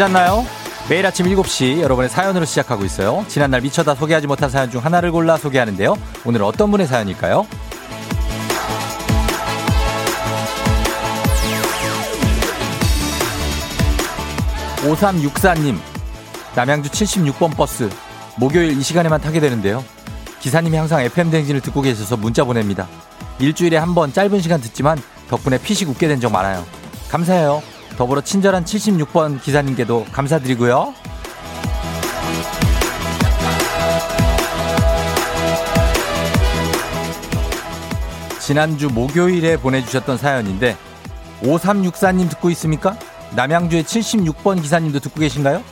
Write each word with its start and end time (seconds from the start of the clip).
잤나요? 0.00 0.46
매일 0.88 1.04
아침 1.04 1.26
7시 1.26 1.82
여러분의 1.82 2.08
사연으로 2.08 2.46
시작하고 2.46 2.86
있어요. 2.86 3.22
지난날 3.28 3.60
미쳐다 3.60 3.94
소개하지 3.94 4.26
못한 4.26 4.48
사연 4.48 4.70
중 4.70 4.82
하나를 4.82 5.12
골라 5.12 5.36
소개하는데요. 5.36 5.94
오늘 6.24 6.42
어떤 6.42 6.70
분의 6.70 6.86
사연일까요? 6.86 7.46
5364님, 14.82 15.78
남양주 16.54 16.90
76번 16.90 17.54
버스, 17.56 17.90
목요일 18.36 18.78
이 18.78 18.82
시간에만 18.82 19.20
타게 19.20 19.40
되는데요. 19.40 19.84
기사님이 20.40 20.76
항상 20.76 21.02
FM대행진을 21.02 21.60
듣고 21.60 21.82
계셔서 21.82 22.16
문자 22.16 22.44
보냅니다. 22.44 22.88
일주일에 23.38 23.76
한 23.76 23.94
번 23.94 24.12
짧은 24.12 24.40
시간 24.40 24.60
듣지만 24.60 24.98
덕분에 25.28 25.58
피식 25.58 25.88
웃게 25.88 26.08
된 26.08 26.20
적 26.20 26.32
많아요. 26.32 26.64
감사해요. 27.10 27.62
더불어 28.00 28.22
친절한 28.22 28.64
76번 28.64 29.42
기사님께도 29.42 30.06
감사드리고요. 30.10 30.94
지난주 38.38 38.88
목요일에 38.88 39.58
보내주셨던 39.58 40.16
사연인데 40.16 40.78
5364님 41.42 42.30
듣고 42.30 42.48
있습니까? 42.52 42.96
남양주의 43.36 43.84
76번 43.84 44.62
기사님도 44.62 45.00
듣고 45.00 45.20
계신가요? 45.20 45.62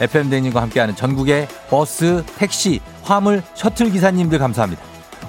FM 0.00 0.30
대행님과 0.30 0.60
함께하는 0.60 0.96
전국의 0.96 1.46
버스, 1.70 2.24
택시, 2.38 2.80
화물, 3.04 3.40
셔틀 3.54 3.92
기사님들 3.92 4.40
감사합니다. 4.40 4.82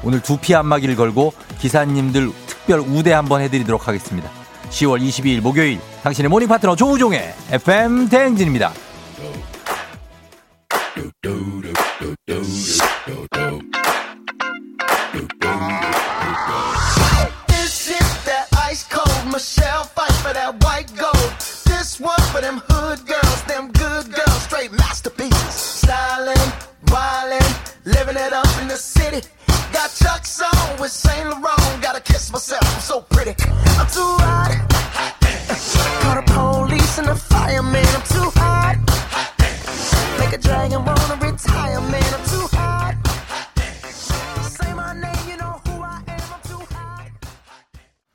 오늘 0.04 0.20
두피 0.24 0.56
안마기를 0.56 0.96
걸고 0.96 1.32
기사님들 1.60 2.32
특별 2.48 2.80
우대 2.80 3.14
한번 3.14 3.42
해드리도록 3.42 3.88
하겠습니다. 3.88 4.39
10월 4.70 5.02
22일 5.02 5.42
목요일 5.42 5.80
당신의 6.04 6.30
모닝 6.30 6.48
파트너 6.48 6.76
조우종의 6.76 7.34
FM 7.52 8.10
대행진입니다. 8.10 8.74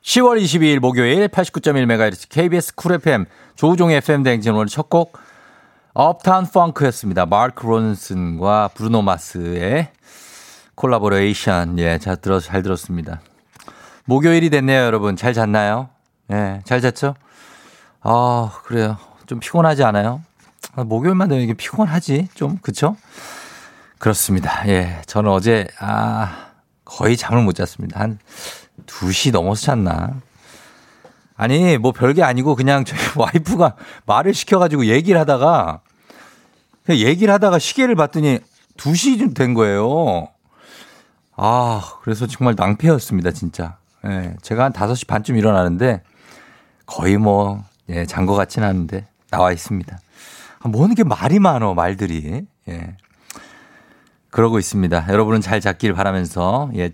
10월 0.02 0.40
22일 0.40 0.78
목요일 0.78 1.28
89.1MHz 1.28 2.28
KBS 2.28 2.74
쿨 2.74 2.92
FM 2.94 3.24
조우종의 3.56 3.96
FM 3.98 4.22
대행진 4.22 4.52
오늘 4.54 4.66
첫 4.66 4.88
곡 4.88 5.18
Uptown 5.94 6.46
Funk였습니다. 6.46 7.26
마크 7.26 7.66
론슨과 7.66 8.70
브루노 8.74 9.02
마스의 9.02 9.90
콜라보레이션. 10.74 11.78
예, 11.78 11.98
잘 11.98 12.16
들어 12.16 12.40
잘 12.40 12.62
들었습니다. 12.62 13.20
목요일이 14.06 14.50
됐네요, 14.50 14.82
여러분. 14.82 15.16
잘 15.16 15.32
잤나요? 15.32 15.88
예, 16.30 16.60
잘 16.64 16.80
잤죠? 16.80 17.14
아, 18.02 18.50
그래요. 18.64 18.98
좀 19.26 19.40
피곤하지 19.40 19.82
않아요? 19.84 20.22
아, 20.74 20.84
목요일만 20.84 21.28
되면 21.28 21.42
이게 21.42 21.54
피곤하지? 21.54 22.28
좀, 22.34 22.58
그쵸? 22.60 22.96
그렇습니다. 23.98 24.68
예. 24.68 25.00
저는 25.06 25.30
어제, 25.30 25.66
아, 25.78 26.48
거의 26.84 27.16
잠을 27.16 27.42
못 27.42 27.54
잤습니다. 27.54 28.00
한 28.00 28.18
2시 28.86 29.32
넘어서 29.32 29.62
잤나? 29.62 30.20
아니, 31.36 31.78
뭐 31.78 31.92
별게 31.92 32.22
아니고 32.22 32.54
그냥 32.56 32.84
저희 32.84 33.00
와이프가 33.16 33.76
말을 34.04 34.34
시켜가지고 34.34 34.86
얘기를 34.86 35.18
하다가, 35.20 35.80
얘기를 36.90 37.32
하다가 37.32 37.58
시계를 37.58 37.94
봤더니 37.94 38.40
2시 38.76 39.34
된 39.34 39.54
거예요. 39.54 40.28
아, 41.36 41.80
그래서 42.02 42.26
정말 42.26 42.54
낭패였습니다, 42.56 43.30
진짜. 43.30 43.78
예, 44.06 44.34
제가 44.42 44.64
한 44.64 44.72
5시 44.72 45.06
반쯤 45.06 45.36
일어나는데 45.36 46.02
거의 46.86 47.16
뭐, 47.16 47.62
예, 47.88 48.04
잔 48.06 48.26
것 48.26 48.34
같진 48.34 48.62
않은데 48.62 49.06
나와 49.30 49.52
있습니다. 49.52 49.98
아, 50.60 50.68
뭐 50.68 50.86
이렇게 50.86 51.04
말이 51.04 51.38
많어, 51.38 51.74
말들이. 51.74 52.46
예. 52.68 52.96
그러고 54.30 54.58
있습니다. 54.58 55.06
여러분은 55.08 55.40
잘 55.40 55.60
잤길 55.60 55.92
바라면서, 55.94 56.70
예, 56.76 56.90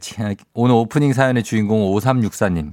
오늘 0.53 0.75
오프닝 0.75 1.13
사연의 1.13 1.43
주인공 1.43 1.81
5364님. 1.97 2.73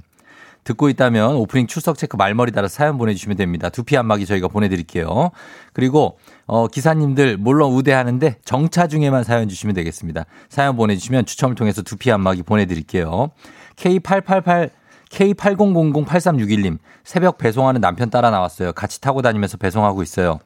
듣고 0.64 0.90
있다면 0.90 1.36
오프닝 1.36 1.66
출석 1.66 1.96
체크 1.96 2.16
말머리 2.16 2.52
따라 2.52 2.68
사연 2.68 2.98
보내주시면 2.98 3.38
됩니다. 3.38 3.70
두피 3.70 3.96
안마기 3.96 4.26
저희가 4.26 4.48
보내드릴게요. 4.48 5.30
그리고 5.72 6.18
어, 6.46 6.68
기사님들 6.68 7.38
물론 7.38 7.72
우대하는데 7.72 8.36
정차 8.44 8.86
중에만 8.86 9.24
사연 9.24 9.48
주시면 9.48 9.74
되겠습니다. 9.74 10.26
사연 10.50 10.76
보내주시면 10.76 11.24
추첨을 11.24 11.54
통해서 11.54 11.80
두피 11.80 12.12
안마기 12.12 12.42
보내드릴게요. 12.42 13.30
K888 13.78 14.70
K80008361님 15.10 16.78
새벽 17.04 17.38
배송하는 17.38 17.80
남편 17.80 18.10
따라 18.10 18.30
나왔어요. 18.30 18.72
같이 18.72 19.00
타고 19.00 19.22
다니면서 19.22 19.56
배송하고 19.56 20.02
있어요. 20.02 20.38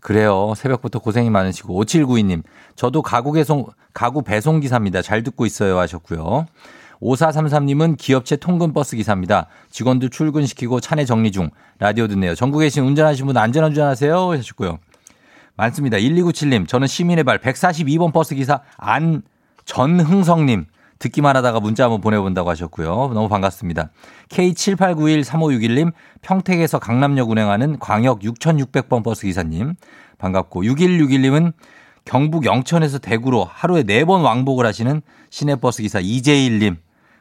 그래요. 0.00 0.52
새벽부터 0.56 1.00
고생이 1.00 1.30
많으시고 1.30 1.82
5792님 1.84 2.42
저도 2.76 3.02
가구 3.02 3.32
배송 3.32 3.66
가구 3.92 4.22
배송 4.22 4.60
기사입니다. 4.60 5.02
잘 5.02 5.22
듣고 5.22 5.46
있어요 5.46 5.78
하셨고요. 5.78 6.46
5433님은 7.02 7.96
기업체 7.98 8.36
통근 8.36 8.72
버스 8.72 8.96
기사입니다. 8.96 9.46
직원들 9.70 10.10
출근시키고 10.10 10.80
차내 10.80 11.04
정리 11.04 11.30
중. 11.32 11.50
라디오 11.78 12.06
듣네요. 12.08 12.34
전국에 12.34 12.66
계신 12.66 12.84
운전하시는 12.84 13.26
분 13.26 13.36
안전한 13.36 13.70
운전하세요. 13.70 14.30
하셨고요. 14.30 14.78
많습니다. 15.56 15.98
1297님, 15.98 16.68
저는 16.68 16.86
시민의 16.86 17.24
발 17.24 17.38
142번 17.38 18.12
버스 18.12 18.34
기사 18.34 18.60
안 18.76 19.22
전흥성님. 19.64 20.66
듣기만 20.98 21.36
하다가 21.36 21.60
문자 21.60 21.84
한번 21.84 22.00
보내본다고 22.00 22.48
하셨고요. 22.50 23.10
너무 23.14 23.28
반갑습니다. 23.28 23.90
K78913561님, 24.30 25.92
평택에서 26.22 26.78
강남역 26.78 27.30
운행하는 27.30 27.78
광역 27.78 28.20
6600번 28.20 29.02
버스 29.04 29.26
기사님. 29.26 29.74
반갑고, 30.18 30.62
6161님은 30.62 31.52
경북 32.04 32.46
영천에서 32.46 32.98
대구로 32.98 33.44
하루에 33.44 33.82
4번 33.82 34.22
왕복을 34.22 34.64
하시는 34.64 35.02
시내버스 35.30 35.82
기사 35.82 36.00
이재일님. 36.00 36.76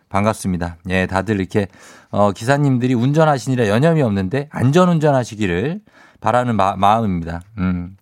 반갑습니다. 0.08 0.78
예, 0.90 1.08
다들 1.08 1.40
이렇게, 1.40 1.68
어, 2.12 2.32
기사님들이 2.32 2.94
운전하시느라 2.94 3.68
여념이 3.68 4.02
없는데 4.02 4.48
안전 4.52 4.88
운전 4.88 5.16
하시기를 5.16 5.82
바라는 6.22 6.56
마, 6.56 6.76
마음입니다. 6.76 7.42
음. 7.58 7.98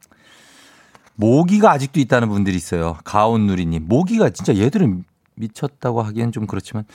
모기가 1.16 1.72
아직도 1.72 2.00
있다는 2.00 2.30
분들이 2.30 2.56
있어요. 2.56 2.98
가온누리님. 3.04 3.86
모기가 3.88 4.30
진짜 4.30 4.56
얘들은 4.56 5.06
미쳤다고 5.36 6.02
하기엔 6.02 6.32
좀 6.32 6.48
그렇지만 6.48 6.86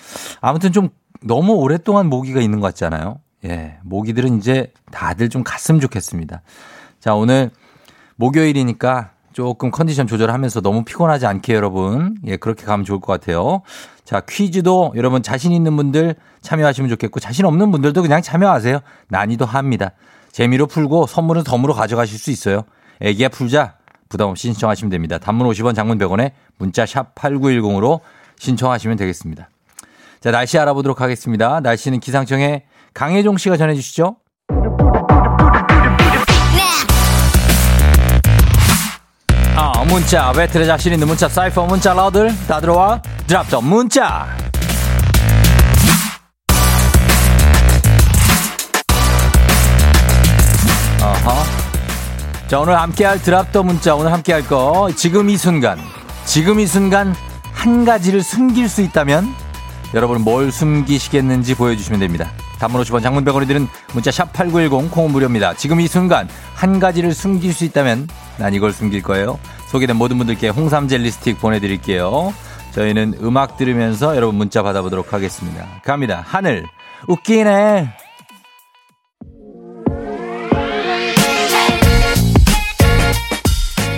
아무튼 0.40 0.72
좀 0.72 0.90
너무 1.22 1.54
오랫동안 1.54 2.06
모기가 2.06 2.40
있는 2.40 2.60
것 2.60 2.68
같잖아요. 2.68 3.20
예. 3.44 3.78
모기들은 3.82 4.38
이제 4.38 4.72
다들 4.90 5.28
좀 5.28 5.42
갔으면 5.44 5.80
좋겠습니다. 5.80 6.42
자, 7.00 7.14
오늘 7.14 7.50
목요일이니까 8.16 9.10
조금 9.32 9.70
컨디션 9.70 10.06
조절하면서 10.08 10.62
너무 10.62 10.84
피곤하지 10.84 11.26
않게 11.26 11.54
여러분. 11.54 12.16
예, 12.26 12.36
그렇게 12.36 12.64
가면 12.64 12.84
좋을 12.84 13.00
것 13.00 13.12
같아요. 13.12 13.62
자, 14.04 14.20
퀴즈도 14.20 14.94
여러분 14.96 15.22
자신 15.22 15.52
있는 15.52 15.76
분들 15.76 16.16
참여하시면 16.40 16.88
좋겠고 16.90 17.20
자신 17.20 17.44
없는 17.44 17.70
분들도 17.70 18.02
그냥 18.02 18.20
참여하세요. 18.20 18.80
난이도 19.08 19.44
합니다. 19.44 19.92
재미로 20.32 20.66
풀고 20.66 21.06
선물은 21.06 21.44
덤으로 21.44 21.74
가져가실 21.74 22.18
수 22.18 22.30
있어요. 22.30 22.62
애기야 23.00 23.28
풀자. 23.28 23.74
부담 24.08 24.30
없이 24.30 24.48
신청하시면 24.48 24.90
됩니다. 24.90 25.18
단문 25.18 25.46
50원, 25.48 25.74
장문 25.74 25.98
100원에 25.98 26.32
문자 26.56 26.86
샵 26.86 27.14
8910으로 27.14 28.00
신청하시면 28.38 28.96
되겠습니다. 28.96 29.48
자, 30.20 30.30
날씨 30.30 30.58
알아보도록 30.58 31.00
하겠습니다. 31.00 31.60
날씨는 31.60 32.00
기상청에 32.00 32.64
강혜종 32.94 33.36
씨가 33.38 33.56
전해 33.56 33.74
주시죠. 33.74 34.16
어, 39.56 39.84
문자 39.86 40.32
배틀에 40.32 40.66
자신 40.66 40.92
있는 40.92 41.06
문자 41.08 41.28
사이퍼 41.28 41.66
문자 41.66 41.92
라우들 41.92 42.30
다 42.46 42.60
들어와 42.60 43.02
드랍 43.26 43.48
더 43.50 43.60
문자 43.60 44.26
어허. 51.02 52.48
자 52.48 52.58
오늘 52.60 52.78
함께할 52.78 53.20
드랍 53.20 53.52
더 53.52 53.62
문자 53.62 53.94
오늘 53.94 54.12
함께할 54.12 54.46
거 54.46 54.90
지금 54.96 55.28
이 55.28 55.36
순간 55.36 55.78
지금 56.24 56.60
이 56.60 56.66
순간 56.66 57.14
한 57.58 57.84
가지를 57.84 58.22
숨길 58.22 58.68
수 58.68 58.82
있다면 58.82 59.34
여러분 59.92 60.22
뭘 60.22 60.52
숨기시겠는지 60.52 61.56
보여주시면 61.56 61.98
됩니다 61.98 62.30
단문 62.60 62.80
50원 62.82 63.02
장문 63.02 63.24
100원이 63.24 63.48
드는 63.48 63.66
문자 63.94 64.10
샵 64.10 64.32
8910 64.32 64.90
콩은 64.90 65.12
무료입니다. 65.12 65.54
지금 65.54 65.80
이 65.80 65.86
순간 65.86 66.28
한 66.54 66.80
가지를 66.80 67.14
숨길 67.14 67.52
수 67.52 67.64
있다면 67.64 68.08
난 68.36 68.52
이걸 68.52 68.72
숨길 68.72 69.00
거예요. 69.02 69.38
소개된 69.68 69.94
모든 69.96 70.18
분들께 70.18 70.48
홍삼 70.48 70.88
젤리 70.88 71.10
스틱 71.10 71.40
보내드릴게요. 71.40 72.34
저희는 72.72 73.14
음악 73.22 73.56
들으면서 73.56 74.16
여러분 74.16 74.34
문자 74.34 74.64
받아보도록 74.64 75.12
하겠습니다. 75.12 75.80
갑니다. 75.84 76.24
하늘 76.26 76.66
웃기네. 77.06 77.90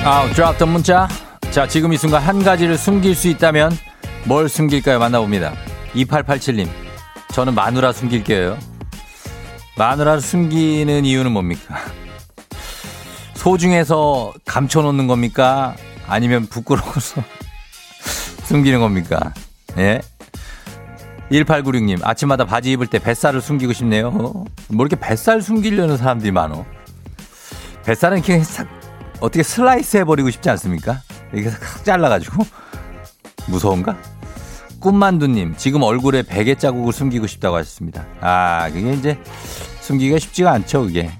아우 0.05 0.31
드랍던 0.35 0.69
문자. 0.69 1.09
자 1.51 1.67
지금 1.67 1.93
이 1.93 1.97
순간 1.97 2.23
한 2.23 2.45
가지를 2.45 2.79
숨길 2.79 3.17
수 3.17 3.27
있다면 3.27 3.73
뭘 4.25 4.49
숨길까요? 4.49 5.01
만나봅니다. 5.01 5.53
2887님. 5.95 6.69
저는 7.33 7.55
마누라 7.55 7.93
숨길게요. 7.93 8.57
마누라를 9.77 10.21
숨기는 10.21 11.05
이유는 11.05 11.33
뭡니까? 11.33 11.77
소중해서 13.35 14.33
감춰놓는 14.47 15.09
겁니까? 15.09 15.75
아니면 16.07 16.47
부끄러워서 16.47 17.23
숨기는 18.45 18.79
겁니까? 18.79 19.35
예? 19.79 20.01
1896님, 21.33 22.01
아침마다 22.05 22.45
바지 22.45 22.73
입을 22.73 22.89
때 22.89 22.99
뱃살을 22.99 23.41
숨기고 23.41 23.73
싶네요. 23.73 24.11
뭐 24.11 24.47
이렇게 24.81 24.97
뱃살 24.97 25.43
숨기려는 25.43 25.97
사람들이 25.97 26.31
많어. 26.33 26.65
뱃살은 27.85 28.19
이렇게 28.19 28.43
싹, 28.43 28.69
어떻게 29.21 29.43
슬라이스 29.43 29.99
해버리고 29.99 30.31
싶지 30.31 30.51
않습니까? 30.51 31.01
이렇게 31.33 31.51
싹 31.51 31.85
잘라가지고. 31.85 32.45
무서운가? 33.49 33.97
꿈만두님, 34.81 35.55
지금 35.57 35.83
얼굴에 35.83 36.23
베개 36.23 36.55
자국을 36.55 36.93
숨기고 36.93 37.27
싶다고 37.27 37.57
하셨습니다. 37.57 38.07
아, 38.21 38.71
그게 38.73 38.93
이제 38.95 39.19
숨기기가 39.81 40.19
쉽지가 40.19 40.53
않죠, 40.53 40.83
그게. 40.83 41.11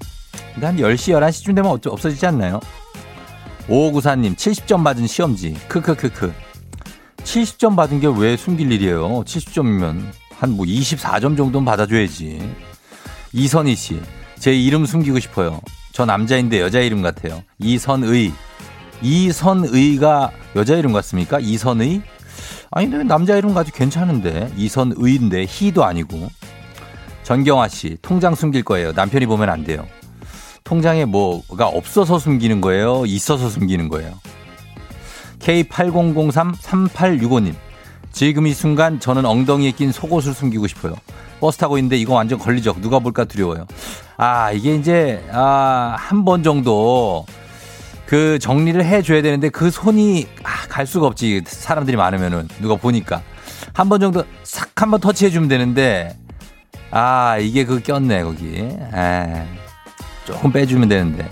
한 0.59 0.77
10시, 0.77 1.13
11시쯤 1.13 1.55
되면 1.55 1.77
없어지지 1.85 2.25
않나요? 2.25 2.59
5594님, 3.67 4.35
70점 4.35 4.83
받은 4.83 5.05
시험지. 5.07 5.57
크크크크. 5.67 6.33
70점 7.23 7.75
받은 7.75 7.99
게 7.99 8.07
왜 8.07 8.35
숨길 8.35 8.71
일이에요? 8.71 9.23
70점이면 9.23 10.11
한 10.39 10.49
뭐 10.51 10.65
24점 10.65 11.37
정도는 11.37 11.63
받아줘야지. 11.65 12.41
이선희 13.31 13.75
씨, 13.75 14.01
제 14.39 14.53
이름 14.53 14.87
숨기고 14.87 15.19
싶어요. 15.19 15.61
저 15.93 16.03
남자인데 16.05 16.59
여자 16.59 16.79
이름 16.79 17.03
같아요. 17.03 17.43
이선의. 17.59 18.33
이선의가 19.01 20.31
여자 20.55 20.75
이름 20.75 20.93
같습니까? 20.93 21.39
이선의? 21.39 22.01
아니, 22.71 22.89
근데 22.89 23.03
남자 23.03 23.35
이름 23.35 23.53
가지고 23.53 23.77
괜찮은데. 23.77 24.51
이선의인데, 24.55 25.45
희도 25.47 25.83
아니고. 25.83 26.29
전경아 27.23 27.67
씨, 27.67 27.97
통장 28.01 28.35
숨길 28.35 28.63
거예요. 28.63 28.91
남편이 28.93 29.25
보면 29.25 29.49
안 29.49 29.63
돼요. 29.63 29.85
통장에 30.63 31.05
뭐가 31.05 31.67
없어서 31.67 32.19
숨기는 32.19 32.61
거예요? 32.61 33.03
있어서 33.05 33.49
숨기는 33.49 33.89
거예요? 33.89 34.13
K80033865님. 35.39 37.53
지금 38.11 38.45
이 38.47 38.53
순간 38.53 38.99
저는 38.99 39.25
엉덩이에 39.25 39.71
낀 39.71 39.91
속옷을 39.91 40.33
숨기고 40.33 40.67
싶어요. 40.67 40.95
버스 41.39 41.57
타고 41.57 41.77
있는데 41.77 41.97
이거 41.97 42.13
완전 42.13 42.37
걸리죠. 42.37 42.75
누가 42.81 42.99
볼까 42.99 43.23
두려워요. 43.25 43.65
아, 44.17 44.51
이게 44.51 44.75
이제, 44.75 45.23
아, 45.31 45.95
한 45.97 46.23
번 46.25 46.43
정도 46.43 47.25
그 48.11 48.39
정리를 48.39 48.83
해줘야 48.83 49.21
되는데 49.21 49.47
그 49.47 49.71
손이 49.71 50.27
아, 50.43 50.67
갈 50.67 50.85
수가 50.85 51.07
없지. 51.07 51.43
사람들이 51.45 51.95
많으면은. 51.95 52.45
누가 52.59 52.75
보니까. 52.75 53.21
한 53.71 53.87
번 53.87 54.01
정도 54.01 54.25
싹 54.43 54.69
한번 54.81 54.99
터치해주면 54.99 55.47
되는데 55.47 56.17
아, 56.91 57.37
이게 57.39 57.63
그 57.63 57.79
꼈네, 57.81 58.23
거기. 58.23 58.57
에 58.57 59.45
조금 60.25 60.51
빼주면 60.51 60.89
되는데. 60.89 61.29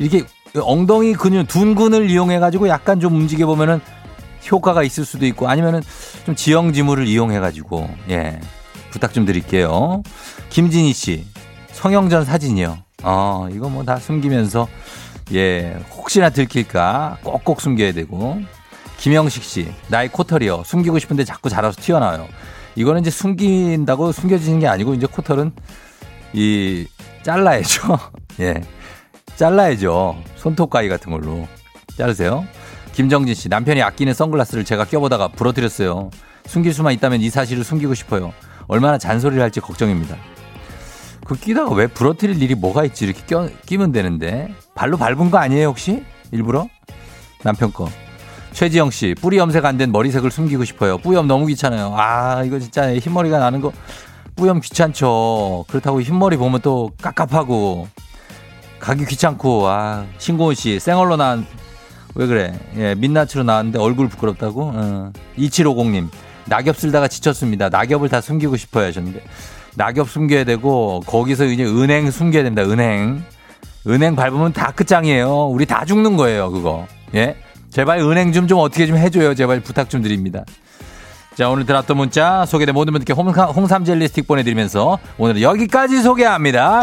이렇게 0.00 0.24
엉덩이 0.60 1.12
근육, 1.12 1.46
둔근을 1.46 2.10
이용해 2.10 2.40
가지고 2.40 2.66
약간 2.66 2.98
좀 2.98 3.14
움직여 3.14 3.46
보면은 3.46 3.80
효과가 4.50 4.82
있을 4.82 5.04
수도 5.04 5.26
있고 5.26 5.48
아니면은 5.48 5.80
좀 6.26 6.34
지형지물을 6.34 7.06
이용해 7.06 7.38
가지고, 7.38 7.88
예. 8.08 8.40
부탁 8.90 9.12
좀 9.14 9.26
드릴게요. 9.26 10.02
김진희 10.48 10.92
씨, 10.92 11.24
성형전 11.70 12.24
사진이요. 12.24 12.78
어, 13.04 13.46
이거 13.52 13.68
뭐 13.68 13.84
다 13.84 13.98
숨기면서, 14.00 14.66
예, 15.32 15.78
혹시나 15.92 16.30
들킬까 16.30 17.18
꼭꼭 17.22 17.60
숨겨야 17.60 17.92
되고. 17.92 18.40
김영식 18.98 19.42
씨, 19.42 19.72
나의 19.88 20.08
코털이요. 20.10 20.62
숨기고 20.64 20.98
싶은데 20.98 21.24
자꾸 21.24 21.48
자라서 21.48 21.80
튀어나와요. 21.80 22.28
이거는 22.76 23.00
이제 23.00 23.10
숨긴다고 23.10 24.12
숨겨지는 24.12 24.60
게 24.60 24.66
아니고 24.66 24.94
이제 24.94 25.06
코털은 25.06 25.52
이 26.32 26.86
잘라야죠. 27.22 27.98
예. 28.40 28.60
잘라야죠. 29.36 30.22
손톱 30.36 30.70
가위 30.70 30.88
같은 30.88 31.10
걸로. 31.10 31.48
자르세요. 31.96 32.46
김정진 32.92 33.34
씨, 33.34 33.48
남편이 33.48 33.82
아끼는 33.82 34.14
선글라스를 34.14 34.64
제가 34.64 34.84
껴보다가 34.84 35.28
부러뜨렸어요. 35.28 36.10
숨길 36.46 36.74
수만 36.74 36.92
있다면 36.92 37.20
이 37.20 37.30
사실을 37.30 37.64
숨기고 37.64 37.94
싶어요. 37.94 38.32
얼마나 38.66 38.98
잔소리를 38.98 39.42
할지 39.42 39.60
걱정입니다. 39.60 40.16
그 41.30 41.38
끼다가 41.38 41.72
왜 41.76 41.86
부러뜨릴 41.86 42.42
일이 42.42 42.56
뭐가 42.56 42.84
있지? 42.86 43.04
이렇게 43.04 43.22
껴, 43.24 43.48
끼면 43.64 43.92
되는데. 43.92 44.52
발로 44.74 44.96
밟은 44.96 45.30
거 45.30 45.38
아니에요, 45.38 45.68
혹시? 45.68 46.02
일부러? 46.32 46.66
남편 47.44 47.72
거. 47.72 47.88
최지영 48.52 48.90
씨, 48.90 49.14
뿌리 49.20 49.36
염색 49.38 49.64
안 49.64 49.78
된 49.78 49.92
머리색을 49.92 50.32
숨기고 50.32 50.64
싶어요. 50.64 50.98
뿌염 50.98 51.28
너무 51.28 51.46
귀찮아요. 51.46 51.94
아, 51.96 52.42
이거 52.42 52.58
진짜 52.58 52.92
흰머리가 52.96 53.38
나는 53.38 53.60
거 53.60 53.72
뿌염 54.34 54.60
귀찮죠. 54.60 55.66
그렇다고 55.68 56.02
흰머리 56.02 56.36
보면 56.36 56.62
또 56.62 56.90
깝깝하고 57.00 57.86
가기 58.80 59.06
귀찮고 59.06 59.68
아, 59.68 60.06
신고은 60.18 60.56
씨, 60.56 60.80
생얼로 60.80 61.16
난 61.16 61.46
왜 62.16 62.26
그래? 62.26 62.58
예, 62.76 62.96
민낯으로 62.96 63.44
나왔는데 63.44 63.78
얼굴 63.78 64.08
부끄럽다고? 64.08 64.72
어. 64.74 65.12
2750님, 65.38 66.08
낙엽 66.46 66.76
쓸다가 66.76 67.06
지쳤습니다. 67.06 67.68
낙엽을 67.68 68.08
다 68.08 68.20
숨기고 68.20 68.56
싶어요 68.56 68.86
하셨는데 68.88 69.22
낙엽 69.76 70.08
숨겨야 70.08 70.44
되고 70.44 71.00
거기서 71.06 71.44
이제 71.46 71.64
은행 71.64 72.10
숨겨야 72.10 72.42
됩니다. 72.42 72.62
은행. 72.68 73.22
은행 73.86 74.14
밟으면 74.16 74.52
다 74.52 74.72
끝장이에요. 74.74 75.46
우리 75.46 75.64
다 75.66 75.84
죽는 75.84 76.16
거예요, 76.16 76.50
그거. 76.50 76.86
예? 77.14 77.36
제발 77.70 77.98
은행 78.00 78.32
좀 78.32 78.46
좀 78.46 78.58
어떻게 78.58 78.86
좀 78.86 78.96
해줘요. 78.96 79.34
제발 79.34 79.60
부탁 79.60 79.88
좀 79.88 80.02
드립니다. 80.02 80.44
자, 81.36 81.48
오늘 81.48 81.64
들었던 81.64 81.96
문자 81.96 82.44
소개된 82.44 82.74
모든 82.74 82.92
분들께 82.92 83.12
홍삼 83.12 83.84
젤리 83.84 84.08
스틱 84.08 84.26
보내드리면서 84.26 84.98
오늘은 85.16 85.40
여기까지 85.40 86.02
소개합니다. 86.02 86.82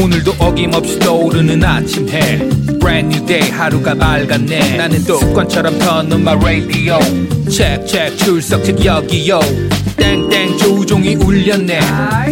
오늘도 0.00 0.32
어김없이 0.38 0.98
떠오르는 1.00 1.62
아침 1.64 2.08
해 2.08 2.38
Brand 2.78 3.14
new 3.14 3.26
day 3.26 3.50
하루가 3.50 3.94
밝았네 3.94 4.76
나는 4.76 5.04
똑관처럼 5.04 5.78
터는 5.78 6.22
마 6.24 6.32
radio 6.32 6.98
check 7.50 7.86
check 7.86 8.16
출석책 8.16 8.84
여기요 8.84 9.40
땡땡 9.96 10.58
조종이 10.58 11.14
울렸네 11.16 11.80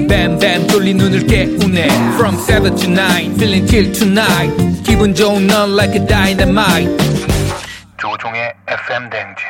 뱀뱀 0.09 0.67
돌린 0.67 0.97
눈을 0.97 1.27
깨우네 1.27 1.87
From 2.15 2.37
7 2.37 2.75
to 2.77 2.91
9 2.91 3.35
feeling 3.35 3.67
till 3.67 3.93
tonight 3.93 4.83
기분 4.83 5.15
좋은 5.15 5.47
넌 5.47 5.73
like 5.73 5.95
a 6.01 6.07
dynamite 6.07 6.97
조종의 7.99 8.53
FM 8.69 9.11
댕진 9.11 9.47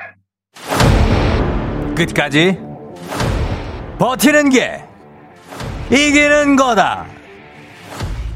끝까지 1.95 2.59
버티는 3.99 4.51
게 4.51 4.83
이기는 5.91 6.57
거다 6.57 7.07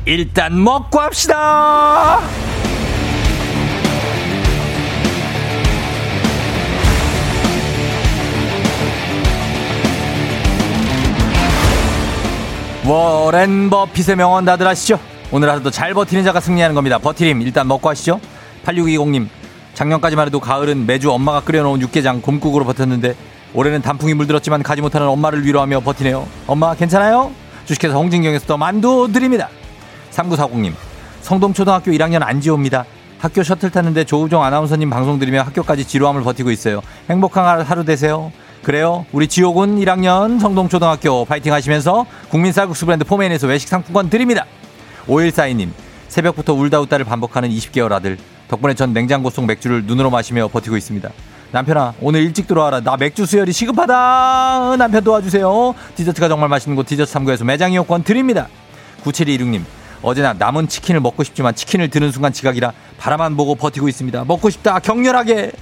일단 0.04 0.62
먹고 0.62 0.98
합시다. 0.98 2.20
워렌 12.86 13.70
버핏의 13.70 14.16
명언 14.16 14.44
다들 14.44 14.66
아시죠? 14.66 14.98
오늘 15.30 15.48
하루도 15.50 15.70
잘 15.70 15.94
버티는 15.94 16.24
자가 16.24 16.40
승리하는 16.40 16.74
겁니다. 16.74 16.98
버티림 16.98 17.42
일단 17.42 17.68
먹고 17.68 17.88
하시죠. 17.88 18.20
8620님 18.64 19.28
작년까지만 19.74 20.26
해도 20.26 20.40
가을은 20.40 20.86
매주 20.86 21.12
엄마가 21.12 21.40
끓여놓은 21.42 21.80
육개장 21.82 22.20
곰국으로 22.20 22.64
버텼는데 22.64 23.14
올해는 23.54 23.82
단풍이 23.82 24.14
물들었지만 24.14 24.62
가지 24.62 24.80
못하는 24.80 25.06
엄마를 25.06 25.44
위로하며 25.44 25.80
버티네요. 25.80 26.26
엄마 26.46 26.74
괜찮아요? 26.74 27.30
주식회사 27.66 27.94
홍진경에서 27.94 28.46
더 28.46 28.56
만두 28.56 29.08
드립니다. 29.12 29.48
3940님, 30.10 30.72
성동초등학교 31.22 31.90
1학년 31.92 32.22
안지호입니다. 32.22 32.84
학교 33.18 33.42
셔틀 33.42 33.70
탔는데 33.70 34.04
조우정 34.04 34.42
아나운서님 34.42 34.88
방송 34.88 35.18
들으며 35.18 35.42
학교까지 35.42 35.84
지루함을 35.84 36.22
버티고 36.22 36.50
있어요. 36.50 36.80
행복한 37.10 37.60
하루 37.60 37.84
되세요. 37.84 38.32
그래요. 38.62 39.06
우리 39.12 39.26
지호군 39.28 39.78
1학년 39.78 40.40
성동초등학교 40.40 41.24
파이팅 41.24 41.52
하시면서 41.52 42.06
국민 42.30 42.52
쌀국수 42.52 42.86
브랜드 42.86 43.04
포메인에서 43.04 43.46
외식 43.46 43.68
상품권 43.68 44.10
드립니다. 44.10 44.46
5142님, 45.06 45.70
새벽부터 46.08 46.54
울다 46.54 46.80
웃다를 46.80 47.04
반복하는 47.04 47.50
20개월 47.50 47.92
아들. 47.92 48.18
덕분에 48.48 48.74
전 48.74 48.92
냉장고 48.92 49.30
속 49.30 49.46
맥주를 49.46 49.84
눈으로 49.84 50.10
마시며 50.10 50.48
버티고 50.48 50.76
있습니다. 50.76 51.10
남편아 51.52 51.94
오늘 52.00 52.20
일찍 52.22 52.46
들어와라 52.46 52.80
나 52.80 52.96
맥주 52.96 53.26
수혈이 53.26 53.52
시급하다 53.52 54.76
남편 54.78 55.02
도와주세요 55.02 55.74
디저트가 55.96 56.28
정말 56.28 56.48
맛있는 56.48 56.76
곳 56.76 56.86
디저트 56.86 57.12
3구에서 57.12 57.44
매장 57.44 57.72
이용권 57.72 58.04
드립니다 58.04 58.48
9726님 59.02 59.62
어제나 60.02 60.34
남은 60.34 60.68
치킨을 60.68 61.00
먹고 61.00 61.22
싶지만 61.24 61.54
치킨을 61.54 61.88
드는 61.88 62.10
순간 62.12 62.32
지각이라 62.32 62.72
바라만 62.98 63.36
보고 63.36 63.54
버티고 63.54 63.88
있습니다 63.88 64.24
먹고 64.24 64.50
싶다 64.50 64.78
격렬하게 64.78 65.52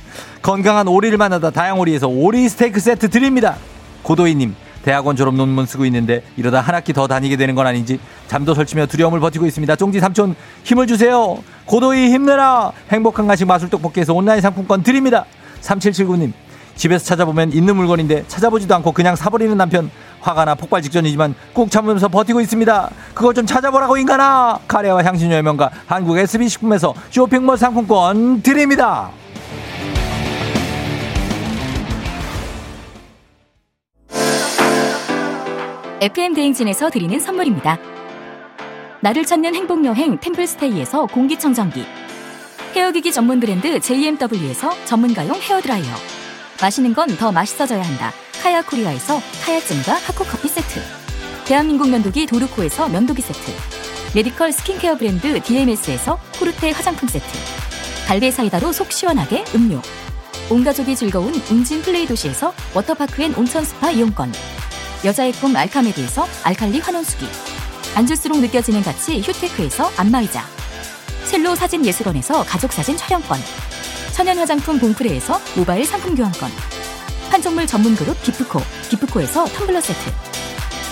건강한 0.43 0.89
오리를 0.89 1.17
만나다 1.19 1.51
다양오리에서 1.51 2.09
오리 2.09 2.49
스테이크 2.49 2.81
세트 2.81 3.11
드립니다 3.11 3.57
고도희님 4.03 4.55
대학원 4.89 5.17
졸업 5.17 5.35
논문 5.35 5.67
쓰고 5.67 5.85
있는데 5.87 6.23
이러다 6.37 6.61
한 6.61 6.75
학기 6.75 6.93
더 6.93 7.07
다니게 7.07 7.37
되는 7.37 7.55
건 7.55 7.67
아닌지 7.67 7.99
잠도 8.27 8.55
설치며 8.55 8.87
두려움을 8.87 9.21
버티고 9.21 9.45
있습니다. 9.45 9.77
쫑지 9.77 10.01
삼촌 10.01 10.35
힘을 10.65 10.87
주세요. 10.87 11.43
고도희 11.67 12.11
힘내라. 12.11 12.73
행복한 12.91 13.27
간식 13.27 13.45
마술 13.45 13.69
떡볶이에서 13.69 14.15
온라인 14.15 14.41
상품권 14.41 14.83
드립니다. 14.83 15.27
3779님 15.61 16.33
집에서 16.75 17.05
찾아보면 17.05 17.53
있는 17.53 17.77
물건인데 17.77 18.25
찾아보지도 18.29 18.75
않고 18.77 18.93
그냥 18.93 19.17
사버리는 19.17 19.55
남편 19.57 19.91
화가 20.29 20.45
나 20.45 20.55
폭발 20.55 20.83
직전이지만 20.83 21.35
꾹 21.55 21.71
참으면서 21.71 22.09
버티고 22.09 22.41
있습니다. 22.43 22.91
그걸 23.15 23.33
좀 23.35 23.47
찾아보라고 23.47 23.97
인간아. 23.97 24.59
카레와 24.69 25.03
향신료의 25.03 25.43
명가 25.43 25.71
한국 25.87 26.19
SB식품에서 26.19 26.95
쇼핑몰 27.11 27.57
상품권 27.57 28.43
드립니다. 28.43 29.11
FM 36.01 36.35
대행진에서 36.35 36.91
드리는 36.91 37.19
선물입니다. 37.19 37.79
나를 39.01 39.25
찾는 39.25 39.55
행복 39.55 39.85
여행 39.85 40.19
템플스테이에서 40.19 41.07
공기청정기 41.07 41.85
헤어기기 42.75 43.13
전문 43.13 43.41
브랜드 43.41 43.81
JMW에서 43.81 44.71
전문가용 44.85 45.37
헤어 45.37 45.61
드라이어 45.61 45.87
마시는 46.61 46.95
건 46.95 47.09
더 47.17 47.33
맛있어져야 47.33 47.83
한다. 47.83 48.13
카야 48.43 48.63
코리아에서 48.63 49.21
카야잼과 49.45 49.95
하코 49.95 50.25
커피 50.25 50.49
세트. 50.49 50.81
대한민국 51.45 51.89
면도기 51.89 52.27
도르코에서 52.27 52.89
면도기 52.89 53.23
세트. 53.23 53.53
메디컬 54.15 54.53
스킨케어 54.53 54.97
브랜드 54.97 55.41
DMS에서 55.43 56.19
코르테 56.39 56.71
화장품 56.71 57.09
세트. 57.09 57.27
갈배 58.07 58.31
사이다로 58.31 58.73
속 58.73 58.93
시원하게 58.93 59.45
음료. 59.55 59.83
온 60.51 60.65
가족이 60.65 60.97
즐거운 60.97 61.35
웅진 61.51 61.83
플레이 61.83 62.07
도시에서 62.07 62.55
워터파크 62.75 63.23
앤 63.23 63.35
온천 63.35 63.65
스파 63.65 63.91
이용권. 63.91 64.33
여자의 65.05 65.33
꿈 65.33 65.55
알카메디에서 65.55 66.27
알칼리 66.45 66.81
환원수기. 66.81 67.27
앉을수록 67.95 68.41
느껴지는 68.41 68.83
가치 68.83 69.21
휴테크에서 69.21 69.91
안마의자. 69.97 70.45
첼로 71.27 71.55
사진 71.55 71.85
예술원에서 71.85 72.45
가족 72.45 72.73
사진 72.73 72.97
촬영권. 72.97 73.39
천연 74.13 74.39
화장품 74.39 74.79
봉프레에서 74.81 75.41
모바일 75.55 75.85
상품 75.85 76.17
교환권 76.17 76.51
판촉물 77.31 77.67
전문 77.67 77.95
그룹 77.95 78.21
기프코 78.23 78.61
기프코에서 78.91 79.45
텀블러 79.45 79.81
세트. 79.81 80.01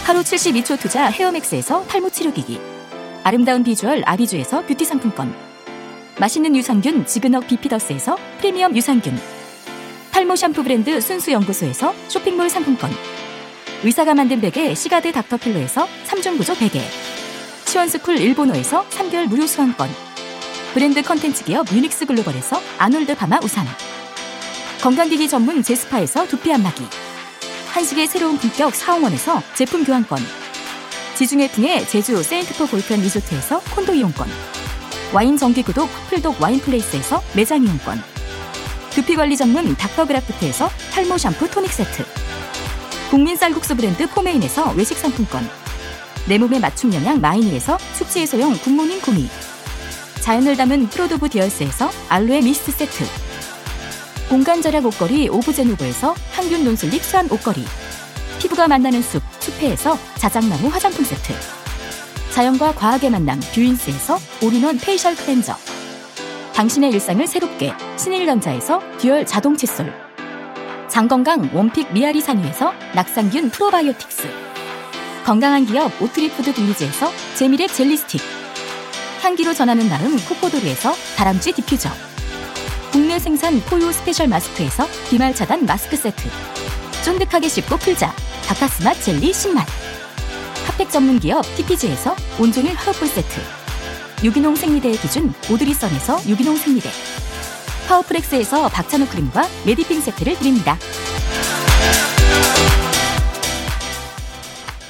하루 0.05 0.21
72초 0.21 0.79
투자 0.79 1.07
헤어맥스에서 1.07 1.85
탈모 1.87 2.11
치료기기. 2.11 2.61
아름다운 3.25 3.65
비주얼 3.65 4.03
아비주에서 4.05 4.67
뷰티 4.67 4.85
상품권. 4.85 5.35
맛있는 6.19 6.55
유산균 6.55 7.07
지그넉 7.07 7.47
비피더스에서 7.47 8.17
프리미엄 8.39 8.77
유산균. 8.77 9.19
탈모 10.13 10.37
샴푸 10.37 10.63
브랜드 10.63 11.01
순수연구소에서 11.01 11.95
쇼핑몰 12.09 12.49
상품권. 12.49 12.91
의사가 13.83 14.15
만든 14.15 14.41
베개 14.41 14.75
시가드 14.75 15.13
닥터필로에서 15.13 15.89
3종 16.07 16.39
구조 16.39 16.55
베개. 16.55 16.83
시원스쿨 17.65 18.19
일본어에서 18.19 18.87
3개월 18.91 19.27
무료 19.27 19.47
수강권. 19.47 19.89
브랜드 20.73 21.03
컨텐츠 21.03 21.45
기업 21.45 21.71
유닉스 21.73 22.07
글로벌에서 22.07 22.61
아놀드 22.79 23.15
파마 23.17 23.39
우산 23.43 23.67
건강기기 24.87 25.29
전문 25.29 25.65
제스파에서 25.65 26.29
두피 26.29 26.53
안마기. 26.53 26.85
한식의 27.73 28.07
새로운 28.07 28.39
품격 28.39 28.73
사홍원에서 28.73 29.43
제품 29.57 29.83
교환권. 29.83 30.17
지중해 31.17 31.51
풍의 31.51 31.89
제주 31.89 32.23
세인트포 32.23 32.69
골프앤 32.69 33.01
리조트에서 33.01 33.59
콘도 33.75 33.95
이용권. 33.95 34.29
와인 35.13 35.37
정기구독 35.37 35.91
풀독 36.09 36.41
와인플레이스에서 36.41 37.21
매장 37.35 37.65
이용권. 37.65 38.01
두피관리 38.91 39.37
전문 39.37 39.75
닥터그라프트에서 39.75 40.69
탈모 40.93 41.19
샴푸 41.19 41.51
토닉 41.51 41.73
세트. 41.73 42.05
국민 43.11 43.35
쌀국수 43.35 43.75
브랜드 43.75 44.09
포메인에서 44.09 44.71
외식 44.75 44.99
상품권. 44.99 45.51
내 46.29 46.39
몸에 46.39 46.61
맞춤 46.61 46.95
영양 46.95 47.21
마이니에서 47.21 47.77
숙취 47.95 48.21
해소용 48.21 48.57
국모닝 48.59 49.01
구미. 49.01 49.29
자연을 50.21 50.57
담은 50.57 50.91
프로도브 50.91 51.29
디얼스에서 51.29 51.91
알로에 52.09 52.41
미스트 52.41 52.71
세트 52.71 53.26
공간 54.29 54.61
절약 54.61 54.85
옷걸이 54.87 55.29
오브제노브에서 55.29 56.15
항균 56.33 56.65
논슬립 56.65 57.03
수한 57.03 57.31
옷걸이 57.31 57.65
피부가 58.41 58.67
만나는 58.67 59.01
숲 59.01 59.23
숲회에서 59.39 59.97
자작나무 60.17 60.67
화장품 60.67 61.05
세트 61.05 61.33
자연과 62.33 62.75
과학의 62.75 63.11
만남 63.11 63.41
뷰인스에서 63.55 64.19
올인원 64.43 64.79
페이셜 64.79 65.15
클렌저 65.15 65.55
당신의 66.55 66.91
일상을 66.91 67.25
새롭게 67.25 67.73
신일전자에서 67.97 68.83
듀얼 68.99 69.25
자동 69.27 69.57
칫솔 69.57 69.95
장건강 70.89 71.51
원픽 71.55 71.93
미아리 71.93 72.21
산유에서 72.21 72.73
낙산균 72.97 73.51
프로바이오틱스 73.51 74.29
건강한 75.25 75.67
기업 75.67 75.91
오트리푸드 76.03 76.53
빌리지에서 76.53 77.13
재미랩 77.37 77.73
젤리 77.73 77.97
스틱 77.97 78.21
향기로 79.23 79.55
전하는 79.55 79.89
나름 79.89 80.17
코코도르에서 80.17 80.93
다람쥐 81.17 81.53
디퓨저 81.53 82.06
국내 82.97 83.19
생산 83.19 83.61
포유 83.61 83.93
스페셜 83.93 84.27
마스크에서 84.27 84.87
비말 85.11 85.35
차단 85.35 85.67
마스크 85.67 85.99
세트. 85.99 86.31
쫀득하게 87.05 87.47
씹고 87.47 87.77
풀자. 87.77 88.11
박카스맛 88.49 89.03
젤리 89.03 89.33
10만 89.33 89.59
핫팩 90.67 90.91
전문 90.91 91.21
기업 91.21 91.43
TPG에서 91.57 92.17
온종일 92.41 92.73
화롯불 92.73 93.07
세트. 93.07 93.39
유기농 94.25 94.57
생리대의 94.57 94.97
기준 94.97 95.35
오드리선에서 95.51 96.27
유기농 96.27 96.57
생리대. 96.57 96.89
파워프렉스에서 97.87 98.71
박찬호 98.71 99.09
크림과 99.09 99.47
메디핑 99.67 100.01
세트를 100.01 100.39
드립니다. 100.39 100.79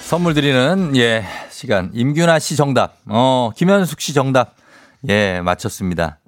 선물 0.03 0.33
드리는 0.35 0.97
예 0.97 1.25
시간. 1.51 1.91
임균아 1.93 2.39
씨 2.39 2.55
정답. 2.55 2.99
어 3.09 3.51
김현숙 3.57 4.01
씨 4.01 4.15
정답. 4.15 4.55
예 5.09 5.41
맞췄습니다 5.41 6.21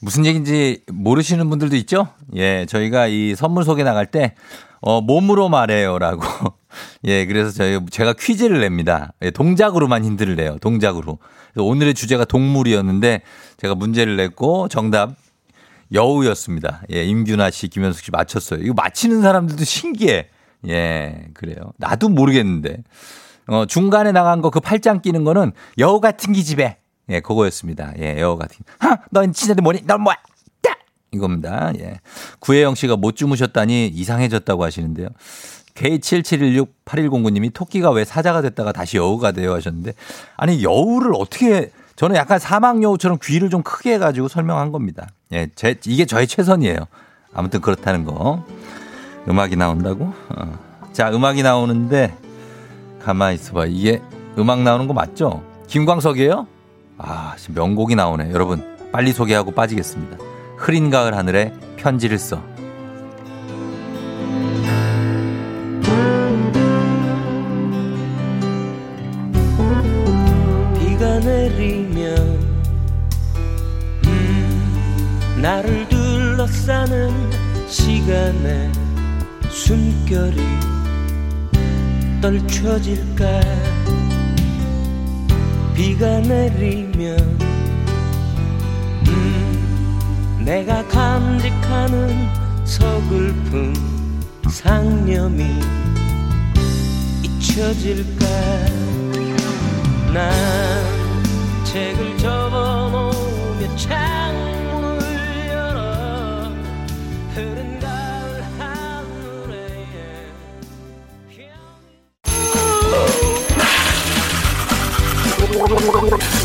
무슨 0.00 0.24
얘기인지 0.26 0.82
모르시는 0.92 1.48
분들도 1.50 1.76
있죠 1.76 2.08
예 2.36 2.66
저희가 2.66 3.06
이 3.08 3.34
선물 3.34 3.64
소개 3.64 3.82
나갈 3.82 4.06
때 4.06 4.34
어, 4.80 5.00
몸으로 5.00 5.48
말해요라고 5.48 6.22
예 7.04 7.26
그래서 7.26 7.50
저희 7.50 7.78
제가 7.90 8.12
퀴즈를 8.12 8.60
냅니다 8.60 9.12
예, 9.22 9.30
동작으로만 9.30 10.04
힌트를 10.04 10.36
내요 10.36 10.56
동작으로 10.60 11.18
오늘의 11.56 11.94
주제가 11.94 12.24
동물이었는데 12.24 13.22
제가 13.56 13.74
문제를 13.74 14.16
냈고 14.16 14.68
정답 14.68 15.16
여우였습니다. 15.92 16.82
예, 16.92 17.04
임균아 17.04 17.50
씨, 17.50 17.68
김현숙 17.68 18.04
씨 18.04 18.10
맞췄어요. 18.10 18.60
이거 18.62 18.74
맞히는 18.74 19.22
사람들도 19.22 19.64
신기해. 19.64 20.28
예, 20.68 21.24
그래요. 21.34 21.72
나도 21.78 22.08
모르겠는데. 22.08 22.82
어, 23.46 23.64
중간에 23.64 24.12
나간 24.12 24.42
거 24.42 24.50
그 24.50 24.60
팔짱 24.60 25.00
끼는 25.00 25.24
거는 25.24 25.52
여우 25.78 26.00
같은 26.00 26.32
기집애. 26.34 26.77
예, 27.10 27.20
그거였습니다. 27.20 27.92
예, 27.98 28.20
여우 28.20 28.36
같은. 28.36 28.58
하! 28.78 28.98
넌 29.10 29.32
진짜 29.32 29.54
뭐니? 29.60 29.82
넌 29.86 30.02
뭐야? 30.02 30.16
딱! 30.62 30.78
이겁니다. 31.12 31.72
예. 31.78 32.00
구혜영 32.40 32.74
씨가 32.74 32.96
못 32.96 33.16
주무셨다니 33.16 33.88
이상해졌다고 33.88 34.64
하시는데요. 34.64 35.08
K77168109님이 35.74 37.52
토끼가 37.54 37.90
왜 37.90 38.04
사자가 38.04 38.42
됐다가 38.42 38.72
다시 38.72 38.96
여우가 38.96 39.30
돼요 39.30 39.54
하셨는데 39.54 39.92
아니 40.36 40.64
여우를 40.64 41.12
어떻게 41.14 41.70
저는 41.94 42.16
약간 42.16 42.38
사막 42.38 42.82
여우처럼 42.82 43.18
귀를 43.22 43.50
좀 43.50 43.62
크게 43.62 43.94
해가지고 43.94 44.28
설명한 44.28 44.70
겁니다. 44.70 45.08
예, 45.32 45.48
제, 45.56 45.74
이게 45.86 46.04
저의 46.04 46.28
최선이에요. 46.28 46.86
아무튼 47.34 47.60
그렇다는 47.60 48.04
거. 48.04 48.44
음악이 49.28 49.56
나온다고? 49.56 50.14
어. 50.28 50.58
자, 50.92 51.10
음악이 51.10 51.42
나오는데, 51.42 52.16
가만히 53.02 53.34
있어봐. 53.34 53.66
이게 53.66 54.00
음악 54.38 54.62
나오는 54.62 54.86
거 54.86 54.94
맞죠? 54.94 55.42
김광석이에요? 55.66 56.46
아, 56.98 57.34
지금 57.38 57.54
명곡이 57.54 57.94
나오네. 57.94 58.32
여러분, 58.32 58.76
빨리 58.92 59.12
소개하고 59.12 59.52
빠지겠습니다. 59.52 60.18
흐린 60.56 60.90
가을 60.90 61.16
하늘에 61.16 61.52
편지를 61.76 62.18
써. 62.18 62.42
비가 70.78 71.20
내리면 71.20 72.16
음, 74.06 75.38
나를 75.40 75.88
둘러싸는 75.88 77.12
시간에 77.68 78.72
숨결이 79.48 80.42
떨쳐질까 82.20 83.40
비가 85.78 86.18
내리면 86.18 87.16
음, 89.06 90.42
내가 90.44 90.84
간직하는 90.88 92.26
서글픈 92.64 93.74
상념이 94.50 95.44
잊혀질까? 97.22 98.26
난 100.12 100.32
책을 101.62 102.18
접어놓으며 102.18 103.76
창 103.76 104.17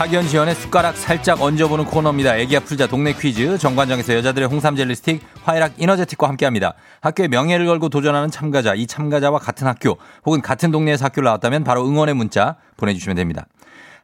학연 0.00 0.26
지연의 0.26 0.54
숟가락 0.54 0.96
살짝 0.96 1.42
얹어보는 1.42 1.84
코너입니다. 1.84 2.38
애기야 2.38 2.60
풀자 2.60 2.86
동네 2.86 3.12
퀴즈 3.12 3.58
정관장에서 3.58 4.14
여자들의 4.14 4.48
홍삼 4.48 4.74
젤리 4.74 4.94
스틱 4.94 5.20
화이락 5.44 5.74
이너제틱과 5.76 6.26
함께합니다. 6.26 6.72
학교의 7.02 7.28
명예를 7.28 7.66
걸고 7.66 7.90
도전하는 7.90 8.30
참가자 8.30 8.74
이 8.74 8.86
참가자와 8.86 9.38
같은 9.38 9.66
학교 9.66 9.98
혹은 10.24 10.40
같은 10.40 10.70
동네에서 10.70 11.04
학교를 11.04 11.26
나왔다면 11.26 11.64
바로 11.64 11.86
응원의 11.86 12.14
문자 12.14 12.56
보내주시면 12.78 13.16
됩니다. 13.16 13.44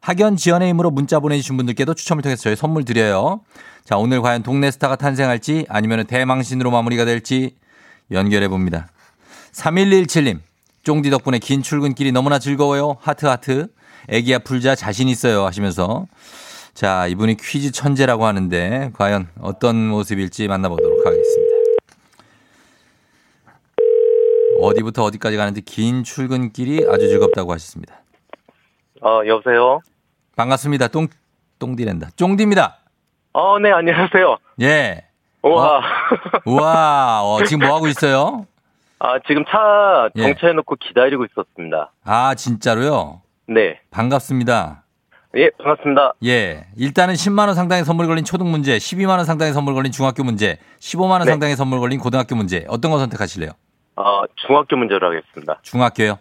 학연 0.03 0.37
지연의 0.37 0.69
힘으로 0.69 0.91
문자 0.91 1.19
보내주신 1.19 1.57
분들께도 1.57 1.95
추첨을 1.95 2.21
통해서 2.21 2.43
저희 2.43 2.57
선물 2.57 2.85
드려요. 2.85 3.41
자 3.87 3.97
오늘 3.97 4.21
과연 4.21 4.43
동네 4.43 4.71
스타가 4.71 4.97
탄생할지 4.97 5.65
아니면 5.71 6.05
대망신으로 6.05 6.71
마무리가 6.73 7.07
될지 7.07 7.57
연결해 8.11 8.49
봅니다. 8.49 8.89
3117님 9.53 10.41
쫑디 10.83 11.09
덕분에 11.09 11.39
긴 11.39 11.63
출근길이 11.63 12.13
너무나 12.13 12.39
즐거워요. 12.39 12.99
하트 13.01 13.25
하트. 13.25 13.69
애기야 14.09 14.39
풀자 14.41 14.75
자신 14.75 15.09
있어요 15.09 15.45
하시면서 15.45 16.07
자 16.75 17.07
이분이 17.07 17.37
퀴즈 17.37 17.73
천재라고 17.73 18.27
하는데 18.27 18.91
과연 18.95 19.29
어떤 19.41 19.77
모습일지 19.89 20.47
만나보도록 20.49 21.07
하겠습니다. 21.07 21.57
어디부터 24.61 25.05
어디까지 25.05 25.37
가는데 25.37 25.61
긴 25.61 26.03
출근길이 26.03 26.87
아주 26.89 27.09
즐겁다고 27.09 27.53
하셨습니다. 27.53 28.01
어, 29.03 29.21
여보세요? 29.27 29.81
반갑습니다. 30.37 30.89
똥 30.89 31.09
똥디랜다. 31.59 32.11
쫑디입니다. 32.17 32.79
어, 33.33 33.59
네, 33.59 33.71
안녕하세요. 33.71 34.39
예. 34.63 35.05
우와. 35.43 35.83
우와. 36.47 37.23
어, 37.23 37.45
지금 37.45 37.67
뭐 37.67 37.77
하고 37.77 37.87
있어요? 37.87 38.47
아, 38.99 39.19
지금 39.27 39.45
차 39.45 40.09
예. 40.17 40.23
정차해놓고 40.23 40.77
기다리고 40.77 41.27
있었습니다. 41.27 41.93
아 42.05 42.35
진짜로요? 42.35 43.21
네. 43.49 43.81
반갑습니다. 43.91 44.85
예, 45.37 45.51
반갑습니다. 45.59 46.15
예. 46.25 46.67
일단은 46.77 47.15
10만 47.15 47.47
원 47.47 47.55
상당의 47.55 47.85
선물 47.85 48.07
걸린 48.07 48.25
초등 48.25 48.51
문제, 48.51 48.77
12만 48.77 49.17
원 49.17 49.25
상당의 49.25 49.53
선물 49.53 49.75
걸린 49.75 49.93
중학교 49.93 50.25
문제, 50.25 50.59
15만 50.81 51.11
원 51.11 51.25
네. 51.25 51.31
상당의 51.31 51.57
선물 51.57 51.79
걸린 51.81 52.01
고등학교 52.01 52.35
문제. 52.35 52.65
어떤 52.69 52.91
거 52.91 52.99
선택하실래요? 52.99 53.51
아, 53.97 54.23
중학교 54.35 54.77
문제로 54.77 55.07
하겠습니다. 55.09 55.59
중학교요? 55.63 56.19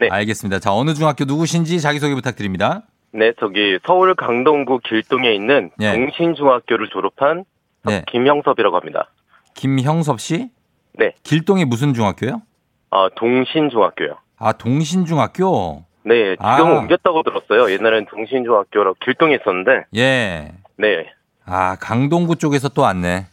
네. 0.00 0.08
알겠습니다. 0.10 0.58
자, 0.60 0.72
어느 0.72 0.94
중학교 0.94 1.24
누구신지 1.24 1.80
자기소개 1.80 2.14
부탁드립니다. 2.14 2.82
네, 3.12 3.32
저기 3.40 3.78
서울 3.86 4.14
강동구 4.14 4.80
길동에 4.84 5.32
있는 5.32 5.70
예. 5.80 5.92
동신중학교를 5.92 6.88
졸업한 6.88 7.44
네. 7.84 8.04
김형섭이라고 8.08 8.76
합니다. 8.76 9.10
김형섭 9.54 10.20
씨? 10.20 10.50
네. 10.94 11.12
길동이 11.22 11.64
무슨 11.64 11.94
중학교요? 11.94 12.42
아, 12.90 13.08
동신중학교요. 13.16 14.16
아, 14.36 14.52
동신중학교? 14.52 15.84
네, 16.08 16.36
지금 16.36 16.46
아. 16.46 16.62
옮겼다고 16.62 17.22
들었어요. 17.22 17.70
옛날엔 17.70 18.06
동신중학교라고 18.06 18.96
길동에 19.04 19.34
있었는데, 19.36 19.84
예. 19.96 20.52
네. 20.76 21.06
아, 21.44 21.76
강동구 21.80 22.36
쪽에서 22.36 22.68
또 22.70 22.82
왔네. 22.82 23.26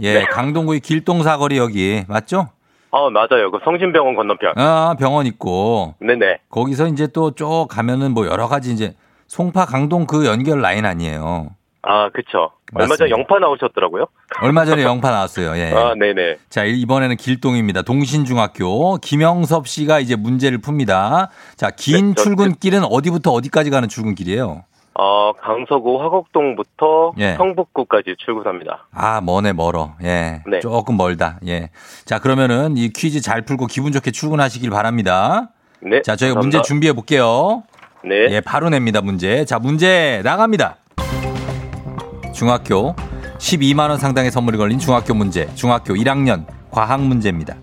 예, 0.00 0.14
네. 0.14 0.24
강동구의 0.24 0.80
길동 0.80 1.22
사거리 1.22 1.58
여기 1.58 2.04
맞죠? 2.08 2.48
아, 2.90 3.10
맞아요. 3.10 3.50
그 3.50 3.58
성진병원 3.64 4.14
건너편. 4.16 4.52
아, 4.56 4.94
병원 4.98 5.26
있고 5.26 5.94
네네. 6.00 6.38
거기서 6.50 6.86
이제 6.88 7.06
또 7.08 7.32
쭉 7.34 7.66
가면은 7.68 8.12
뭐 8.12 8.26
여러 8.26 8.48
가지 8.48 8.72
이제 8.72 8.94
송파 9.26 9.66
강동 9.66 10.06
그 10.06 10.24
연결 10.24 10.62
라인 10.62 10.86
아니에요. 10.86 11.48
아, 11.90 12.10
그쵸. 12.10 12.50
얼마 12.74 12.84
맞습니다. 12.84 12.96
전에 12.96 13.10
영파 13.10 13.38
나오셨더라고요? 13.38 14.04
얼마 14.42 14.66
전에 14.66 14.82
영파 14.82 15.10
나왔어요. 15.10 15.56
예. 15.56 15.72
아, 15.72 15.94
네네. 15.98 16.36
자, 16.50 16.64
이번에는 16.64 17.16
길동입니다. 17.16 17.80
동신중학교. 17.80 18.98
김영섭 18.98 19.66
씨가 19.66 19.98
이제 19.98 20.14
문제를 20.14 20.58
풉니다. 20.60 21.28
자, 21.56 21.70
긴 21.70 22.08
네, 22.10 22.14
저- 22.14 22.22
출근길은 22.24 22.84
어디부터 22.84 23.32
어디까지 23.32 23.70
가는 23.70 23.88
출근길이에요? 23.88 24.64
어, 25.00 25.32
강서구 25.40 26.02
화곡동부터 26.02 27.12
예. 27.20 27.34
성북구까지 27.36 28.16
출근합니다. 28.18 28.86
아, 28.92 29.22
머네, 29.22 29.54
멀어. 29.54 29.94
예. 30.02 30.42
네. 30.46 30.58
조금 30.60 30.98
멀다. 30.98 31.38
예. 31.46 31.70
자, 32.04 32.18
그러면은 32.18 32.76
이 32.76 32.90
퀴즈 32.90 33.22
잘 33.22 33.42
풀고 33.42 33.66
기분 33.66 33.92
좋게 33.92 34.10
출근하시길 34.10 34.68
바랍니다. 34.70 35.50
네. 35.80 36.02
자, 36.02 36.16
저희가 36.16 36.34
감사합니다. 36.34 36.40
문제 36.58 36.62
준비해 36.68 36.92
볼게요. 36.92 37.62
네. 38.04 38.26
예, 38.30 38.40
바로 38.42 38.68
냅니다, 38.68 39.00
문제. 39.00 39.44
자, 39.46 39.58
문제 39.58 40.20
나갑니다. 40.24 40.76
중학교 42.38 42.94
12만원 43.38 43.98
상당의 43.98 44.30
선물이 44.30 44.58
걸린 44.58 44.78
중학교 44.78 45.12
문제. 45.12 45.52
중학교 45.56 45.94
1학년 45.94 46.46
과학 46.70 47.02
문제입니다. 47.02 47.56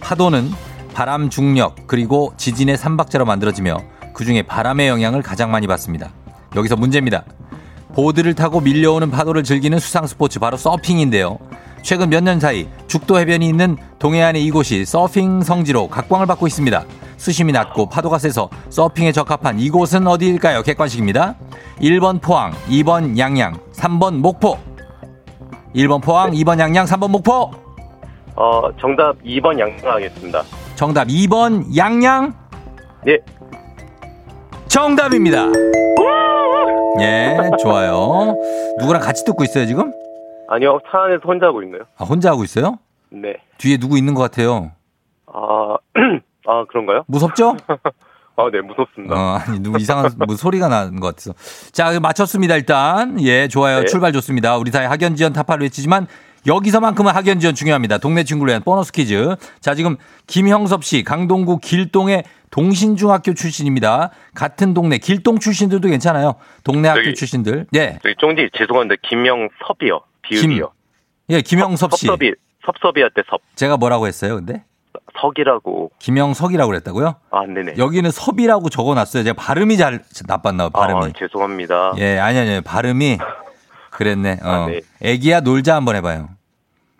파도는 0.00 0.50
바람 0.94 1.28
중력 1.28 1.86
그리고 1.86 2.32
지진의 2.38 2.78
삼박자로 2.78 3.26
만들어지며 3.26 3.76
그 4.14 4.24
중에 4.24 4.40
바람의 4.44 4.88
영향을 4.88 5.20
가장 5.20 5.50
많이 5.50 5.66
받습니다. 5.66 6.08
여기서 6.56 6.74
문제입니다. 6.76 7.24
보드를 7.94 8.32
타고 8.34 8.62
밀려오는 8.62 9.10
파도를 9.10 9.44
즐기는 9.44 9.78
수상 9.78 10.06
스포츠 10.06 10.38
바로 10.38 10.56
서핑인데요. 10.56 11.38
최근 11.82 12.08
몇 12.08 12.22
년 12.22 12.40
사이 12.40 12.68
죽도 12.86 13.18
해변이 13.18 13.46
있는 13.46 13.76
동해안의 13.98 14.42
이곳이 14.42 14.86
서핑 14.86 15.42
성지로 15.42 15.88
각광을 15.88 16.24
받고 16.24 16.46
있습니다. 16.46 16.82
수심이 17.22 17.52
낮고 17.52 17.88
파도가 17.88 18.18
세서 18.18 18.50
서핑에 18.68 19.12
적합한 19.12 19.60
이곳은 19.60 20.08
어디일까요? 20.08 20.62
객관식입니다. 20.62 21.36
1번 21.80 22.20
포항, 22.20 22.50
2번 22.68 23.16
양양, 23.16 23.54
3번 23.74 24.16
목포. 24.16 24.58
1번 25.72 26.02
포항, 26.02 26.32
2번 26.32 26.58
양양, 26.58 26.84
3번 26.86 27.10
목포. 27.12 27.52
어, 28.34 28.62
정답 28.80 29.22
2번 29.22 29.56
양양 29.56 29.78
하겠습니다. 29.84 30.42
정답 30.74 31.06
2번 31.06 31.76
양양. 31.76 32.34
예. 33.06 33.18
정답입니다. 34.66 35.44
예, 37.02 37.36
좋아요. 37.62 38.36
누구랑 38.80 39.00
같이 39.00 39.24
듣고 39.24 39.44
있어요, 39.44 39.66
지금? 39.66 39.92
아니요, 40.48 40.80
차 40.90 41.02
안에서 41.04 41.20
혼자 41.24 41.46
하고 41.46 41.62
있네요. 41.62 41.82
아, 41.96 42.02
혼자 42.04 42.32
하고 42.32 42.42
있어요? 42.42 42.80
네. 43.10 43.34
뒤에 43.58 43.76
누구 43.76 43.96
있는 43.96 44.14
것 44.14 44.22
같아요. 44.22 44.72
아, 45.32 45.76
아, 46.46 46.64
그런가요? 46.68 47.04
무섭죠? 47.06 47.56
아, 48.36 48.48
네, 48.50 48.60
무섭습니다. 48.62 49.14
어, 49.14 49.36
아니, 49.46 49.60
누구 49.60 49.78
이상한 49.78 50.10
뭐 50.26 50.34
소리가 50.36 50.68
나는 50.68 51.00
것 51.00 51.08
같아서. 51.08 51.34
자, 51.72 51.98
맞췄습니다, 52.00 52.56
일단. 52.56 53.20
예, 53.22 53.46
좋아요. 53.46 53.80
네. 53.80 53.84
출발 53.86 54.12
좋습니다. 54.14 54.56
우리 54.56 54.70
사회 54.70 54.86
학연 54.86 55.16
지원 55.16 55.32
타파를 55.34 55.64
외치지만 55.64 56.06
여기서만큼은 56.46 57.12
학연 57.14 57.40
지원 57.40 57.54
중요합니다. 57.54 57.98
동네 57.98 58.24
친구를 58.24 58.52
위한 58.52 58.62
보너스 58.62 58.90
퀴즈. 58.90 59.36
자, 59.60 59.74
지금 59.74 59.96
김형섭 60.26 60.82
씨, 60.82 61.04
강동구 61.04 61.58
길동의 61.58 62.24
동신중학교 62.50 63.34
출신입니다. 63.34 64.10
같은 64.34 64.72
동네 64.74 64.98
길동 64.98 65.38
출신들도 65.38 65.88
괜찮아요. 65.88 66.34
동네 66.64 66.88
학교 66.88 67.02
저기- 67.04 67.14
출신들. 67.14 67.66
예. 67.74 67.98
저기 68.02 68.14
쫑디 68.18 68.50
죄송한데 68.56 68.96
김영섭이요. 69.02 70.00
비읍이요. 70.22 70.72
예, 71.30 71.42
김형섭 71.42 71.92
씨. 71.96 72.06
섭섭이, 72.06 72.32
섭섭이할 72.64 73.10
때 73.14 73.22
섭. 73.28 73.40
제가 73.54 73.76
뭐라고 73.76 74.06
했어요, 74.06 74.36
근데? 74.36 74.64
김영석이라고. 75.12 75.90
김영석이라고 75.98 76.68
그랬다고요? 76.70 77.16
아, 77.30 77.46
네네. 77.46 77.74
여기는 77.78 78.10
섭이라고 78.10 78.68
적어놨어요. 78.68 79.24
제가 79.24 79.34
발음이 79.40 79.76
잘 79.76 80.02
나빴나 80.26 80.68
봐, 80.70 80.80
발음이. 80.86 81.06
아, 81.06 81.12
죄송합니다. 81.18 81.92
예, 81.98 82.18
아니, 82.18 82.38
아니, 82.38 82.60
발음이 82.60 83.18
그랬네. 83.90 84.38
어. 84.42 84.48
아, 84.48 84.66
네. 84.66 84.80
애기야 85.02 85.40
놀자 85.40 85.76
한번 85.76 85.96
해봐요. 85.96 86.28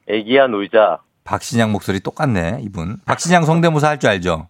애기야 0.08 0.46
놀자. 0.48 0.98
박신양 1.24 1.72
목소리 1.72 2.00
똑같네, 2.00 2.58
이분. 2.62 2.96
박신양 3.04 3.44
성대모사 3.44 3.88
할 3.88 3.98
줄 3.98 4.10
알죠? 4.10 4.48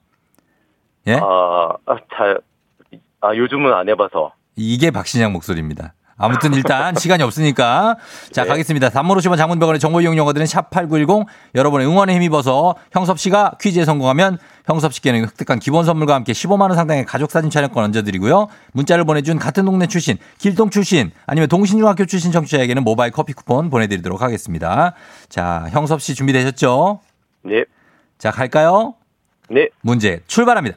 예? 1.07 1.15
아, 1.17 1.69
아, 1.87 1.97
잘, 2.17 2.41
아, 3.21 3.35
요즘은 3.35 3.73
안 3.73 3.89
해봐서. 3.89 4.33
이게 4.57 4.91
박신양 4.91 5.33
목소리입니다. 5.33 5.95
아무튼 6.17 6.55
일단 6.55 6.95
시간이 6.95 7.23
없으니까 7.23 7.97
자 8.31 8.43
네. 8.43 8.49
가겠습니다. 8.49 8.91
50원 8.91 9.37
장문병원의 9.37 9.81
정보 9.81 10.01
이용 10.01 10.17
용어들은 10.17 10.47
샵 10.47 10.71
8910 10.71 11.27
여러분의 11.55 11.87
응원에 11.87 12.15
힘입어서 12.15 12.75
형섭 12.93 13.19
씨가 13.19 13.53
퀴즈에 13.61 13.85
성공하면 13.85 14.39
형섭 14.67 14.93
씨께는 14.95 15.23
획득한 15.23 15.59
기본 15.59 15.85
선물과 15.85 16.15
함께 16.15 16.33
15만 16.33 16.63
원 16.63 16.75
상당의 16.75 17.05
가족 17.05 17.31
사진 17.31 17.51
촬영권 17.51 17.85
얹어드리고요. 17.85 18.49
문자를 18.73 19.05
보내준 19.05 19.39
같은 19.39 19.65
동네 19.65 19.87
출신 19.87 20.17
길동 20.39 20.71
출신 20.71 21.11
아니면 21.27 21.49
동신중학교 21.49 22.05
출신 22.07 22.33
청취자에게는 22.33 22.85
모바일 22.85 23.11
커피 23.13 23.33
쿠폰 23.33 23.71
보내드리도록 23.71 24.23
하겠습니다. 24.23 24.95
자 25.29 25.67
형섭 25.71 26.01
씨 26.01 26.15
준비되셨죠? 26.15 27.01
네. 27.45 27.65
자 28.19 28.31
갈까요? 28.31 28.95
네. 29.51 29.69
문제 29.83 30.21
출발합니다. 30.27 30.77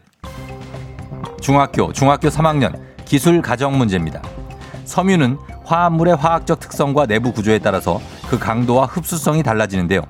중학교, 1.42 1.94
중학교 1.94 2.30
3학년 2.30 2.74
기술 3.06 3.42
가정 3.42 3.78
문제입니다. 3.78 4.22
섬유는 4.86 5.38
화합물의 5.66 6.16
화학적 6.16 6.60
특성과 6.60 7.06
내부 7.06 7.32
구조에 7.34 7.60
따라서 7.60 8.00
그 8.30 8.40
강도와 8.40 8.86
흡수성이 8.86 9.44
달라지는데요. 9.44 10.02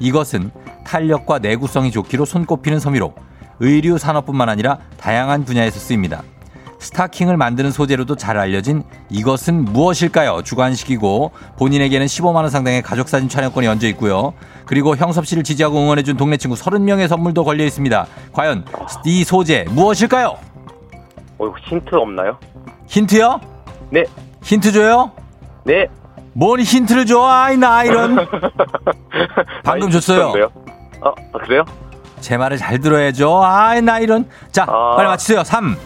이것은 0.00 0.50
탄력과 0.84 1.38
내구성이 1.40 1.90
좋기로 1.90 2.24
손꼽히는 2.24 2.78
섬유로 2.78 3.14
의류 3.60 3.98
산업뿐만 3.98 4.48
아니라 4.48 4.78
다양한 4.98 5.44
분야에서 5.44 5.78
쓰입니다. 5.78 6.22
스타킹을 6.78 7.36
만드는 7.36 7.72
소재로도 7.72 8.14
잘 8.14 8.38
알려진 8.38 8.84
이것은 9.10 9.64
무엇일까요? 9.64 10.42
주관식이고 10.42 11.32
본인에게는 11.58 12.06
15만 12.06 12.36
원 12.36 12.50
상당의 12.50 12.82
가족 12.82 13.08
사진 13.08 13.28
촬영권이 13.28 13.66
얹어 13.66 13.86
있고요. 13.88 14.32
그리고 14.64 14.96
형섭 14.96 15.26
씨를 15.26 15.42
지지하고 15.42 15.78
응원해 15.78 16.02
준 16.04 16.16
동네 16.16 16.36
친구 16.36 16.56
30명의 16.56 17.08
선물도 17.08 17.42
걸려 17.44 17.64
있습니다. 17.64 18.06
과연 18.32 18.64
이 19.04 19.24
소재 19.24 19.64
무엇일까요? 19.70 20.36
어, 21.38 21.54
힌트 21.68 21.94
없나요? 21.94 22.38
힌트요? 22.86 23.40
네. 23.90 24.04
힌트 24.42 24.72
줘요? 24.72 25.12
네. 25.64 25.86
뭔 26.32 26.60
힌트를 26.60 27.06
줘? 27.06 27.24
아이 27.26 27.56
나 27.56 27.84
이런. 27.84 28.16
방금 29.64 29.88
아, 29.88 29.90
줬어요. 29.90 30.26
힌트인데요? 30.28 30.52
아, 31.00 31.08
아, 31.32 31.38
그래요? 31.38 31.64
제 32.20 32.36
말을 32.36 32.56
잘 32.56 32.78
들어야죠. 32.78 33.42
아이 33.44 33.80
나 33.82 33.98
이런. 33.98 34.28
자, 34.52 34.64
아. 34.68 34.94
빨리 34.96 35.08
맞히세요. 35.08 35.42
3 35.44 35.76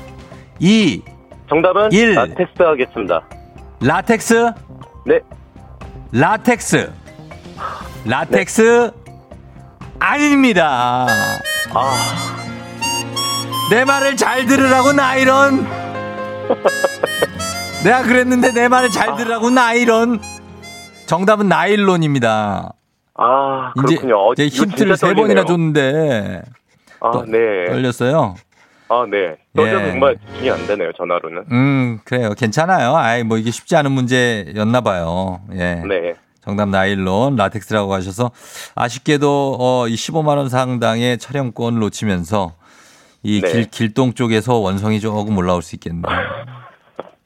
2 0.59 1.03
정답은 1.49 1.93
일. 1.93 2.15
라텍스 2.15 2.63
하겠습니다. 2.63 3.23
라텍스 3.81 4.53
네. 5.07 5.21
라텍스. 6.13 6.93
라텍스 8.05 8.91
아닙니다. 9.99 11.07
아, 11.73 11.97
내 13.71 13.85
말을 13.85 14.17
잘 14.17 14.47
들으라고 14.47 14.93
나이런. 14.93 15.67
내가 17.85 18.03
그랬는데 18.03 18.53
내 18.53 18.69
말을 18.69 18.91
잘 18.91 19.17
들으라고 19.17 19.51
나이런. 19.51 20.21
정답은 21.07 21.49
나일론입니다. 21.49 22.73
아, 23.15 23.73
이제 23.77 23.97
그렇군요. 23.97 24.19
어, 24.31 24.35
제 24.35 24.45
이거 24.47 24.63
힌트를 24.65 24.97
세 24.97 25.13
번이나. 25.15 25.45
줬는데 25.45 26.43
아, 27.01 27.11
또- 27.11 27.25
네. 27.27 27.67
떨렸어요. 27.67 28.35
아, 28.89 29.05
네. 29.11 29.37
떨려 29.55 29.81
예. 29.87 29.91
정말 29.91 30.17
집중이 30.27 30.51
안 30.51 30.67
되네요, 30.67 30.93
전화로는. 30.97 31.45
음, 31.51 31.99
그래요. 32.05 32.35
괜찮아요. 32.35 32.95
아이, 32.97 33.25
뭐 33.25 33.37
이게 33.39 33.51
쉽지 33.51 33.75
않은 33.77 33.91
문제였나 33.93 34.81
봐요. 34.81 35.41
예. 35.53 35.83
네. 35.87 36.15
정답 36.45 36.69
나일론 36.69 37.37
라텍스라고 37.37 37.93
하셔서 37.93 38.31
아쉽게도 38.75 39.57
어, 39.61 39.89
이 39.89 39.95
15만 39.95 40.37
원 40.39 40.49
상당의 40.49 41.19
촬영권을 41.19 41.79
놓치면서 41.81 42.53
이 43.23 43.41
네. 43.41 43.53
길, 43.53 43.65
길동 43.71 44.15
쪽에서 44.15 44.55
원성이 44.57 45.01
조금 45.01 45.37
올라올 45.37 45.63
수 45.63 45.77
있겠네요. 45.77 46.03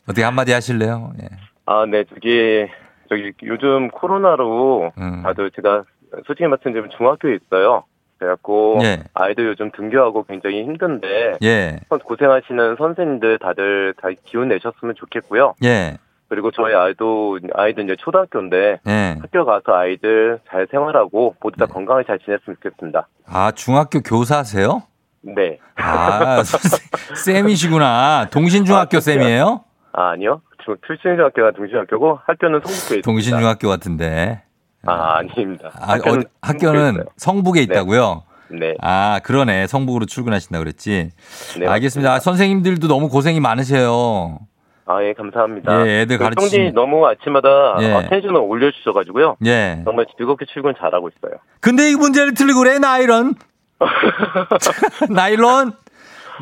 어떻게 0.06 0.22
한마디 0.22 0.52
하실래요? 0.52 1.12
예. 1.22 1.28
아, 1.66 1.84
네, 1.86 2.04
저기, 2.04 2.66
저기, 3.08 3.32
요즘 3.42 3.88
코로나로 3.88 4.92
음. 4.98 5.22
다들 5.22 5.50
제가 5.50 5.84
솔직히 6.26 6.46
말씀드리면 6.46 6.90
중학교에 6.96 7.36
있어요. 7.36 7.84
그래갖고, 8.18 8.78
예. 8.82 9.02
아이들 9.14 9.46
요즘 9.46 9.70
등교하고 9.72 10.24
굉장히 10.24 10.62
힘든데, 10.62 11.34
예. 11.42 11.80
고생하시는 11.88 12.76
선생님들 12.76 13.38
다들 13.38 13.94
다 14.00 14.08
기운 14.24 14.48
내셨으면 14.48 14.94
좋겠고요. 14.96 15.54
예. 15.64 15.98
그리고 16.28 16.50
저희 16.50 16.74
아이도, 16.74 17.38
아이들 17.54 17.84
이제 17.84 17.96
초등학교인데, 17.98 18.80
예. 18.86 19.16
학교 19.20 19.44
가서 19.44 19.74
아이들 19.74 20.38
잘 20.48 20.66
생활하고, 20.70 21.34
모두 21.40 21.58
다 21.58 21.66
네. 21.66 21.72
건강하게 21.72 22.06
잘 22.06 22.18
지냈으면 22.20 22.56
좋겠습니다. 22.62 23.06
아, 23.26 23.50
중학교 23.52 24.00
교사세요? 24.00 24.84
네. 25.22 25.58
아, 25.74 26.42
쌤이시구나. 27.16 28.28
동신중학교 28.30 28.96
아? 28.96 29.00
쌤이에요? 29.00 29.64
아, 29.96 30.10
아니요. 30.10 30.42
중- 30.64 30.76
출신중학교가 30.86 31.52
동신학교고, 31.52 32.20
학교는 32.26 32.60
성북구에 32.60 32.98
있습니다. 32.98 33.04
동신중학교 33.04 33.66
같은데. 33.68 34.42
아, 34.86 35.16
아닙니다. 35.18 35.70
아, 35.80 35.92
학교는 35.94 36.20
어, 36.20 36.28
학교는 36.42 37.04
성북에 37.16 37.62
있다고요? 37.62 37.98
있어요. 37.98 38.22
네. 38.60 38.74
아, 38.82 39.20
그러네. 39.24 39.66
성북으로 39.66 40.04
출근하신다 40.06 40.58
그랬지. 40.60 41.10
네, 41.58 41.66
알겠습니다. 41.66 42.12
아. 42.14 42.18
선생님들도 42.20 42.86
너무 42.86 43.08
고생이 43.08 43.40
많으세요. 43.40 44.38
아, 44.84 45.02
예, 45.02 45.14
감사합니다. 45.14 45.84
예, 45.88 46.02
애들 46.02 46.18
그 46.18 46.24
가르치시- 46.28 46.58
형님 46.58 46.74
너무 46.74 47.04
아침마다 47.08 47.76
예. 47.80 47.92
어, 47.92 48.02
텐션을 48.08 48.36
올려주셔가지고요. 48.36 49.36
예. 49.46 49.80
정말 49.84 50.06
즐겁게 50.16 50.44
출근 50.52 50.74
잘하고 50.78 51.08
있어요. 51.08 51.40
근데 51.60 51.90
이 51.90 51.96
문제를 51.96 52.34
틀리고 52.34 52.60
그래, 52.60 52.78
나이런. 52.78 53.34
나일론? 55.10 55.72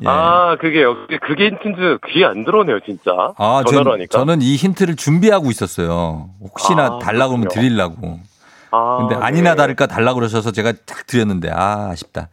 예. 0.02 0.08
아, 0.08 0.56
그게 0.60 0.82
역시 0.82 1.18
그게 1.22 1.46
힌트인지 1.46 1.98
귀에 2.08 2.24
안 2.24 2.44
들어오네요, 2.44 2.80
진짜. 2.80 3.12
아, 3.36 3.62
전화로 3.66 3.84
전, 3.84 3.92
하니까. 3.92 4.18
저는 4.18 4.42
이 4.42 4.56
힌트를 4.56 4.96
준비하고 4.96 5.50
있었어요. 5.50 6.30
혹시나 6.40 6.86
아, 6.86 6.98
달라고 6.98 7.32
그러면. 7.32 7.48
드리려고. 7.48 8.18
아, 8.70 8.96
근데 8.98 9.16
네. 9.16 9.20
아니나 9.22 9.54
다를까 9.54 9.86
달라고 9.86 10.18
그러셔서 10.18 10.50
제가 10.50 10.72
딱 10.84 11.06
드렸는데, 11.06 11.50
아, 11.52 11.90
아쉽다. 11.90 12.28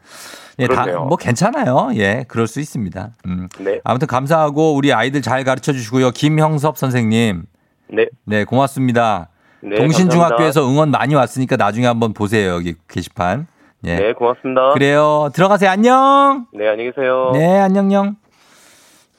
예, 0.60 0.68
다. 0.68 0.86
뭐 0.86 1.18
괜찮아요. 1.18 1.92
예, 1.96 2.26
그럴 2.28 2.48
수 2.48 2.60
있습니다. 2.60 3.10
음. 3.26 3.48
네, 3.60 3.80
아무튼 3.84 4.08
감사하고 4.08 4.76
우리 4.76 4.94
아이들 4.94 5.22
잘 5.22 5.44
가르쳐 5.44 5.72
주시고요. 5.72 6.12
김형섭 6.12 6.78
선생님. 6.78 7.44
네, 7.90 8.08
네, 8.26 8.44
고맙습니다. 8.44 9.30
네. 9.62 9.76
동신중학교에서 9.76 10.68
응원 10.68 10.90
많이 10.92 11.14
왔으니까 11.16 11.56
나중에 11.56 11.86
한번 11.86 12.14
보세요. 12.14 12.54
여기 12.54 12.76
게시판. 12.88 13.48
예. 13.86 13.96
네, 13.96 14.14
고맙습니다. 14.14 14.72
그래요. 14.74 15.30
들어가세요. 15.34 15.70
안녕. 15.70 16.46
네, 16.54 16.68
안녕히 16.68 16.92
계세요. 16.92 17.32
네, 17.34 17.60
안녕요. 17.60 18.16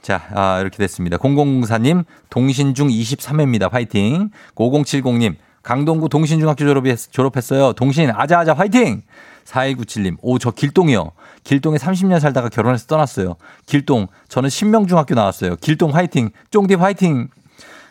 자, 0.03 0.23
아, 0.35 0.61
이렇게 0.61 0.79
됐습니다. 0.79 1.17
0004님, 1.17 2.05
동신중 2.31 2.89
23회입니다. 2.89 3.71
화이팅. 3.71 4.31
5070님, 4.55 5.37
강동구 5.63 6.09
동신중학교 6.09 6.65
졸업했, 6.65 7.13
졸업했 7.13 7.53
어요. 7.53 7.73
동신, 7.73 8.11
아자아자 8.11 8.53
화이팅! 8.55 9.03
4197님, 9.45 10.17
오, 10.23 10.39
저 10.39 10.51
길동이요. 10.51 11.13
길동에 11.45 11.77
30년 11.77 12.21
살다가 12.21 12.49
결혼해서 12.49 12.87
떠났어요. 12.87 13.37
길동, 13.67 14.09
저는 14.29 14.49
신명중학교 14.51 15.15
나왔어요. 15.15 15.57
길동 15.57 15.95
화이팅! 15.95 16.31
쫑디 16.51 16.75
화이팅! 16.75 17.29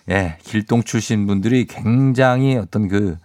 예, 0.10 0.38
길동 0.44 0.84
출신 0.84 1.28
분들이 1.28 1.66
굉장히 1.66 2.58
어떤 2.58 2.88
그, 2.88 3.18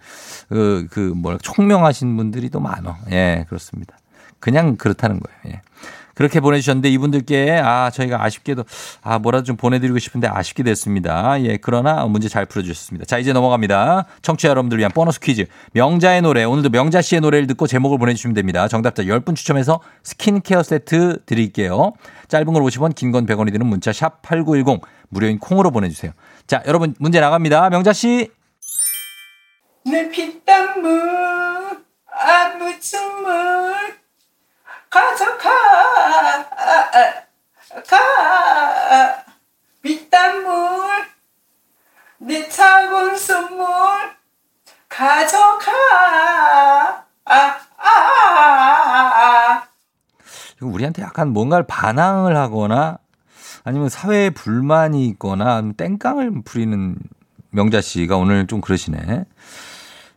그, 0.49 0.87
그, 0.91 0.99
뭐라, 0.99 1.37
총명하신 1.41 2.15
분들이 2.17 2.49
또 2.49 2.59
많어. 2.59 2.95
예, 3.11 3.45
그렇습니다. 3.47 3.97
그냥 4.39 4.75
그렇다는 4.77 5.19
거예요. 5.19 5.55
예. 5.55 5.61
그렇게 6.13 6.39
보내주셨는데 6.39 6.89
이분들께 6.89 7.61
아 7.63 7.91
저희가 7.91 8.23
아쉽게도 8.23 8.63
아 9.03 9.19
뭐라도 9.19 9.43
좀 9.43 9.55
보내드리고 9.55 9.99
싶은데 9.99 10.27
아쉽게 10.27 10.63
됐습니다. 10.63 11.39
예 11.43 11.57
그러나 11.57 12.03
문제 12.07 12.27
잘 12.27 12.47
풀어주셨습니다. 12.47 13.05
자 13.05 13.19
이제 13.19 13.33
넘어갑니다. 13.33 14.05
청취자 14.23 14.49
여러분들 14.49 14.79
위한 14.79 14.91
보너스 14.91 15.19
퀴즈 15.19 15.45
명자의 15.73 16.23
노래 16.23 16.43
오늘도 16.43 16.69
명자 16.69 17.03
씨의 17.03 17.21
노래를 17.21 17.45
듣고 17.45 17.67
제목을 17.67 17.99
보내주시면 17.99 18.33
됩니다. 18.33 18.67
정답자 18.67 19.03
10분 19.03 19.35
추첨해서 19.35 19.79
스킨케어 20.01 20.63
세트 20.63 21.19
드릴게요. 21.27 21.93
짧은 22.29 22.51
걸 22.51 22.63
50원 22.63 22.95
긴 22.95 23.11
건 23.11 23.27
100원이 23.27 23.51
드는 23.51 23.67
문자 23.67 23.93
샵 23.93 24.23
8910 24.23 24.81
무료인 25.09 25.37
콩으로 25.37 25.69
보내주세요. 25.69 26.13
자 26.47 26.63
여러분 26.65 26.95
문제 26.97 27.19
나갑니다. 27.19 27.69
명자 27.69 27.91
씨내 27.91 28.29
피땀물 30.11 31.83
아 32.09 32.49
무침물 32.57 33.75
가져가 34.89 35.49
가 37.85 39.25
피땀물 39.81 40.87
내 42.19 42.47
차가운 42.47 43.17
선물 43.17 43.67
가져가 44.87 45.71
아, 47.25 47.25
아, 47.25 47.57
아, 47.77 47.89
아. 49.59 49.67
우리한테 50.61 51.01
약간 51.01 51.33
뭔가를 51.33 51.67
반항을 51.67 52.37
하거나 52.37 52.99
아니면 53.67 53.89
사회에 53.89 54.29
불만이 54.29 55.05
있거나 55.07 55.61
땡깡을 55.75 56.43
부리는 56.45 56.95
명자 57.49 57.81
씨가 57.81 58.15
오늘 58.15 58.47
좀 58.47 58.61
그러시네. 58.61 59.25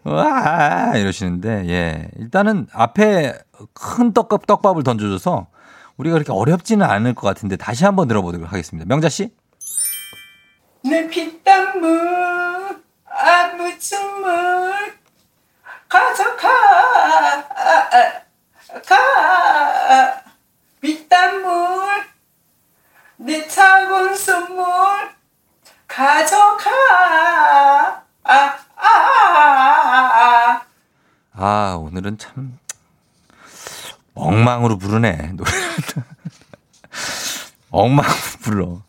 와 0.04 0.92
이러시는데 0.94 1.68
예 1.68 2.08
일단은 2.16 2.68
앞에 2.72 3.36
큰 3.72 4.12
떡밥 4.12 4.46
떡밥을 4.46 4.84
던져줘서 4.84 5.48
우리가 5.96 6.14
그렇게 6.14 6.30
어렵지는 6.30 6.86
않을 6.86 7.16
것 7.16 7.26
같은데 7.26 7.56
다시 7.56 7.84
한번 7.84 8.06
들어보도록 8.06 8.52
하겠습니다. 8.52 8.86
명자 8.88 9.08
씨. 9.08 9.34
내 10.84 11.08
피땀물 11.08 12.80
아무춤을 13.04 14.94
가져가 15.88 16.48
가 18.86 20.22
피땀물 20.80 22.10
내 23.20 23.46
차가운 23.46 24.16
선물 24.16 24.64
가져가 25.86 26.70
아, 28.24 28.24
아, 28.24 28.58
아, 28.76 30.62
아 31.32 31.76
오늘은 31.78 32.16
참 32.16 32.58
엉망으로 34.14 34.78
부르네 34.78 35.32
노래를 35.34 35.60
엉망으로 37.70 38.14
불러. 38.42 38.82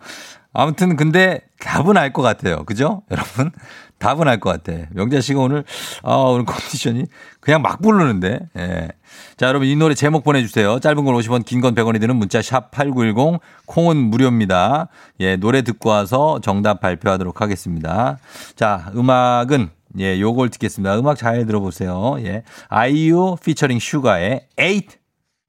아무튼 0.53 0.95
근데 0.95 1.41
답은 1.59 1.97
알 1.97 2.13
것 2.13 2.21
같아요. 2.21 2.63
그죠? 2.65 3.03
여러분 3.11 3.51
답은 4.01 4.27
알것 4.27 4.63
같아. 4.63 4.79
명자 4.91 5.21
씨가 5.21 5.39
오늘 5.39 5.63
아 6.03 6.15
오늘 6.15 6.43
컨디션이 6.45 7.05
그냥 7.39 7.61
막 7.61 7.81
부르는데. 7.81 8.39
예. 8.57 8.89
자 9.37 9.47
여러분 9.47 9.67
이 9.67 9.75
노래 9.75 9.93
제목 9.95 10.23
보내주세요. 10.23 10.79
짧은 10.79 11.05
건 11.05 11.15
50원, 11.15 11.45
긴 11.45 11.61
건 11.61 11.75
100원이 11.75 12.01
드는 12.01 12.15
문자 12.15 12.41
샵 12.41 12.71
#8910 12.71 13.39
콩은 13.67 13.97
무료입니다. 13.97 14.87
예 15.19 15.35
노래 15.35 15.61
듣고 15.61 15.89
와서 15.89 16.39
정답 16.41 16.81
발표하도록 16.81 17.39
하겠습니다. 17.39 18.17
자 18.55 18.91
음악은 18.95 19.69
예 19.99 20.19
요걸 20.19 20.49
듣겠습니다. 20.49 20.97
음악 20.97 21.17
잘 21.17 21.45
들어보세요. 21.45 22.15
예 22.19 22.43
아이유 22.69 23.35
피처링 23.43 23.79
슈가의 23.79 24.47
8 24.55 24.81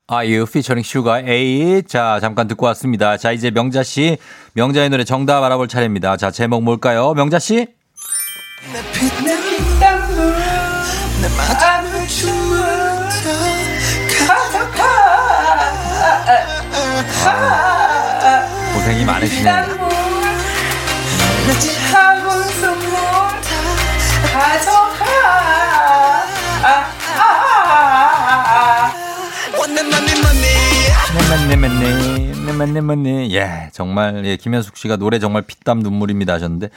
아이유 0.09 0.45
피처링 0.45 0.83
슈가 0.83 1.21
에잇 1.21 1.85
자 1.87 2.19
잠깐 2.21 2.47
듣고 2.49 2.67
왔습니다. 2.67 3.17
자 3.17 3.33
이제 3.33 3.51
명자 3.51 3.83
씨 3.83 4.19
명자의 4.55 4.91
노래 4.91 5.05
정답 5.05 5.43
알아볼 5.43 5.69
차례입니다. 5.69 6.17
자 6.19 6.31
제목 6.31 6.63
뭘까요? 6.63 7.15
명자 7.15 7.39
씨 7.39 7.69
내 8.71 8.81
피땀물 8.93 10.37
아무춤을 11.61 12.63
가져가 14.29 14.81
고생이 18.73 19.05
많으시네. 19.05 19.41
피땀물 19.41 19.89
내 21.47 21.59
차가운 21.59 22.43
선물 22.45 22.93
가져가 24.33 25.05
아, 26.63 26.69
아, 27.19 27.21
아, 27.21 27.33
아. 28.47 28.93
네만네만네 31.49 32.33
네만네만네 32.47 33.31
예 33.33 33.71
정말 33.73 34.25
예 34.25 34.37
김현숙 34.37 34.77
씨가 34.77 34.97
노래 34.97 35.19
정말 35.19 35.43
피땀 35.43 35.81
눈물입니다 35.81 36.35
하셨는데 36.35 36.69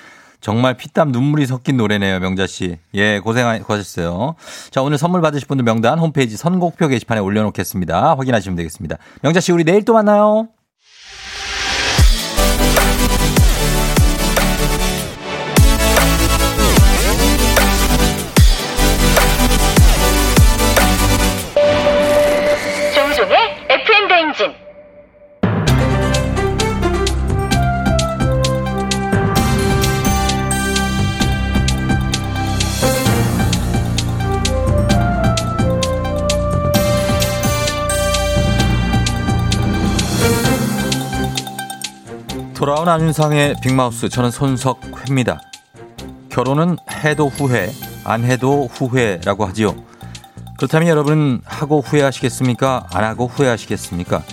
정말 0.46 0.76
피땀 0.78 1.12
눈물이 1.12 1.48
섞인 1.48 1.76
노래네요 1.76 2.20
명자 2.20 2.46
씨 2.46 2.78
예 2.94 3.20
고생하셨어요. 3.20 4.36
자 4.70 4.84
오늘 4.84 5.00
선물 5.00 5.22
받으실 5.22 5.48
분들 5.48 5.66
명단 5.66 5.98
홈페이지 5.98 6.38
선곡표 6.38 6.88
게시판에 6.88 7.20
올려놓겠습니다. 7.20 8.14
확인하시면 8.16 8.56
되겠습니다. 8.56 8.98
명자 9.24 9.40
씨 9.40 9.52
우리 9.52 9.64
내일 9.64 9.84
또 9.84 9.94
만나요. 9.94 10.50
돌아온 42.66 42.90
안윤상의 42.90 43.58
빅마우스 43.62 44.10
저는 44.10 44.32
손석회입니다. 44.32 45.40
결혼은 46.30 46.78
해도 47.04 47.28
후회, 47.28 47.72
안 48.04 48.24
해도 48.24 48.66
후회라고 48.66 49.46
하지요. 49.46 49.76
그렇다면 50.58 50.88
여러분은 50.88 51.42
하고 51.46 51.82
후회하시겠습니까? 51.82 52.88
안 52.92 53.04
하고 53.04 53.28
후회하시겠습니까? 53.28 54.24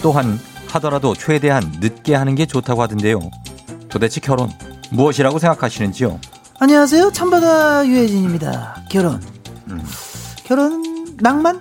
또한 0.00 0.38
하더라도 0.68 1.12
최대한 1.14 1.64
늦게 1.80 2.14
하는 2.14 2.36
게 2.36 2.46
좋다고 2.46 2.82
하던데요. 2.82 3.18
도대체 3.88 4.20
결혼 4.20 4.48
무엇이라고 4.92 5.40
생각하시는지요? 5.40 6.20
안녕하세요. 6.60 7.10
참바다 7.10 7.84
유혜진입니다. 7.88 8.84
결혼. 8.88 9.20
음. 9.70 9.82
결혼 10.44 11.16
낭만? 11.16 11.60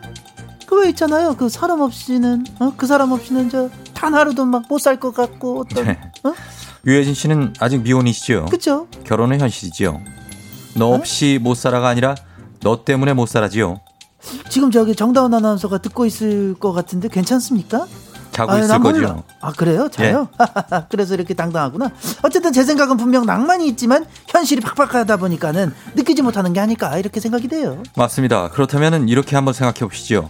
그거 0.67 0.85
있잖아요. 0.85 1.35
그 1.35 1.49
사람 1.49 1.81
없이는 1.81 2.45
어? 2.59 2.73
그 2.77 2.85
사람 2.85 3.11
없이는 3.11 3.49
저 3.49 3.71
단 3.95 4.13
하루도 4.13 4.45
막 4.45 4.63
못 4.69 4.79
살 4.79 4.99
것 4.99 5.13
같고 5.13 5.61
어떤 5.61 5.85
네. 5.85 5.99
어? 6.23 6.33
유혜진 6.85 7.13
씨는 7.13 7.53
아직 7.59 7.81
미혼이시죠? 7.81 8.45
그쵸? 8.45 8.87
결혼은 9.05 9.39
현실이지요. 9.41 10.01
너 10.75 10.89
없이 10.89 11.39
못 11.41 11.55
살아가 11.55 11.87
아니라 11.87 12.13
너 12.61 12.83
때문에 12.83 13.13
못 13.13 13.27
살아지요. 13.27 13.79
지금 14.49 14.71
저기 14.71 14.95
정다운 14.95 15.33
아나운서가 15.33 15.77
듣고 15.79 16.05
있을 16.05 16.53
것 16.55 16.73
같은데 16.73 17.07
괜찮습니까? 17.07 17.87
자고 18.31 18.51
아유, 18.51 18.63
있을. 18.65 18.79
거죠. 18.79 19.23
예. 19.29 19.35
아 19.39 19.51
그래요? 19.53 19.87
자요? 19.89 20.27
그래서 20.89 21.13
이렇게 21.13 21.33
당당하구나. 21.33 21.89
어쨌든 22.21 22.51
제 22.51 22.63
생각은 22.65 22.97
분명 22.97 23.25
낭만이 23.25 23.65
있지만 23.69 24.05
현실이 24.27 24.61
팍팍하다 24.61 25.17
보니까는 25.17 25.73
느끼지 25.95 26.21
못하는 26.21 26.51
게 26.51 26.59
아닐까 26.59 26.97
이렇게 26.97 27.19
생각이 27.21 27.47
돼요. 27.47 27.81
맞습니다. 27.95 28.49
그렇다면 28.49 29.07
이렇게 29.07 29.35
한번 29.37 29.53
생각해 29.53 29.87
보시죠. 29.89 30.29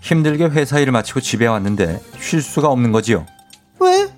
힘들게 0.00 0.46
회사 0.46 0.78
일을 0.78 0.92
마치고 0.92 1.20
집에 1.20 1.46
왔는데 1.46 2.00
쉴 2.20 2.42
수가 2.42 2.68
없는 2.68 2.92
거지요. 2.92 3.26
왜? 3.80 4.08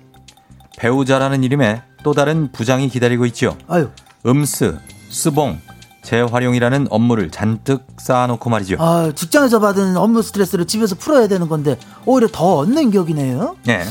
배우자라는 0.77 1.43
이름에 1.43 1.81
또 2.03 2.13
다른 2.13 2.51
부장이 2.51 2.89
기다리고 2.89 3.25
있지요. 3.27 3.57
아유, 3.67 3.89
음스, 4.25 4.77
스봉, 5.09 5.59
재활용이라는 6.03 6.87
업무를 6.89 7.29
잔뜩 7.29 7.85
쌓아놓고 7.97 8.49
말이죠. 8.49 8.77
아 8.79 9.11
직장에서 9.13 9.59
받은 9.59 9.97
업무 9.97 10.21
스트레스를 10.21 10.65
집에서 10.65 10.95
풀어야 10.95 11.27
되는 11.27 11.49
건데 11.49 11.77
오히려 12.05 12.27
더 12.31 12.55
얻는 12.57 12.91
격이네요. 12.91 13.57
예, 13.67 13.83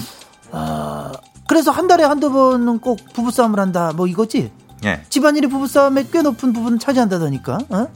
아, 0.52 1.12
그래서 1.46 1.70
한 1.70 1.86
달에 1.86 2.04
한두 2.04 2.32
번은 2.32 2.78
꼭 2.78 2.98
부부싸움을 3.12 3.60
한다. 3.60 3.92
뭐 3.94 4.06
이거지? 4.06 4.50
예. 4.84 5.02
집안일이 5.08 5.48
부부싸움에 5.48 6.06
꽤 6.12 6.22
높은 6.22 6.52
부분을 6.52 6.78
차지한다더니까. 6.78 7.58
어? 7.68 7.86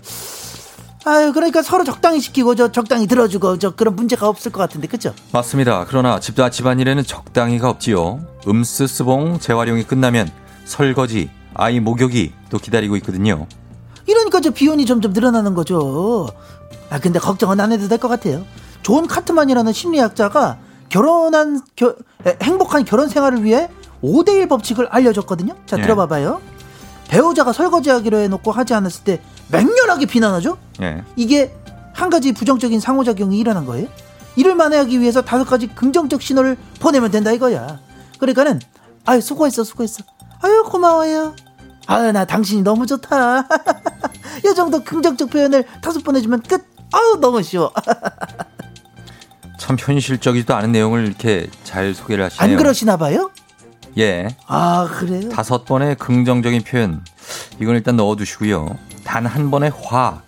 아유, 1.04 1.32
그러니까 1.32 1.62
서로 1.62 1.82
적당히 1.84 2.20
시키고 2.20 2.54
저 2.54 2.70
적당히 2.70 3.06
들어주고 3.08 3.58
저 3.58 3.74
그런 3.74 3.96
문제가 3.96 4.28
없을 4.28 4.52
것 4.52 4.60
같은데, 4.60 4.86
그죠? 4.86 5.12
맞습니다. 5.32 5.84
그러나 5.88 6.20
집다 6.20 6.48
집안일에는 6.48 7.04
적당히가 7.04 7.68
없지요. 7.68 8.20
음쓰, 8.46 8.86
쓰봉, 8.86 9.40
재활용이 9.40 9.82
끝나면 9.84 10.30
설거지, 10.64 11.30
아이 11.54 11.80
목욕이 11.80 12.32
또 12.50 12.58
기다리고 12.58 12.96
있거든요. 12.98 13.46
이러니까 14.06 14.40
저 14.40 14.50
비용이 14.50 14.86
점점 14.86 15.12
늘어나는 15.12 15.54
거죠. 15.54 16.28
아, 16.90 17.00
근데 17.00 17.18
걱정은 17.18 17.58
안 17.58 17.72
해도 17.72 17.88
될 17.88 17.98
것 17.98 18.08
같아요. 18.08 18.44
존 18.82 19.06
가트만이라는 19.06 19.72
심리학자가 19.72 20.58
결혼한 20.88 21.62
겨- 21.74 21.94
에, 22.26 22.36
행복한 22.42 22.84
결혼 22.84 23.08
생활을 23.08 23.42
위해 23.44 23.68
5대1 24.02 24.48
법칙을 24.48 24.88
알려줬거든요. 24.90 25.54
자, 25.66 25.78
예. 25.78 25.82
들어봐봐요. 25.82 26.40
배우자가 27.08 27.52
설거지하기로 27.52 28.18
해놓고 28.18 28.50
하지 28.52 28.74
않았을 28.74 29.04
때 29.04 29.20
맹렬하게 29.50 30.06
비난하죠. 30.06 30.56
예. 30.80 31.02
이게 31.16 31.52
한 31.92 32.08
가지 32.10 32.32
부정적인 32.32 32.80
상호작용이 32.80 33.38
일어난 33.38 33.66
거예요. 33.66 33.88
이를 34.36 34.54
만회하기 34.54 34.98
위해서 35.00 35.20
다섯 35.22 35.44
가지 35.44 35.66
긍정적 35.66 36.22
신호를 36.22 36.56
보내면 36.80 37.10
된다 37.10 37.32
이거야. 37.32 37.80
그러니까는 38.18 38.60
아유 39.04 39.20
수고했어 39.20 39.64
수고했어. 39.64 40.02
아유 40.40 40.64
고마워요. 40.66 41.34
아유 41.86 42.12
나 42.12 42.24
당신이 42.24 42.62
너무 42.62 42.86
좋다. 42.86 43.46
이 44.46 44.54
정도 44.54 44.82
긍정적 44.82 45.28
표현을 45.30 45.64
다섯 45.82 46.02
번 46.02 46.16
해주면 46.16 46.42
끝. 46.42 46.64
아유 46.92 47.18
너무 47.20 47.42
쉬워. 47.42 47.72
참 49.58 49.76
현실적이지도 49.78 50.54
않은 50.56 50.72
내용을 50.72 51.06
이렇게 51.06 51.48
잘 51.62 51.94
소개를 51.94 52.24
하시네요. 52.24 52.50
안 52.52 52.56
그러시나 52.56 52.96
봐요? 52.96 53.30
예. 53.98 54.28
아 54.46 54.88
그래요? 54.90 55.28
다섯 55.28 55.64
번의 55.64 55.96
긍정적인 55.96 56.62
표현. 56.64 57.04
이건 57.60 57.76
일단 57.76 57.96
넣어두시고요. 57.96 58.76
단 59.04 59.26
한 59.26 59.50
번의 59.50 59.72
화. 59.84 60.22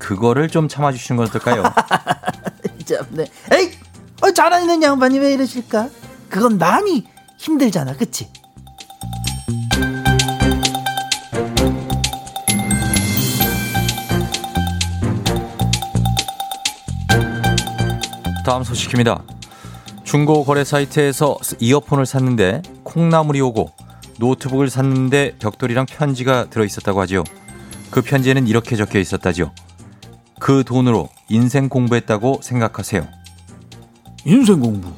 그거를 0.00 0.48
좀 0.48 0.66
참아주시는 0.66 1.16
건 1.18 1.28
어떨까요? 1.28 1.62
참, 2.84 3.06
네. 3.10 3.26
에이, 3.52 3.70
아 4.22 4.26
아, 4.26 4.32
잘하는 4.32 4.82
양반이 4.82 5.20
왜 5.20 5.34
이러실까? 5.34 5.88
그건 6.28 6.58
남이 6.58 7.04
힘들잖아, 7.38 7.94
그치? 7.96 8.28
다음 18.44 18.64
소식입니다. 18.64 19.22
중고 20.02 20.44
거래 20.44 20.64
사이트에서 20.64 21.38
이어폰을 21.60 22.04
샀는데 22.04 22.62
콩나물이 22.82 23.40
오고 23.42 23.70
노트북을 24.18 24.68
샀는데 24.68 25.36
벽돌이랑 25.38 25.86
편지가 25.86 26.46
들어 26.50 26.64
있었다고 26.64 27.00
하지요. 27.00 27.22
그 27.90 28.02
편지에는 28.02 28.48
이렇게 28.48 28.74
적혀 28.76 28.98
있었다지요. 28.98 29.52
그 30.40 30.64
돈으로 30.64 31.08
인생 31.28 31.68
공부했다고 31.68 32.40
생각하세요. 32.42 33.06
인생 34.24 34.58
공부. 34.58 34.88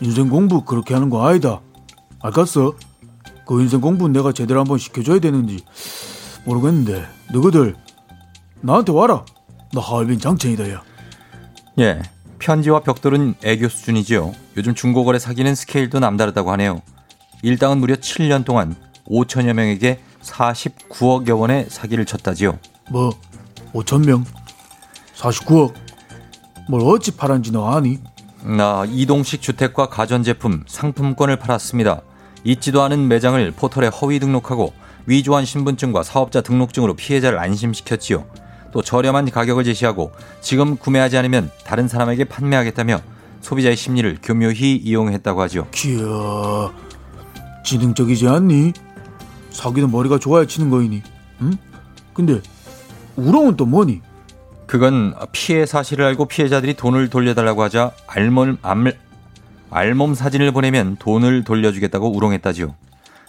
인생 0.00 0.28
공부 0.28 0.64
그렇게 0.64 0.94
하는 0.94 1.10
거 1.10 1.28
아니다. 1.28 1.60
알겠어? 2.20 2.74
그 3.46 3.60
인생 3.60 3.80
공부는 3.80 4.12
내가 4.12 4.32
제대로 4.32 4.60
한번 4.60 4.78
시켜줘야 4.78 5.20
되는지 5.20 5.62
모르겠는데 6.44 7.06
너희들 7.32 7.76
나한테 8.62 8.92
와라. 8.92 9.24
나 9.72 9.80
하얼빈 9.80 10.18
장첸이다 10.18 10.70
야. 10.70 10.82
예. 11.78 12.02
편지와 12.38 12.80
벽돌은 12.80 13.34
애교 13.44 13.68
수준이지요. 13.68 14.32
요즘 14.56 14.74
중고거래 14.74 15.18
사기는 15.18 15.54
스케일도 15.54 16.00
남다르다고 16.00 16.50
하네요. 16.52 16.80
일당은 17.42 17.78
무려 17.78 17.94
7년 17.96 18.44
동안 18.46 18.74
5천여 19.06 19.52
명에게 19.52 20.00
49억여 20.22 21.38
원의 21.38 21.66
사기를 21.68 22.06
쳤다지요. 22.06 22.58
뭐 22.90 23.12
5천 23.72 24.06
명, 24.06 24.24
49억. 25.16 25.74
뭘 26.68 26.82
어찌 26.84 27.16
팔았는지 27.16 27.52
너 27.52 27.70
아니? 27.70 27.98
나 28.42 28.84
이동식 28.88 29.42
주택과 29.42 29.88
가전제품, 29.88 30.64
상품권을 30.66 31.36
팔았습니다. 31.36 32.02
있지도 32.44 32.82
않은 32.82 33.08
매장을 33.08 33.50
포털에 33.52 33.88
허위 33.88 34.18
등록하고 34.18 34.72
위조한 35.06 35.44
신분증과 35.44 36.02
사업자 36.02 36.40
등록증으로 36.40 36.94
피해자를 36.94 37.38
안심시켰지요. 37.38 38.24
또 38.72 38.82
저렴한 38.82 39.30
가격을 39.30 39.64
제시하고 39.64 40.12
지금 40.40 40.76
구매하지 40.76 41.18
않으면 41.18 41.50
다른 41.64 41.88
사람에게 41.88 42.24
판매하겠다며 42.24 43.00
소비자의 43.40 43.76
심리를 43.76 44.18
교묘히 44.22 44.76
이용했다고 44.76 45.42
하죠. 45.42 45.66
기야, 45.72 46.00
지능적이지 47.64 48.28
않니? 48.28 48.72
사기는 49.50 49.90
머리가 49.90 50.18
좋아야 50.18 50.46
치는 50.46 50.70
거이니. 50.70 51.02
응? 51.42 51.56
근데 52.14 52.40
우렁은 53.20 53.56
또 53.56 53.66
뭐니? 53.66 54.00
그건 54.66 55.14
피해 55.32 55.66
사실을 55.66 56.04
알고 56.04 56.26
피해자들이 56.26 56.74
돈을 56.74 57.10
돌려달라고 57.10 57.62
하자 57.62 57.92
알몸, 58.06 58.58
알, 58.62 58.96
알몸 59.70 60.14
사진을 60.14 60.52
보내면 60.52 60.96
돈을 60.96 61.44
돌려주겠다고 61.44 62.14
우롱했다지요. 62.16 62.74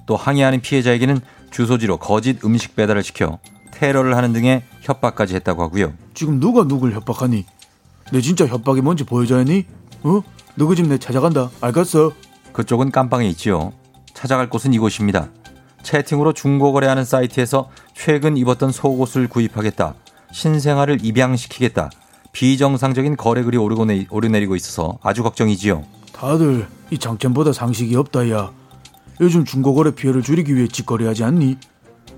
또 0.05 0.15
항의하는 0.15 0.61
피해자에게는 0.61 1.19
주소지로 1.51 1.97
거짓 1.97 2.43
음식 2.45 2.75
배달을 2.75 3.03
시켜 3.03 3.39
테러를 3.71 4.15
하는 4.15 4.33
등의 4.33 4.63
협박까지 4.81 5.35
했다고 5.35 5.63
하고요. 5.63 5.93
지금 6.13 6.39
누가 6.39 6.63
누굴 6.63 6.93
협박하니? 6.93 7.45
내 8.11 8.21
진짜 8.21 8.45
협박이 8.45 8.81
뭔지 8.81 9.03
보여줘야 9.03 9.39
하니? 9.39 9.65
어? 10.03 10.21
너그 10.55 10.75
집 10.75 10.87
내 10.87 10.97
찾아간다. 10.97 11.49
알겠어? 11.61 12.11
그쪽은 12.53 12.91
깜빵에 12.91 13.27
있지요. 13.29 13.73
찾아갈 14.13 14.49
곳은 14.49 14.73
이곳입니다. 14.73 15.29
채팅으로 15.83 16.33
중고 16.33 16.71
거래하는 16.73 17.05
사이트에서 17.05 17.69
최근 17.93 18.37
입었던 18.37 18.71
속옷을 18.71 19.27
구입하겠다. 19.27 19.95
신생아를 20.31 20.99
입양시키겠다. 21.03 21.89
비정상적인 22.31 23.17
거래글이 23.17 23.57
오르고 23.57 23.85
내, 23.85 24.05
오르내리고 24.09 24.55
있어서 24.55 24.97
아주 25.03 25.23
걱정이지요. 25.23 25.83
다들 26.13 26.67
이 26.89 26.97
장첸보다 26.97 27.53
상식이 27.53 27.95
없다 27.95 28.29
야. 28.29 28.51
요즘 29.19 29.45
중고거래 29.45 29.91
피해를 29.91 30.21
줄이기 30.23 30.55
위해 30.55 30.67
직거래하지 30.67 31.23
않니? 31.23 31.57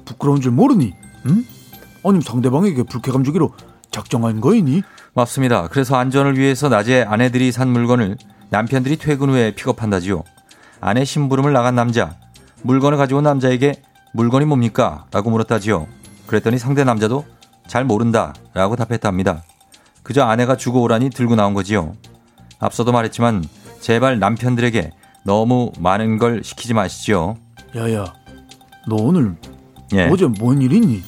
부끄러운 0.06 0.42
줄 0.42 0.52
모르니? 0.52 0.94
응? 1.26 1.46
아니면 2.04 2.22
상대방에게 2.22 2.84
불쾌감 2.84 3.24
주기로 3.24 3.54
작정한 3.92 4.42
거이니? 4.42 4.84
맞습니다. 5.14 5.68
그래서 5.68 5.96
안전을 5.96 6.38
위해서 6.38 6.70
낮에 6.70 7.04
아내들이 7.04 7.52
산 7.52 7.70
물건을 7.70 8.18
남편들이 8.50 8.98
퇴근 8.98 9.30
후에 9.30 9.54
픽업한다지요. 9.56 10.24
아내 10.80 11.06
심부름을 11.06 11.54
나간 11.54 11.76
남자. 11.76 12.16
물건을 12.64 12.98
가져온 12.98 13.24
남자에게 13.24 13.82
물건이 14.14 14.46
뭡니까? 14.46 15.06
라고 15.12 15.30
물었다지요. 15.30 15.88
그랬더니 16.28 16.58
상대 16.58 16.84
남자도 16.84 17.26
잘 17.68 17.84
모른다. 17.86 18.34
라고 18.54 18.76
답했답니다. 18.76 19.44
그저 20.04 20.24
아내가 20.24 20.56
주고 20.58 20.82
오라니 20.82 21.10
들고 21.10 21.36
나온 21.36 21.54
거지요. 21.54 21.96
앞서도 22.60 22.92
말했지만 22.92 23.46
제발 23.80 24.20
남편들에게 24.20 24.92
너무 25.26 25.72
많은 25.80 26.18
걸 26.18 26.44
시키지 26.44 26.74
마시죠. 26.74 27.38
야야, 27.76 28.14
너 28.88 28.96
오늘 28.96 29.36
예. 29.94 30.10
어제 30.10 30.26
뭔 30.28 30.62
일 30.62 30.72
있니? 30.74 31.02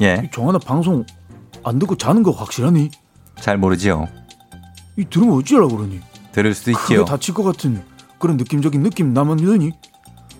예. 0.00 0.28
정하나 0.32 0.58
방송 0.58 1.04
안 1.64 1.78
듣고 1.78 1.96
자는 1.96 2.22
거 2.22 2.30
확실하니? 2.30 2.90
잘 3.36 3.56
모르지요. 3.58 4.06
이 4.96 5.04
들으면 5.06 5.36
어찌하려고 5.38 5.76
그러니? 5.78 6.00
들을 6.32 6.54
수도 6.54 6.70
있지요. 6.72 7.04
다칠 7.04 7.34
것 7.34 7.42
같은 7.42 7.82
그런 8.18 8.36
느낌적인 8.36 8.82
느낌 8.82 9.12
나만 9.12 9.38
이러니? 9.38 9.72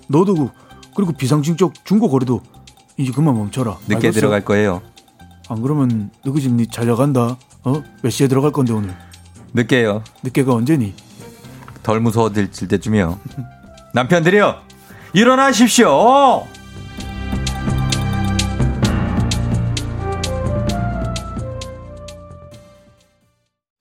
너도 0.08 0.34
그- 0.34 0.48
그리고 0.96 1.12
비상징적 1.12 1.84
중고 1.84 2.08
거래도 2.08 2.40
이제 2.96 3.10
그만 3.12 3.34
멈춰라. 3.36 3.78
늦게 3.88 3.94
알겠어? 3.96 4.12
들어갈 4.20 4.44
거예요. 4.44 4.80
안 5.48 5.60
그러면 5.62 6.10
너희 6.24 6.40
집니 6.40 6.66
잘려간다. 6.68 7.36
어? 7.64 7.82
몇 8.02 8.10
시에 8.10 8.28
들어갈 8.28 8.52
건데 8.52 8.72
오늘? 8.72 8.94
늦게요. 9.52 10.02
늦게가 10.22 10.54
언제니? 10.54 10.94
덜 11.82 12.00
무서워질 12.00 12.50
때쯤이요. 12.68 13.18
남편들이요. 13.92 14.56
일어나십시오. 15.12 16.46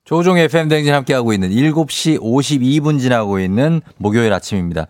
조종의 0.06 0.44
FM댕진 0.46 0.94
함께하고 0.94 1.32
있는 1.34 1.50
7시 1.50 2.20
52분 2.20 3.00
지나고 3.00 3.40
있는 3.40 3.82
목요일 3.98 4.34
아침입니다. 4.34 4.88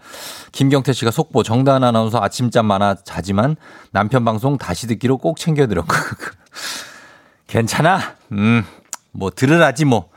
김경태 0.51 0.91
씨가 0.93 1.11
속보 1.11 1.43
정다은 1.43 1.83
아나운서 1.83 2.19
아침잠 2.21 2.65
많아 2.65 2.95
자지만 3.03 3.55
남편 3.91 4.25
방송 4.25 4.57
다시 4.57 4.87
듣기로 4.87 5.17
꼭 5.19 5.37
챙겨들어. 5.37 5.85
괜찮아. 7.47 7.99
음, 8.31 8.65
뭐 9.11 9.29
들으라지 9.29 9.85
뭐. 9.85 10.09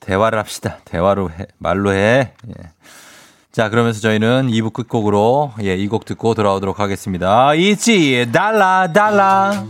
대화를 0.00 0.38
합시다. 0.38 0.78
대화로 0.86 1.30
해, 1.30 1.46
말로 1.58 1.92
해. 1.92 2.32
예. 2.48 2.70
자, 3.52 3.68
그러면서 3.68 4.00
저희는 4.00 4.48
2부 4.48 4.72
끝곡으로 4.72 5.52
예, 5.62 5.74
이 5.76 5.88
곡 5.88 6.06
듣고 6.06 6.32
돌아오도록 6.34 6.80
하겠습니다. 6.80 7.52
있지, 7.54 8.26
달라, 8.32 8.90
달라. 8.94 9.66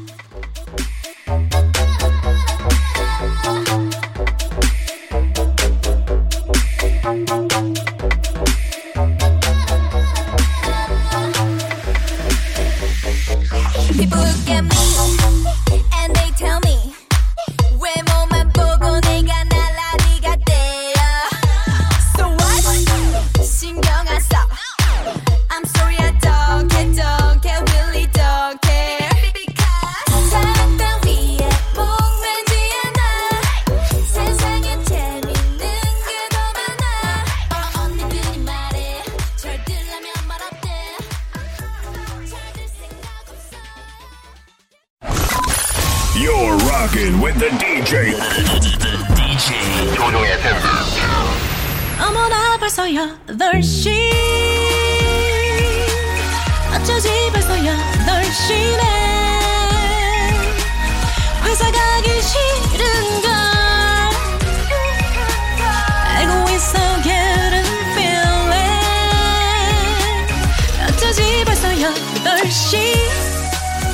You're 46.99 46.99
rocking 46.99 47.21
with 47.21 47.39
the 47.39 47.47
DJ. 47.51 48.11
DJ. 49.15 49.95
조종의 49.95 50.33
FM. 50.33 50.57
어머나 52.01 52.57
벌써 52.57 52.83
8시 52.83 54.11
어쩌지 56.75 57.09
벌써 57.31 57.55
8시네 57.55 58.83
회사 61.45 61.71
가기 61.71 62.21
싫은걸 62.21 63.31
알고 66.09 66.49
있어 66.55 66.77
getting 67.03 67.69
feeling 67.93 68.75
어쩌지 70.89 71.45
벌써 71.45 71.69
8시 71.69 72.98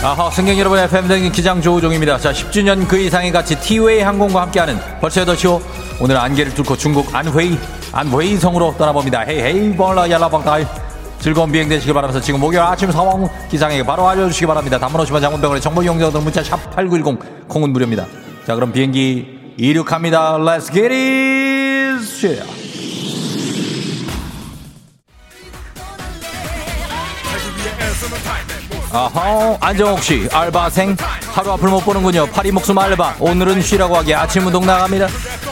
아하, 0.07 0.31
승객 0.31 0.57
여러분, 0.57 0.79
FM댕진 0.79 1.33
기장 1.33 1.61
조우종입니다. 1.61 2.17
자, 2.19 2.31
10주년 2.31 2.87
그 2.87 2.97
이상의 2.97 3.33
가치 3.33 3.59
티웨이 3.59 4.03
항공과 4.03 4.43
함께하는 4.43 4.79
벌써 5.01 5.25
8시오. 5.25 5.61
오늘 6.01 6.17
안개를 6.17 6.55
뚫고 6.55 6.77
중국 6.77 7.13
안회이, 7.13 7.59
안회이 7.91 8.37
성으로 8.37 8.77
떠나봅니다. 8.79 9.25
헤이, 9.27 9.41
헤이, 9.41 9.77
벌라, 9.77 10.09
얄라방다이. 10.09 10.65
즐거운 11.19 11.51
비행 11.51 11.69
되시길 11.69 11.93
바라면서 11.93 12.21
지금 12.21 12.39
목요일 12.39 12.63
아침 12.63 12.93
상황 12.93 13.29
기상에게 13.51 13.83
바로 13.83 14.07
알려주시기 14.09 14.47
바랍니다. 14.47 14.79
50원 14.79 15.21
장문병원의 15.21 15.61
정보 15.61 15.83
이용자들 15.83 16.21
문자 16.21 16.41
샵 16.41 16.71
8910 16.77 17.49
콩은 17.49 17.73
무료입니다. 17.73 18.07
자, 18.47 18.55
그럼 18.55 18.71
비행기 18.71 19.57
이륙합니다. 19.57 20.39
Let's 20.39 20.73
get 20.73 20.95
it! 20.95 22.66
아하, 28.97 29.59
안정옥 29.61 30.03
씨, 30.03 30.27
알바생. 30.33 30.97
하루 31.35 31.53
앞을 31.53 31.69
못 31.69 31.81
보는군요. 31.81 32.25
파리 32.33 32.51
목숨 32.51 32.79
알바. 32.79 33.17
오늘은 33.21 33.61
쉬라고 33.61 33.95
하기에 33.99 34.15
아침 34.15 34.47
운동 34.47 34.65
나갑니다. 34.65 35.07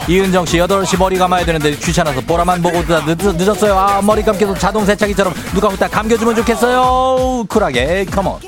이은정 0.08 0.46
씨, 0.46 0.56
8시 0.56 0.98
머리 0.98 1.18
감아야 1.18 1.44
되는데 1.44 1.72
귀찮아서 1.76 2.22
보라만 2.22 2.62
보고 2.62 2.82
다 2.86 3.04
늦, 3.04 3.18
늦었어요. 3.36 3.78
아, 3.78 4.00
머리 4.00 4.22
감겨서 4.22 4.54
자동 4.54 4.86
세차기처럼 4.86 5.34
누가 5.52 5.68
후딱 5.68 5.90
감겨주면 5.90 6.36
좋겠어요. 6.36 7.44
쿨하게, 7.46 8.06
컴온. 8.06 8.38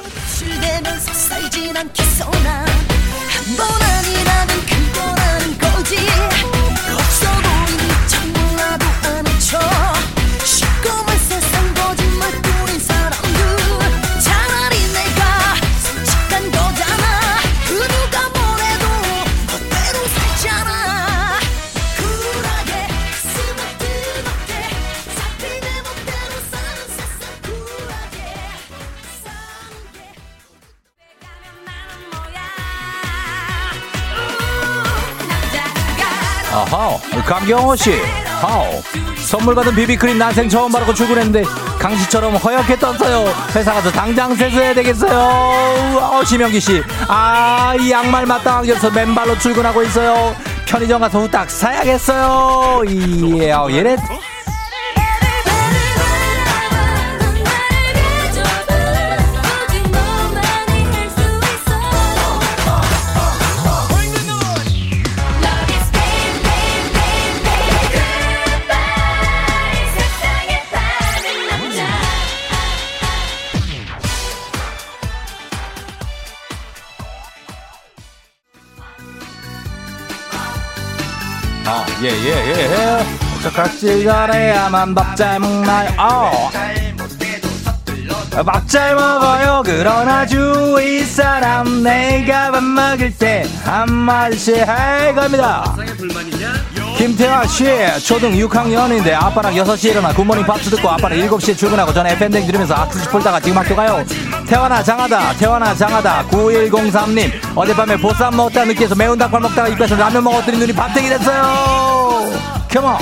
아하, 36.71 36.99
강경호 37.25 37.77
씨. 37.77 37.93
하오. 38.41 38.83
선물 39.19 39.55
받은 39.55 39.75
비비크림 39.75 40.19
난생 40.19 40.49
처음 40.49 40.71
바르고 40.71 40.93
출근했는데 40.95 41.43
강씨처럼 41.79 42.37
허옇게 42.37 42.77
떴어요. 42.77 43.25
회사 43.55 43.73
가서 43.73 43.91
당장 43.91 44.35
세수해야 44.35 44.75
되겠어요. 44.75 45.19
어, 46.01 46.25
심영기 46.25 46.61
씨. 46.61 46.83
아, 47.09 47.75
이 47.79 47.91
양말 47.91 48.27
마땅하게서 48.27 48.91
맨발로 48.91 49.39
출근하고 49.39 49.83
있어요. 49.85 50.35
편의점 50.67 51.01
가서 51.01 51.21
후딱 51.21 51.51
사야겠어요. 51.51 52.83
이, 52.89 53.51
어, 53.51 53.69
얘네. 53.71 53.97
어, 81.69 81.85
예, 82.03 82.09
예, 82.09 82.31
예, 82.31 82.61
예. 82.61 83.07
어떡할지 83.39 84.05
잘해야만 84.05 84.95
밥 84.95 85.17
잘 85.17 85.41
먹나요? 85.41 85.91
어. 85.99 86.51
밥잘 88.45 88.95
먹어요. 88.95 89.63
그러나 89.65 90.27
주위 90.27 91.03
사람 91.05 91.83
내가 91.83 92.51
밥 92.53 92.63
먹을 92.63 93.13
때 93.17 93.45
한마디씩 93.65 94.69
할 94.69 95.15
겁니다. 95.15 95.75
김태환 96.97 97.47
씨, 97.47 97.65
초등 98.07 98.33
6학년인데 98.33 99.13
아빠랑 99.13 99.55
6시에 99.55 99.91
일어나 99.91 100.15
굿모닝 100.15 100.45
팝스 100.47 100.71
듣고 100.71 100.89
아빠는 100.89 101.29
7시에 101.29 101.57
출근하고 101.57 101.93
저는 101.93 102.11
FM댕 102.13 102.47
들으면서 102.47 102.75
악수시 102.75 103.09
풀다가 103.11 103.39
지금 103.39 103.59
학교 103.59 103.77
가요. 103.77 104.03
태환아 104.49 104.83
장하다, 104.83 105.35
태환아 105.35 105.75
장하다. 105.75 106.27
9103님, 106.29 107.31
어젯밤에 107.55 107.97
보쌈 107.99 108.35
먹다 108.35 108.65
느끼해서 108.65 108.95
매운 108.95 109.19
닭발 109.19 109.41
먹다가 109.43 109.69
입에서 109.69 109.95
라면 109.95 110.25
먹었더니 110.25 110.57
눈이 110.59 110.73
밤탱이 110.73 111.09
됐어요. 111.11 112.33
컴온. 112.73 112.97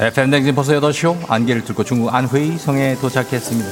FM 0.00 0.30
댕진 0.30 0.54
벌써 0.54 0.72
8시요? 0.72 1.30
안개를 1.30 1.62
뚫고 1.62 1.84
중국 1.84 2.14
안회이 2.14 2.56
성에 2.56 2.94
도착했습니다. 3.02 3.68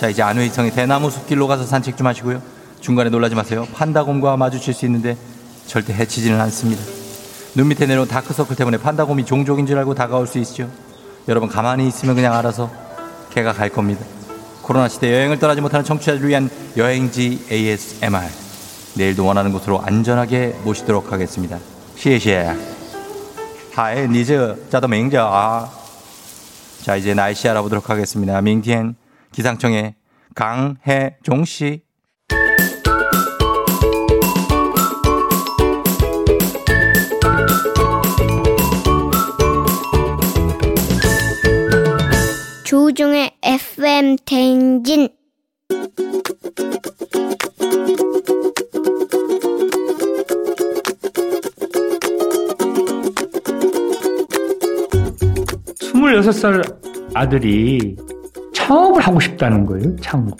자, 0.00 0.08
이제 0.08 0.20
안회이 0.20 0.48
성의 0.48 0.72
대나무 0.72 1.08
숲길로 1.08 1.46
가서 1.46 1.64
산책 1.64 1.96
좀 1.96 2.08
하시고요. 2.08 2.42
중간에 2.80 3.10
놀라지 3.10 3.36
마세요. 3.36 3.68
판다곰과 3.72 4.36
마주칠 4.36 4.74
수 4.74 4.86
있는데 4.86 5.16
절대 5.68 5.92
해치지는 5.92 6.40
않습니다. 6.40 6.82
눈 7.54 7.68
밑에 7.68 7.86
내려온 7.86 8.08
다크서클 8.08 8.56
때문에 8.56 8.78
판다곰이 8.78 9.24
종족인 9.24 9.66
줄 9.66 9.78
알고 9.78 9.94
다가올 9.94 10.26
수 10.26 10.40
있죠. 10.40 10.68
여러분 11.28 11.48
가만히 11.48 11.86
있으면 11.86 12.16
그냥 12.16 12.34
알아서 12.34 12.68
걔가 13.30 13.52
갈 13.52 13.68
겁니다. 13.68 14.04
코로나 14.62 14.88
시대 14.88 15.12
여행을 15.12 15.38
떠나지 15.38 15.60
못하는 15.60 15.84
청취자들을 15.84 16.28
위한 16.28 16.50
여행지 16.76 17.40
ASMR. 17.52 18.26
내일도 18.94 19.24
원하는 19.24 19.52
곳으로 19.52 19.80
안전하게 19.80 20.56
모시도록 20.64 21.12
하겠습니다. 21.12 21.60
시에시에. 21.94 22.71
니즈, 24.10 24.68
짜도 24.68 24.86
맹자. 24.86 25.24
아. 25.24 25.70
자, 26.82 26.96
이제 26.96 27.14
날씨 27.14 27.48
알아보도록 27.48 27.88
하겠습니다. 27.88 28.40
민티엔 28.42 28.96
기상청의 29.32 29.94
강혜종 30.34 31.44
씨. 31.46 31.82
조종의 42.64 43.36
FM 43.42 44.16
대행진 44.26 45.08
스물여섯 56.02 56.34
살 56.34 56.62
아들이 57.14 57.94
창업을 58.52 59.00
하고 59.02 59.20
싶다는 59.20 59.64
거예요. 59.64 59.94
창업. 60.00 60.36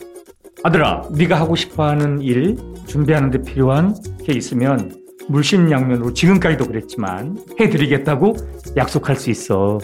아들아, 0.64 1.04
네가 1.12 1.38
하고 1.38 1.54
싶어하는 1.54 2.20
일 2.20 2.56
준비하는 2.86 3.30
데 3.30 3.40
필요한 3.40 3.94
게 4.24 4.32
있으면 4.32 4.92
물심양면으로 5.28 6.14
지금까지도 6.14 6.66
그랬지만 6.66 7.38
해드리겠다고 7.60 8.34
약속할 8.76 9.14
수 9.14 9.30
있어. 9.30 9.78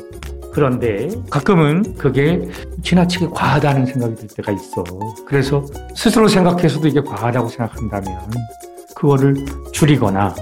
그런데 0.52 1.10
가끔은 1.30 1.94
그게 1.96 2.48
지나치게 2.82 3.28
과하다는 3.28 3.86
생각이 3.86 4.16
들 4.16 4.26
때가 4.26 4.50
있어. 4.50 4.82
그래서 5.26 5.64
스스로 5.94 6.26
생각해서도 6.26 6.88
이게 6.88 7.00
과하다고 7.00 7.50
생각한다면 7.50 8.18
그거를 8.96 9.36
줄이거나 9.70 10.34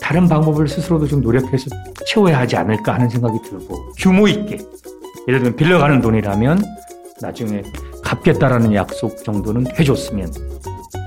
다른 0.00 0.28
방법을 0.28 0.66
스스로도 0.66 1.06
좀 1.06 1.20
노력해서 1.20 1.70
채워야 2.06 2.40
하지 2.40 2.56
않을까 2.56 2.94
하는 2.94 3.08
생각이 3.08 3.38
들고 3.42 3.92
규모 3.96 4.26
있게 4.26 4.58
예를 5.28 5.40
들면 5.40 5.56
빌려가는 5.56 6.00
돈이라면 6.00 6.62
나중에 7.20 7.62
갚겠다라는 8.02 8.74
약속 8.74 9.24
정도는 9.24 9.66
해줬으면 9.78 10.32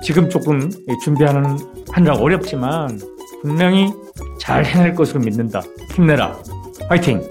지금 0.04 0.30
조금 0.30 0.72
준비하는 1.04 1.58
한라 1.92 2.14
어렵지만 2.16 3.00
분명히 3.42 3.94
잘 4.40 4.66
해낼 4.66 4.94
것으로 4.96 5.20
믿는다. 5.20 5.62
힘내라. 5.96 6.38
화이팅! 6.90 7.22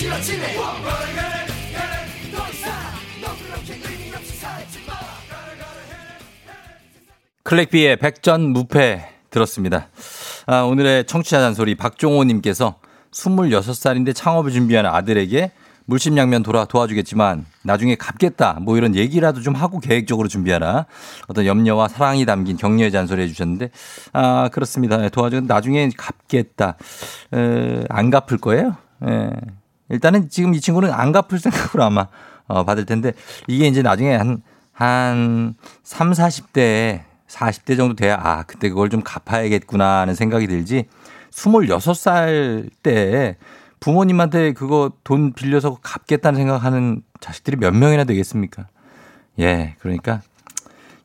자신조차도 0.00 0.22
싫어지네. 0.24 0.56
더 2.32 2.48
이상 2.48 2.72
너 3.20 3.28
그렇게 3.36 3.74
의미 3.74 4.14
없이 4.14 4.36
살지 4.38 4.78
마 4.86 4.94
클렉비의 7.42 7.96
백전 7.96 8.50
무패 8.50 9.08
들었습니다. 9.30 9.88
아, 10.46 10.62
오늘의 10.62 11.04
청취자 11.06 11.40
잔소리 11.40 11.74
박종호님께서 11.74 12.76
26살인데 13.10 14.14
창업을 14.14 14.52
준비하는 14.52 14.90
아들에게 14.90 15.52
물심양면 15.86 16.44
돌아 16.44 16.64
도와주겠지만 16.64 17.46
나중에 17.64 17.96
갚겠다. 17.96 18.58
뭐 18.62 18.76
이런 18.76 18.94
얘기라도 18.94 19.40
좀 19.40 19.54
하고 19.54 19.80
계획적으로 19.80 20.28
준비하라. 20.28 20.86
어떤 21.26 21.44
염려와 21.44 21.88
사랑이 21.88 22.24
담긴 22.24 22.56
격려의 22.56 22.92
잔소리 22.92 23.22
해주셨는데 23.22 23.70
아 24.12 24.48
그렇습니다. 24.52 24.96
네, 24.98 25.08
도와주 25.08 25.42
나중에 25.42 25.90
갚겠다. 25.96 26.76
에, 27.34 27.84
안 27.88 28.10
갚을 28.10 28.38
거예요? 28.38 28.76
예. 29.08 29.30
일단은 29.90 30.28
지금 30.28 30.54
이 30.54 30.60
친구는 30.60 30.92
안 30.92 31.12
갚을 31.12 31.38
생각으로 31.38 31.84
아마 31.84 32.06
어, 32.46 32.64
받을 32.64 32.86
텐데 32.86 33.12
이게 33.46 33.66
이제 33.66 33.82
나중에 33.82 34.16
한, 34.16 34.42
한 34.72 35.54
3, 35.82 36.12
40대에 36.12 37.02
40대 37.28 37.76
정도 37.76 37.94
돼야 37.94 38.18
아, 38.20 38.42
그때 38.44 38.68
그걸 38.68 38.88
좀 38.88 39.02
갚아야겠구나 39.02 40.00
하는 40.00 40.14
생각이 40.14 40.46
들지 40.46 40.86
26살 41.30 42.70
때 42.82 43.36
부모님한테 43.78 44.52
그거 44.52 44.92
돈 45.04 45.32
빌려서 45.32 45.78
갚겠다는 45.82 46.38
생각하는 46.38 47.02
자식들이 47.20 47.56
몇 47.56 47.74
명이나 47.74 48.04
되겠습니까? 48.04 48.66
예, 49.38 49.76
그러니까 49.78 50.22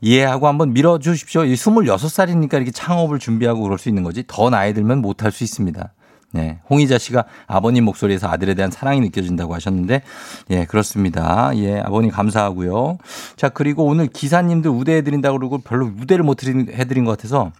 이해하고 0.02 0.48
한번 0.48 0.74
밀어주십시오. 0.74 1.46
이 1.46 1.54
26살이니까 1.54 2.56
이렇게 2.56 2.72
창업을 2.72 3.18
준비하고 3.20 3.62
그럴 3.62 3.78
수 3.78 3.88
있는 3.90 4.04
거지. 4.04 4.24
더 4.28 4.50
나이 4.50 4.74
들면 4.74 5.00
못할 5.00 5.32
수 5.32 5.44
있습니다. 5.44 5.94
네. 6.36 6.60
홍희자 6.70 6.98
씨가 6.98 7.24
아버님 7.48 7.86
목소리에서 7.86 8.28
아들에 8.28 8.56
대한 8.56 8.70
사랑이 8.70 9.00
느껴진다고 9.00 9.54
하셨는데, 9.56 10.02
예, 10.50 10.66
그렇습니다. 10.66 11.52
예, 11.56 11.80
아버님 11.80 12.12
감사하고요. 12.12 12.98
자, 13.38 13.48
그리고 13.48 13.86
오늘 13.86 14.08
기사님들 14.08 14.70
우대해드린다고 14.70 15.38
그러고 15.40 15.60
별로 15.60 15.86
우대를 15.86 16.26
못 16.26 16.36
드린- 16.36 16.68
해드린 16.70 17.06
것 17.06 17.12
같아서 17.12 17.54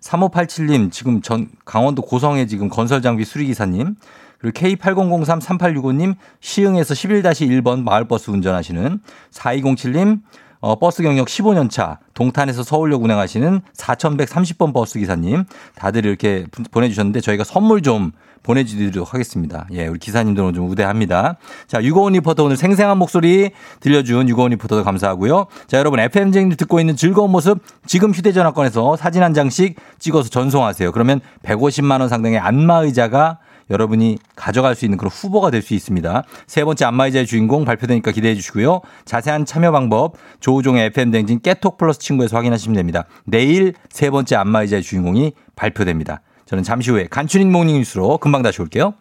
3587님, 0.00 0.92
지금 0.92 1.22
전 1.22 1.48
강원도 1.64 2.02
고성에 2.02 2.46
지금 2.46 2.68
건설장비 2.68 3.24
수리기사님, 3.24 3.96
그리고 4.38 4.60
K80033865님, 4.60 6.14
시흥에서 6.40 6.92
11-1번 6.94 7.82
마을버스 7.82 8.30
운전하시는 8.30 9.00
4207님, 9.32 10.20
어, 10.60 10.76
버스 10.78 11.02
경력 11.02 11.28
15년 11.28 11.70
차, 11.70 11.98
동탄에서 12.14 12.62
서울역 12.64 13.02
운행하시는 13.04 13.60
4130번 13.76 14.72
버스 14.72 14.98
기사님, 14.98 15.44
다들 15.76 16.04
이렇게 16.04 16.46
분- 16.50 16.64
보내주셨는데 16.70 17.20
저희가 17.20 17.44
선물 17.44 17.82
좀 17.82 18.10
보내드리도록 18.42 19.12
하겠습니다. 19.14 19.66
예, 19.72 19.86
우리 19.88 19.98
기사님들은 19.98 20.54
좀 20.54 20.68
우대합니다. 20.70 21.36
자, 21.66 21.82
유고원 21.82 22.14
리포터 22.14 22.44
오늘 22.44 22.56
생생한 22.56 22.96
목소리 22.96 23.50
들려준 23.80 24.28
유고원 24.28 24.50
리포터도 24.52 24.84
감사하고요. 24.84 25.46
자, 25.66 25.78
여러분 25.78 26.00
FM쟁이 26.00 26.56
듣고 26.56 26.80
있는 26.80 26.96
즐거운 26.96 27.30
모습 27.30 27.58
지금 27.86 28.12
휴대전화 28.12 28.52
꺼내서 28.52 28.96
사진 28.96 29.22
한 29.22 29.34
장씩 29.34 29.76
찍어서 29.98 30.28
전송하세요. 30.30 30.92
그러면 30.92 31.20
150만 31.44 32.00
원 32.00 32.08
상당의 32.08 32.38
안마 32.38 32.78
의자가 32.78 33.38
여러분이 33.70 34.18
가져갈 34.36 34.74
수 34.74 34.84
있는 34.84 34.98
그런 34.98 35.10
후보가 35.10 35.50
될 35.50 35.62
수 35.62 35.74
있습니다. 35.74 36.22
세 36.46 36.64
번째 36.64 36.84
안마의자의 36.86 37.26
주인공 37.26 37.64
발표되니까 37.64 38.12
기대해 38.12 38.34
주시고요. 38.34 38.80
자세한 39.04 39.44
참여 39.44 39.72
방법 39.72 40.14
조우종의 40.40 40.86
FM 40.86 41.10
댕진 41.10 41.40
깨톡 41.40 41.76
플러스 41.76 41.98
친구에서 41.98 42.36
확인하시면 42.36 42.76
됩니다. 42.76 43.04
내일 43.24 43.74
세 43.90 44.10
번째 44.10 44.36
안마의자의 44.36 44.82
주인공이 44.82 45.32
발표됩니다. 45.56 46.22
저는 46.46 46.64
잠시 46.64 46.90
후에 46.90 47.08
간추린 47.10 47.52
모닝 47.52 47.76
뉴스로 47.76 48.18
금방 48.18 48.42
다시 48.42 48.62
올게요. 48.62 48.94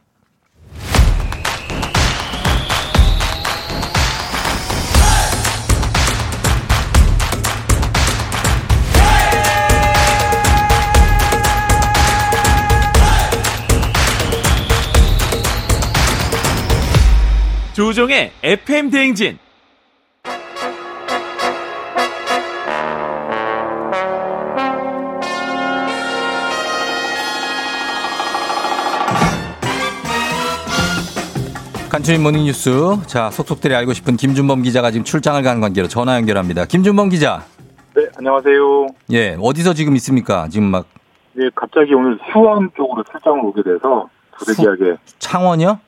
조종의 17.77 18.31
FM 18.41 18.89
대행진. 18.89 19.37
간추린 31.91 32.23
모닝 32.23 32.45
뉴스. 32.45 32.71
자, 33.05 33.29
속속들이 33.29 33.75
알고 33.75 33.93
싶은 33.93 34.17
김준범 34.17 34.63
기자가 34.63 34.89
지금 34.89 35.03
출장을 35.03 35.39
간 35.43 35.61
관계로 35.61 35.87
전화 35.87 36.15
연결합니다. 36.15 36.65
김준범 36.65 37.09
기자. 37.09 37.43
네, 37.95 38.07
안녕하세요. 38.17 38.87
예, 39.11 39.37
어디서 39.39 39.75
지금 39.75 39.95
있습니까? 39.97 40.47
지금 40.49 40.71
막 40.71 40.87
네, 41.33 41.47
갑자기 41.53 41.93
오늘 41.93 42.17
수원 42.33 42.71
쪽으로 42.75 43.03
출장을 43.03 43.39
오게 43.39 43.61
돼서 43.61 44.09
부득이하게 44.39 44.97
창원이요? 45.19 45.79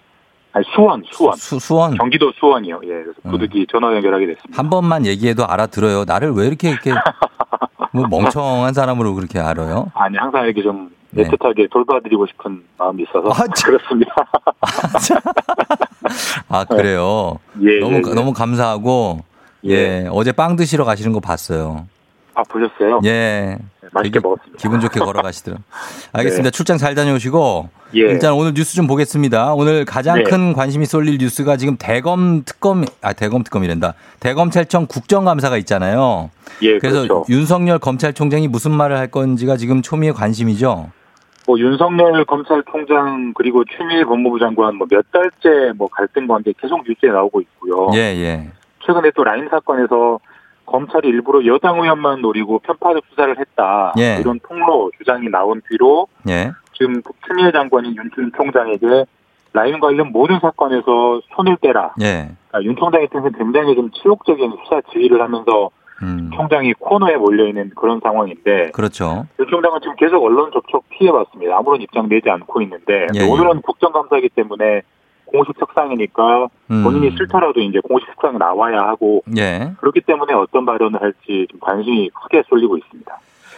아니 0.59 0.65
수원, 0.75 1.03
수원. 1.09 1.37
수, 1.37 1.57
수원. 1.59 1.95
경기도 1.97 2.31
수원이요. 2.33 2.81
예, 2.83 2.87
그래서 2.87 3.13
부득이 3.29 3.65
전화 3.71 3.93
연결하게 3.95 4.27
됐습니다. 4.27 4.57
한 4.61 4.69
번만 4.69 5.05
얘기해도 5.05 5.45
알아들어요. 5.47 6.03
나를 6.05 6.31
왜 6.33 6.47
이렇게 6.47 6.69
이렇게 6.69 6.91
뭐 7.93 8.05
멍청한 8.09 8.73
사람으로 8.73 9.15
그렇게 9.15 9.39
알아요? 9.39 9.89
아니 9.93 10.17
항상 10.17 10.43
이렇게 10.45 10.61
좀 10.61 10.91
네. 11.11 11.23
애틋하게 11.23 11.71
돌봐드리고 11.71 12.27
싶은 12.27 12.61
마음이 12.77 13.03
있어서 13.03 13.29
그렇습니다. 13.63 14.13
아 16.49 16.65
그래요. 16.65 17.39
예, 17.61 17.79
너무 17.79 17.97
예, 17.97 18.01
가- 18.01 18.09
예. 18.11 18.13
너무 18.15 18.33
감사하고 18.33 19.19
예. 19.65 20.07
어제 20.11 20.31
빵 20.33 20.55
드시러 20.57 20.83
가시는 20.83 21.13
거 21.13 21.19
봤어요. 21.21 21.87
아 22.39 22.43
보셨어요? 22.43 23.01
예. 23.03 23.57
맛있게 23.91 24.19
되게 24.19 24.19
먹었습니다. 24.21 24.57
기분 24.59 24.79
좋게 24.79 24.99
걸어가시더라고요. 24.99 25.63
알겠습니다. 26.13 26.51
출장 26.51 26.77
잘 26.77 26.95
다녀오시고 26.95 27.69
예. 27.95 27.99
일단 27.99 28.33
오늘 28.33 28.53
뉴스 28.53 28.75
좀 28.75 28.87
보겠습니다. 28.87 29.53
오늘 29.55 29.83
가장 29.83 30.17
네. 30.19 30.23
큰 30.23 30.53
관심이 30.53 30.85
쏠릴 30.85 31.17
뉴스가 31.17 31.57
지금 31.57 31.75
대검 31.77 32.43
특검 32.45 32.85
아 33.01 33.13
대검 33.13 33.43
특검이란다. 33.43 33.95
대검찰청 34.21 34.85
국정감사가 34.87 35.57
있잖아요. 35.57 36.29
예, 36.61 36.77
그래서 36.77 37.01
그렇죠. 37.01 37.25
윤석열 37.29 37.79
검찰총장이 37.79 38.47
무슨 38.47 38.71
말을 38.71 38.97
할 38.97 39.07
건지가 39.07 39.57
지금 39.57 39.81
초미의 39.81 40.13
관심이죠. 40.13 40.91
뭐 41.47 41.59
윤석열 41.59 42.23
검찰총장 42.25 43.33
그리고 43.35 43.63
추미애 43.65 44.03
법무부 44.05 44.39
장관 44.39 44.75
뭐 44.75 44.87
몇 44.89 45.03
달째 45.11 45.73
뭐 45.75 45.89
갈등 45.89 46.27
관계 46.27 46.53
계속 46.61 46.83
뉴스에 46.87 47.09
나오고 47.09 47.41
있고요. 47.41 47.89
예, 47.95 47.99
예. 47.99 48.49
최근에 48.85 49.11
또 49.15 49.23
라인 49.23 49.49
사건에서 49.49 50.19
검찰이 50.69 51.07
일부러 51.07 51.45
여당 51.45 51.79
의원만 51.79 52.21
노리고 52.21 52.59
편파적 52.59 53.03
수사를 53.09 53.37
했다. 53.39 53.93
예. 53.97 54.17
이런 54.19 54.39
통로 54.47 54.91
주장이 54.97 55.27
나온 55.29 55.61
뒤로 55.69 56.07
예. 56.29 56.51
지금 56.73 57.01
추미애 57.27 57.51
장관이 57.51 57.95
윤 57.95 58.31
총장에게 58.35 59.05
라인 59.51 59.79
관련 59.79 60.11
모든 60.11 60.39
사건에서 60.39 61.21
손을 61.35 61.57
떼라. 61.61 61.93
예. 62.01 62.29
아, 62.51 62.61
윤 62.61 62.75
총장 62.75 63.01
입장에서 63.01 63.29
굉장히 63.37 63.75
좀 63.75 63.89
치욕적인 63.91 64.57
수사 64.63 64.81
지휘를 64.91 65.21
하면서 65.21 65.71
음. 66.01 66.29
총장이 66.33 66.73
코너에 66.73 67.17
몰려 67.17 67.47
있는 67.47 67.71
그런 67.75 67.99
상황인데 68.01 68.71
그렇죠. 68.71 69.25
윤 69.39 69.47
총장은 69.47 69.79
지금 69.81 69.95
계속 69.97 70.23
언론 70.23 70.51
접촉 70.51 70.87
피해봤습니다. 70.89 71.57
아무런 71.57 71.81
입장 71.81 72.07
내지 72.07 72.29
않고 72.29 72.61
있는데 72.61 73.07
예, 73.15 73.21
예. 73.21 73.27
오늘은 73.27 73.61
국정감사이기 73.63 74.29
때문에 74.29 74.83
공식 75.31 75.55
석상이니까 75.59 76.47
음. 76.71 76.83
본인이 76.83 77.11
싫더라도 77.11 77.59
이제 77.61 77.79
공식 77.79 78.07
석상에 78.09 78.37
나와야 78.37 78.79
하고 78.79 79.21
예. 79.37 79.71
그렇기 79.79 80.01
때문에 80.01 80.33
어떤 80.33 80.65
발언을 80.65 81.01
할지 81.01 81.47
좀 81.49 81.59
관심이 81.59 82.09
크게 82.09 82.43
쏠리고 82.49 82.77
있습니다. 82.77 83.17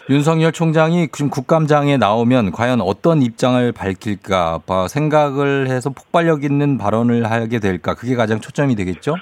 윤석열 0.09 0.51
총장이 0.51 1.09
지금 1.11 1.29
국감장에 1.29 1.97
나오면 1.97 2.51
과연 2.51 2.81
어떤 2.81 3.21
입장을 3.21 3.71
밝힐까 3.71 4.59
봐 4.65 4.87
생각을 4.87 5.67
해서 5.69 5.89
폭발력 5.89 6.43
있는 6.43 6.77
발언을 6.77 7.29
하게 7.29 7.59
될까 7.59 7.93
그게 7.93 8.15
가장 8.15 8.39
초점이 8.41 8.75
되겠죠? 8.75 9.15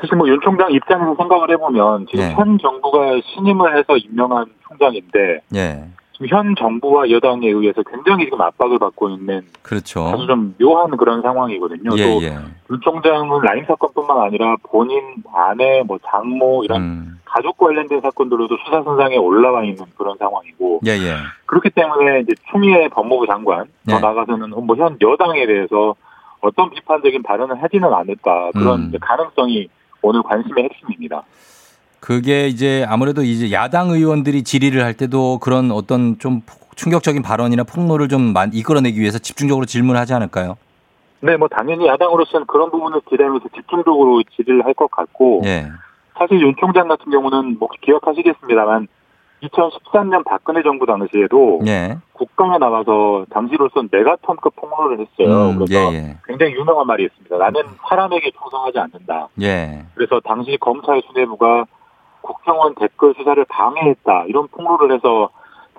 사실 0.00 0.16
뭐 0.16 0.26
윤 0.28 0.40
총장 0.42 0.72
입장에서 0.72 1.14
생각을 1.18 1.50
해보면 1.50 2.06
지금 2.10 2.24
네. 2.24 2.32
현 2.32 2.58
정부가 2.58 3.20
신임을 3.34 3.76
해서 3.76 3.96
임명한 3.98 4.46
총장인데 4.68 5.40
예. 5.56 5.84
지금 6.20 6.26
현 6.28 6.54
정부와 6.54 7.10
여당에 7.10 7.48
의해서 7.48 7.82
굉장히 7.82 8.24
지금 8.24 8.40
압박을 8.42 8.78
받고 8.78 9.08
있는 9.10 9.42
그렇죠. 9.62 10.06
아주 10.08 10.26
좀 10.26 10.54
묘한 10.60 10.96
그런 10.96 11.22
상황이거든요. 11.22 11.90
예, 11.96 12.02
또 12.02 12.22
예. 12.22 12.36
윤 12.70 12.80
총장은 12.82 13.40
라인 13.42 13.64
사건뿐만 13.64 14.18
아니라 14.18 14.56
본인 14.64 15.00
아내, 15.34 15.82
뭐 15.82 15.98
장모 16.06 16.64
이런 16.64 16.80
음. 16.82 17.20
가족 17.24 17.56
관련된 17.56 18.00
사건들로도 18.02 18.56
수사 18.64 18.82
선상에 18.82 19.16
올라와 19.16 19.64
있는 19.64 19.84
그런 19.96 20.16
상황이고 20.18 20.80
예, 20.86 20.90
예. 20.90 21.16
그렇기 21.46 21.70
때문에 21.70 22.20
이제 22.20 22.32
추미애 22.50 22.88
법무부 22.88 23.26
장관 23.26 23.64
더 23.88 23.94
네. 23.96 24.00
나가서는 24.00 24.50
뭐 24.50 24.76
현 24.76 24.98
여당에 25.00 25.46
대해서 25.46 25.94
어떤 26.40 26.70
비판적인 26.70 27.22
발언을 27.22 27.62
하지는 27.62 27.92
않을까 27.92 28.50
그런 28.52 28.80
음. 28.80 28.92
가능성이 29.00 29.68
오늘 30.02 30.22
관심의 30.22 30.64
핵심입니다. 30.64 31.22
그게 32.00 32.48
이제 32.48 32.84
아무래도 32.88 33.22
이제 33.22 33.52
야당 33.52 33.90
의원들이 33.90 34.42
질의를 34.42 34.82
할 34.82 34.94
때도 34.94 35.38
그런 35.38 35.70
어떤 35.70 36.18
좀 36.18 36.40
충격적인 36.76 37.22
발언이나 37.22 37.62
폭로를 37.64 38.08
좀 38.08 38.32
만- 38.32 38.50
이끌어내기 38.54 38.98
위해서 39.00 39.18
집중적으로 39.18 39.66
질문하지 39.66 40.14
않을까요? 40.14 40.56
네, 41.20 41.36
뭐 41.36 41.48
당연히 41.48 41.86
야당으로서는 41.86 42.46
그런 42.46 42.70
부분을 42.70 43.02
기대하면서 43.08 43.48
집중적으로 43.54 44.22
질의를 44.34 44.64
할 44.64 44.72
것 44.72 44.90
같고 44.90 45.42
예. 45.44 45.66
사실 46.18 46.40
윤 46.40 46.54
총장 46.58 46.88
같은 46.88 47.10
경우는 47.12 47.58
뭐 47.58 47.68
기억하시겠습니다만 47.82 48.88
2013년 49.42 50.24
박근혜 50.24 50.62
정부 50.62 50.86
당시에도 50.86 51.60
예. 51.66 51.98
국감에 52.12 52.58
나와서 52.58 53.24
당시로선 53.30 53.88
메가톤급 53.90 54.54
폭로를 54.56 55.00
했어요. 55.00 55.50
음, 55.50 55.58
그래서 55.58 55.92
예, 55.92 55.96
예. 55.96 56.16
굉장히 56.26 56.54
유명한 56.54 56.86
말이 56.86 57.04
있습니다. 57.04 57.36
나는 57.36 57.62
사람에게 57.88 58.30
충성하지 58.38 58.78
않는다. 58.78 59.28
예. 59.42 59.84
그래서 59.94 60.20
당시 60.24 60.56
검찰 60.60 61.02
수뇌부가 61.06 61.64
국정원 62.22 62.74
댓글 62.74 63.14
수사를 63.16 63.44
방해했다 63.46 64.24
이런 64.28 64.48
폭로를 64.48 64.94
해서 64.94 65.30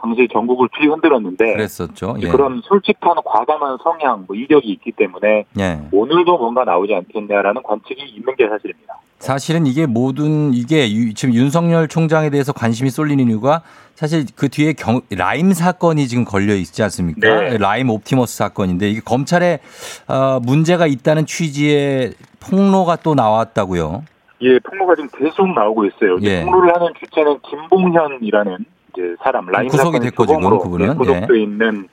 당시 0.02 0.28
전국을 0.34 0.68
뒤 0.80 0.88
흔들었는데 0.88 1.54
그랬었죠. 1.54 2.16
예. 2.22 2.28
그런 2.30 2.62
솔직한 2.64 3.16
과감한 3.24 3.78
성향, 3.84 4.26
뭐 4.28 4.36
이력이 4.36 4.68
있기 4.72 4.92
때문에 4.94 5.46
예. 5.60 5.80
오늘도 5.92 6.38
뭔가 6.40 6.64
나오지 6.64 6.94
않겠냐라는 6.96 7.62
관측이 7.62 8.02
있는 8.16 8.36
게 8.36 8.48
사실입니다. 8.50 8.96
사실은 9.20 9.68
이게 9.68 9.86
모든 9.86 10.52
이게 10.56 10.92
유- 10.92 11.14
지금 11.14 11.36
윤석열 11.36 11.88
총장에 11.88 12.32
대해서 12.32 12.52
관심이 12.52 12.90
쏠리는 12.90 13.24
이유가 13.28 13.62
사실 13.94 14.26
그 14.36 14.50
뒤에 14.50 14.74
경, 14.74 15.02
라임 15.12 15.54
사건이 15.54 16.08
지금 16.08 16.26
걸려 16.26 16.56
있지 16.56 16.82
않습니까? 16.82 17.20
네. 17.30 17.58
라임 17.60 17.92
옵티머스 17.92 18.36
사건인데 18.36 18.90
이게 18.90 19.00
검찰에 19.06 19.60
어, 20.08 20.40
문제가 20.42 20.88
있다는 20.88 21.28
취지의 21.28 22.14
폭로가 22.40 22.96
또 22.96 23.14
나왔다고요. 23.14 24.04
예, 24.42 24.60
폭로가 24.60 24.96
지금 24.96 25.10
계속 25.18 25.48
나오고 25.54 25.86
있어요. 25.86 26.18
예. 26.22 26.44
폭로를 26.44 26.74
하는 26.74 26.94
주체는 27.00 27.40
김봉현이라는 27.42 28.58
이제 28.92 29.16
사람 29.24 29.46
라임 29.48 29.70
구속이 29.70 30.00
됐고, 30.00 30.26
지금 30.26 30.42
그분은. 30.58 30.88
네, 30.90 30.96
구속돼 30.96 31.42
있는 31.42 31.88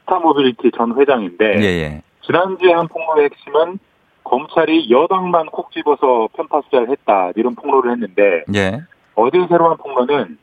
스타모빌리티 0.00 0.70
전 0.76 0.98
회장인데 0.98 1.44
예, 1.60 1.64
예. 1.64 2.02
지난주에 2.22 2.72
한 2.72 2.88
폭로의 2.88 3.30
핵심은 3.30 3.78
검찰이 4.24 4.90
여당만 4.90 5.46
콕 5.46 5.70
집어서 5.72 6.28
편파 6.34 6.62
수사를 6.62 6.90
했다 6.90 7.30
이런 7.36 7.54
폭로를 7.54 7.92
했는데 7.92 8.44
예. 8.54 8.82
어제 9.14 9.38
새로 9.48 9.70
한 9.70 9.76
폭로는 9.76 10.38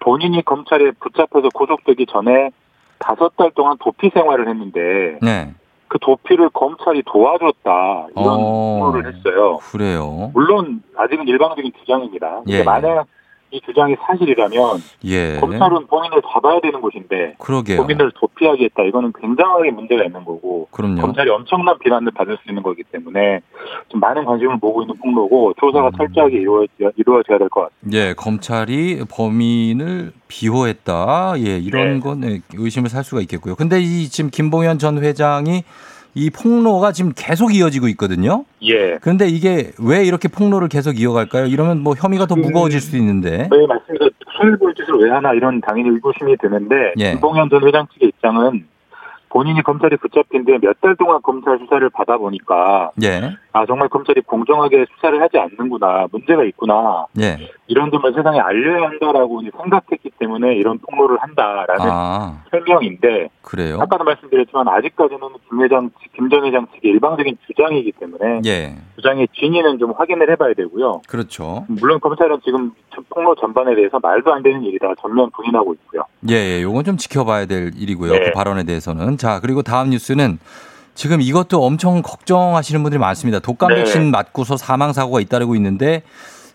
본인이 0.00 0.42
검찰에 0.44 0.90
붙잡혀서 0.98 1.48
구속되기 1.54 2.06
전에 2.06 2.50
다섯 2.98 3.34
달 3.36 3.50
동안 3.54 3.76
도피 3.78 4.10
생활을 4.12 4.48
했는데 4.48 5.18
네. 5.22 5.54
그 5.88 5.98
도피를 6.00 6.50
검찰이 6.50 7.02
도와줬다 7.06 8.08
이런 8.16 8.26
어. 8.26 8.78
폭로를 8.80 9.14
했어요. 9.14 9.58
그래요. 9.70 10.30
물론 10.34 10.82
아직은 10.96 11.26
일방적인 11.26 11.72
주장입니다. 11.80 12.42
예. 12.48 12.62
만약 12.62 13.06
이 13.50 13.60
주장이 13.64 13.96
사실이라면 14.06 14.58
예. 15.04 15.38
검찰은 15.40 15.86
범인을 15.86 16.20
잡아야 16.32 16.60
되는 16.60 16.80
곳인데 16.80 17.34
그러게요. 17.38 17.78
범인을 17.78 18.12
도피하게 18.16 18.64
했다. 18.64 18.82
이거는 18.82 19.12
굉장하게 19.18 19.70
문제가 19.70 20.04
있는 20.04 20.24
거고 20.24 20.68
그럼요. 20.70 21.00
검찰이 21.00 21.30
엄청난 21.30 21.78
비난을 21.78 22.12
받을 22.12 22.36
수 22.42 22.48
있는 22.48 22.62
거기 22.62 22.82
때문에 22.84 23.40
좀 23.88 24.00
많은 24.00 24.24
관심을 24.24 24.58
모으고 24.60 24.82
있는 24.82 24.94
폭로고 24.98 25.54
조사가 25.60 25.92
철저하게 25.96 26.36
이루어, 26.38 26.64
이루어져야 26.96 27.38
될 27.38 27.48
것 27.48 27.70
같습니다. 27.70 27.98
예, 27.98 28.14
검찰이 28.14 29.00
범인을 29.10 30.12
비호했다. 30.28 31.34
예, 31.38 31.58
이런 31.58 31.94
네. 31.94 32.00
건 32.00 32.24
예, 32.24 32.40
의심을 32.54 32.90
살 32.90 33.02
수가 33.04 33.20
있겠고요. 33.22 33.54
근데 33.54 33.80
이 33.80 34.08
지금 34.08 34.30
김봉현 34.30 34.78
전 34.78 35.02
회장이 35.02 35.62
이 36.18 36.30
폭로가 36.30 36.90
지금 36.90 37.12
계속 37.16 37.54
이어지고 37.54 37.86
있거든요. 37.88 38.44
예. 38.62 38.98
그런데 39.00 39.28
이게 39.28 39.70
왜 39.80 40.04
이렇게 40.04 40.26
폭로를 40.26 40.68
계속 40.68 40.98
이어갈까요? 40.98 41.46
이러면 41.46 41.80
뭐 41.80 41.94
혐의가 41.96 42.26
더 42.26 42.34
무거워질 42.34 42.80
수도 42.80 42.96
있는데. 42.96 43.48
네, 43.48 43.66
맞습니다. 43.66 44.06
손해볼 44.36 44.74
짓을 44.74 44.94
왜 44.94 45.10
하나 45.10 45.32
이런 45.32 45.60
당연히 45.60 45.90
의구심이 45.90 46.36
드는데 46.38 46.94
예. 46.98 47.12
김봉현 47.12 47.50
전 47.50 47.64
회장 47.66 47.86
측의 47.92 48.08
입장은 48.08 48.66
본인이 49.30 49.62
검찰에 49.62 49.96
붙잡힌 49.96 50.44
뒤에 50.44 50.58
몇달 50.60 50.96
동안 50.96 51.20
검찰 51.22 51.58
수사를 51.58 51.88
받아 51.90 52.16
보니까 52.16 52.90
예, 53.02 53.36
아 53.52 53.66
정말 53.66 53.88
검찰이 53.88 54.22
공정하게 54.22 54.86
수사를 54.94 55.20
하지 55.20 55.36
않는구나 55.38 56.06
문제가 56.10 56.44
있구나 56.44 57.06
예. 57.20 57.36
이런 57.68 57.90
점을 57.90 58.12
세상에 58.14 58.40
알려야 58.40 58.88
한다라고 58.88 59.42
생각했기 59.42 60.10
때문에 60.18 60.54
이런 60.56 60.78
폭로를 60.78 61.18
한다라는 61.20 61.86
아, 61.90 62.42
설명인데 62.50 63.28
그래요? 63.42 63.78
아까도 63.80 64.04
말씀드렸지만 64.04 64.66
아직까지는 64.68 65.20
김 65.48 65.62
회장 65.62 65.90
김전 66.16 66.46
회장 66.46 66.66
측의 66.74 66.92
일방적인 66.92 67.36
주장이기 67.46 67.92
때문에 67.92 68.40
예, 68.46 68.74
주장의 68.96 69.28
진위는 69.38 69.78
좀 69.78 69.92
확인을 69.92 70.30
해봐야 70.32 70.54
되고요. 70.54 71.02
그렇죠. 71.06 71.66
물론 71.68 72.00
검찰은 72.00 72.40
지금 72.42 72.72
폭로 73.10 73.34
전반에 73.34 73.74
대해서 73.74 73.98
말도 74.00 74.32
안 74.32 74.42
되는 74.42 74.62
일이다 74.62 74.94
전면 75.00 75.30
부인하고 75.30 75.74
있고요. 75.74 76.02
예, 76.30 76.34
예, 76.34 76.62
요건 76.62 76.84
좀 76.84 76.96
지켜봐야 76.96 77.44
될 77.44 77.72
일이고요. 77.76 78.12
네. 78.12 78.20
그 78.24 78.30
발언에 78.32 78.64
대해서는. 78.64 79.18
자, 79.18 79.40
그리고 79.40 79.62
다음 79.62 79.90
뉴스는 79.90 80.38
지금 80.94 81.20
이것도 81.20 81.62
엄청 81.62 82.02
걱정하시는 82.02 82.82
분들이 82.82 82.98
많습니다. 82.98 83.38
독감 83.40 83.68
네. 83.68 83.74
백신 83.76 84.10
맞고서 84.10 84.56
사망 84.56 84.92
사고가 84.92 85.20
잇따르고 85.20 85.54
있는데 85.54 86.02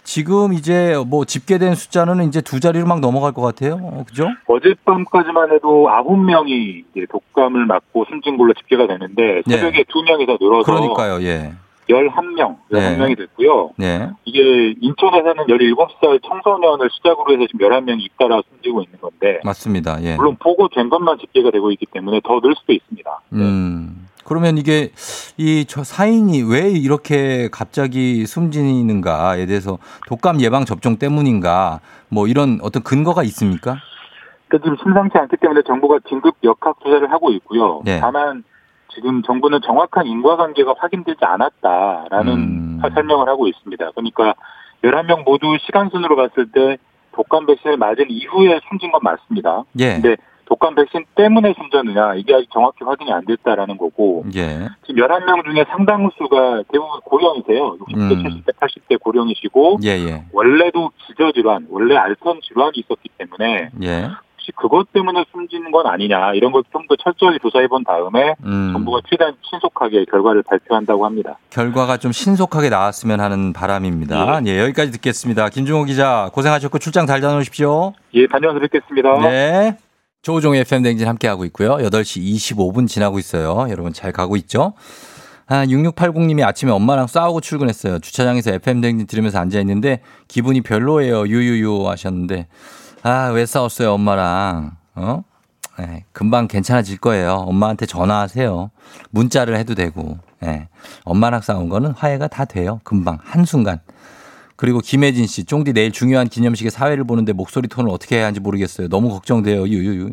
지금 0.03 0.53
이제 0.53 0.95
뭐 1.07 1.25
집계된 1.25 1.75
숫자는 1.75 2.23
이제 2.27 2.41
두 2.41 2.59
자리로 2.59 2.85
막 2.85 2.99
넘어갈 2.99 3.31
것 3.31 3.41
같아요. 3.41 3.79
어, 3.81 4.03
그죠? 4.07 4.27
어젯밤까지만 4.47 5.51
해도 5.53 5.89
아홉 5.89 6.17
명이 6.17 6.83
독감을 7.09 7.65
맞고 7.65 8.05
숨진 8.09 8.37
걸로 8.37 8.53
집계가 8.53 8.87
되는데 8.87 9.41
네. 9.45 9.57
새벽에 9.57 9.83
두 9.89 10.01
명이 10.03 10.25
더 10.25 10.37
늘어서 10.39 10.63
그러니까요. 10.63 11.21
예. 11.23 11.53
11명, 11.89 12.55
네. 12.69 12.97
11명이 12.97 13.17
됐고요. 13.17 13.71
네. 13.75 14.09
이게 14.23 14.73
인천에서는 14.79 15.47
17살 15.47 16.21
청소년을 16.25 16.89
시작으로 16.93 17.33
해서 17.33 17.45
지금 17.51 17.67
11명이 17.67 17.99
잇따라 18.01 18.41
숨지고 18.49 18.83
있는 18.83 18.99
건데 19.01 19.39
맞습니다. 19.43 20.01
예. 20.03 20.15
물론 20.15 20.37
보고된 20.39 20.89
것만 20.89 21.17
집계가 21.19 21.51
되고 21.51 21.71
있기 21.71 21.85
때문에 21.87 22.21
더 22.23 22.39
늘 22.39 22.55
수도 22.55 22.71
있습니다. 22.73 23.21
음. 23.33 24.02
그러면 24.23 24.57
이게 24.57 24.91
이 25.37 25.65
저 25.67 25.83
사인이 25.83 26.43
왜 26.43 26.69
이렇게 26.69 27.49
갑자기 27.51 28.25
숨지는가에 28.25 29.45
대해서 29.45 29.77
독감 30.07 30.41
예방 30.41 30.65
접종 30.65 30.97
때문인가 30.97 31.79
뭐 32.09 32.27
이런 32.27 32.59
어떤 32.61 32.83
근거가 32.83 33.23
있습니까? 33.23 33.77
그러니까 34.47 34.65
지금 34.65 34.77
심상치 34.83 35.17
않기 35.17 35.37
때문에 35.37 35.61
정부가 35.65 35.99
긴급 36.07 36.35
역학 36.43 36.79
조사를 36.83 37.11
하고 37.11 37.31
있고요. 37.31 37.81
네. 37.83 37.99
다만 37.99 38.43
지금 38.93 39.23
정부는 39.23 39.61
정확한 39.65 40.05
인과관계가 40.05 40.75
확인되지 40.77 41.19
않았다라는 41.21 42.33
음. 42.33 42.81
설명을 42.93 43.27
하고 43.27 43.47
있습니다. 43.47 43.91
그러니까 43.91 44.35
11명 44.83 45.23
모두 45.25 45.57
시간 45.65 45.89
순으로 45.89 46.15
봤을 46.15 46.51
때 46.51 46.77
독감 47.13 47.47
백신을 47.47 47.77
맞은 47.77 48.05
이후에 48.09 48.59
숨진 48.69 48.91
건 48.91 49.01
맞습니다. 49.03 49.63
예. 49.79 49.93
근데 49.93 50.17
독감 50.53 50.75
백신 50.75 51.05
때문에 51.15 51.53
숨졌느냐 51.57 52.13
이게 52.15 52.35
아직 52.35 52.47
정확히 52.53 52.83
확인이 52.83 53.11
안 53.11 53.25
됐다라는 53.25 53.77
거고 53.77 54.23
예. 54.35 54.69
지금 54.85 55.03
11명 55.03 55.43
중에 55.45 55.65
상당수가 55.69 56.63
대부분 56.71 56.99
고령이세요. 57.05 57.77
60대, 57.79 58.11
음. 58.11 58.23
70대, 58.23 58.53
80대 58.59 58.99
고령이시고 58.99 59.79
예, 59.83 59.89
예. 59.89 60.23
원래도 60.31 60.91
기저질환, 61.07 61.67
원래 61.69 61.95
알선 61.95 62.39
질환이 62.47 62.71
있었기 62.75 63.09
때문에 63.17 63.69
예. 63.81 64.09
혹시 64.35 64.51
그것 64.57 64.91
때문에 64.91 65.23
숨지는 65.31 65.71
건 65.71 65.87
아니냐 65.87 66.33
이런 66.33 66.51
걸 66.51 66.61
좀 66.71 66.85
더 66.87 66.95
철저히 66.97 67.39
조사해 67.41 67.67
본 67.67 67.83
다음에 67.83 68.35
음. 68.45 68.71
정부가 68.73 68.99
최대한 69.09 69.33
신속하게 69.49 70.05
결과를 70.11 70.43
발표한다고 70.43 71.05
합니다. 71.05 71.37
결과가 71.49 71.97
좀 71.97 72.11
신속하게 72.11 72.69
나왔으면 72.69 73.19
하는 73.21 73.53
바람입니다. 73.53 74.41
예, 74.45 74.59
여기까지 74.59 74.91
듣겠습니다. 74.91 75.49
김중호 75.49 75.85
기자 75.85 76.29
고생하셨고 76.33 76.77
출장 76.79 77.07
잘 77.07 77.21
다녀오십시오. 77.21 77.93
예, 78.13 78.27
다녀와서 78.27 78.59
뵙겠습니다. 78.59 79.17
네. 79.21 79.77
조종의 80.23 80.61
FM 80.61 80.83
댕진 80.83 81.07
함께하고 81.07 81.45
있고요. 81.45 81.75
8시 81.77 82.23
25분 82.35 82.87
지나고 82.87 83.19
있어요. 83.19 83.67
여러분 83.69 83.93
잘 83.93 84.11
가고 84.11 84.37
있죠? 84.37 84.73
아, 85.47 85.65
6680님이 85.65 86.45
아침에 86.45 86.71
엄마랑 86.71 87.07
싸우고 87.07 87.41
출근했어요. 87.41 87.99
주차장에서 87.99 88.53
FM 88.53 88.79
댕진 88.79 89.05
들으면서 89.05 89.39
앉아있는데 89.39 90.01
기분이 90.29 90.61
별로예요. 90.61 91.27
유유유 91.27 91.89
하셨는데. 91.89 92.47
아, 93.03 93.27
왜 93.27 93.45
싸웠어요, 93.45 93.91
엄마랑? 93.91 94.77
어? 94.95 95.23
예, 95.81 96.05
금방 96.13 96.47
괜찮아질 96.47 96.99
거예요. 96.99 97.33
엄마한테 97.33 97.85
전화하세요. 97.85 98.71
문자를 99.09 99.57
해도 99.57 99.75
되고. 99.75 100.19
예. 100.43 100.69
엄마랑 101.03 101.41
싸운 101.41 101.67
거는 101.67 101.91
화해가 101.91 102.27
다 102.29 102.45
돼요. 102.45 102.79
금방. 102.83 103.17
한순간. 103.21 103.79
그리고 104.55 104.79
김혜진 104.79 105.27
씨, 105.27 105.45
쫑디 105.45 105.73
내일 105.73 105.91
중요한 105.91 106.27
기념식에 106.27 106.69
사회를 106.69 107.03
보는데 107.03 107.33
목소리 107.33 107.67
톤을 107.67 107.89
어떻게 107.91 108.17
해야 108.17 108.25
하는지 108.25 108.39
모르겠어요. 108.39 108.87
너무 108.87 109.09
걱정돼요. 109.09 109.67
유유유. 109.67 110.11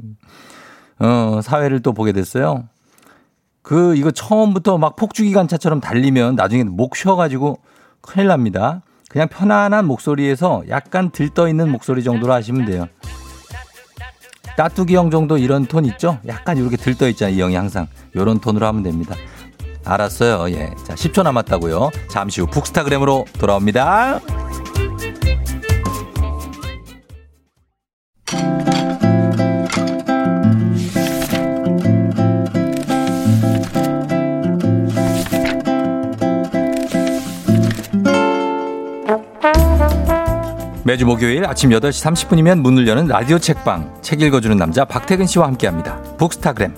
어, 1.00 1.40
사회를 1.42 1.80
또 1.80 1.92
보게 1.92 2.12
됐어요. 2.12 2.68
그, 3.62 3.94
이거 3.96 4.10
처음부터 4.10 4.78
막 4.78 4.96
폭주기관차처럼 4.96 5.80
달리면 5.80 6.36
나중에 6.36 6.64
목 6.64 6.96
쉬어가지고 6.96 7.58
큰일 8.00 8.28
납니다. 8.28 8.82
그냥 9.10 9.28
편안한 9.28 9.86
목소리에서 9.86 10.62
약간 10.68 11.10
들떠 11.10 11.48
있는 11.48 11.70
목소리 11.70 12.02
정도로 12.02 12.32
하시면 12.32 12.64
돼요. 12.64 12.86
따뚜기 14.56 14.94
형 14.94 15.10
정도 15.10 15.38
이런 15.38 15.66
톤 15.66 15.84
있죠? 15.86 16.18
약간 16.26 16.56
이렇게 16.58 16.76
들떠 16.76 17.08
있잖아요. 17.10 17.36
이 17.36 17.40
형이 17.40 17.54
항상. 17.54 17.86
요런 18.14 18.40
톤으로 18.40 18.66
하면 18.66 18.82
됩니다. 18.82 19.14
알았어요. 19.84 20.50
예. 20.50 20.70
자, 20.86 20.94
10초 20.94 21.22
남았다고요. 21.22 21.90
잠시 22.10 22.40
후 22.40 22.46
북스타그램으로 22.46 23.26
돌아옵니다. 23.38 24.20
매주 40.90 41.06
목요일 41.06 41.46
아침 41.46 41.70
8시 41.70 42.28
30분이면 42.28 42.62
문을 42.62 42.88
여는 42.88 43.06
라디오 43.06 43.38
책방 43.38 43.98
책 44.02 44.22
읽어주는 44.22 44.56
남자 44.56 44.84
박태근 44.84 45.26
씨와 45.26 45.46
함께합니다. 45.46 46.02
북스타그램. 46.18 46.74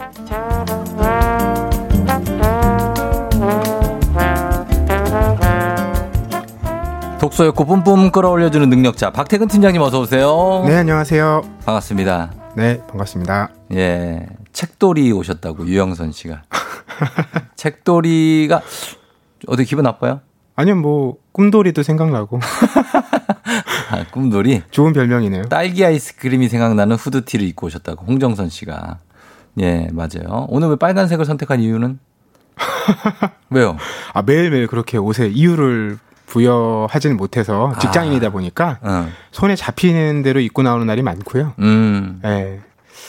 독서였고 7.23 7.67
뿜뿜 7.67 8.11
끌어올려주는 8.11 8.69
능력자 8.69 9.13
박태근 9.13 9.47
팀장님 9.47 9.81
어서 9.81 10.01
오세요. 10.01 10.65
네, 10.67 10.75
안녕하세요. 10.75 11.43
반갑습니다. 11.65 12.33
네, 12.57 12.85
반갑습니다. 12.89 13.49
예, 13.75 14.27
책돌이 14.53 15.13
오셨다고 15.13 15.65
유영선 15.69 16.11
씨가. 16.11 16.43
책돌이가 17.55 18.61
어디 19.47 19.65
기분 19.65 19.85
나빠요? 19.85 20.21
아니요, 20.57 20.75
뭐 20.75 21.15
꿈돌이도 21.31 21.85
생각나고 21.85 22.41
아, 23.93 24.05
꿈돌이 24.11 24.65
좋은 24.73 24.93
별명이네요. 24.93 25.45
딸기 25.45 25.85
아이스크림이 25.85 26.49
생각나는 26.49 26.97
후드티를 26.97 27.47
입고 27.47 27.69
오셨다고 27.69 28.05
홍정선 28.05 28.49
씨가. 28.49 28.99
예, 29.61 29.87
맞아요. 29.93 30.47
오늘 30.49 30.71
왜 30.71 30.77
빨간색을 30.77 31.25
선택한 31.25 31.61
이유는? 31.61 32.01
왜요? 33.51 33.77
아, 34.13 34.23
매일매일 34.23 34.67
그렇게 34.67 34.99
옷에 34.99 35.29
이유를 35.29 36.01
부여하지는 36.33 37.19
못해서 37.19 37.75
직장인이다 37.79 38.31
보니까 38.31 38.79
어. 38.81 39.07
손에 39.33 39.55
잡히는 39.55 40.23
대로 40.23 40.41
입고 40.41 40.63
나오는 40.63 40.87
날이 40.87 41.03
많고요. 41.03 41.53
음. 41.59 42.21
네. 42.23 42.61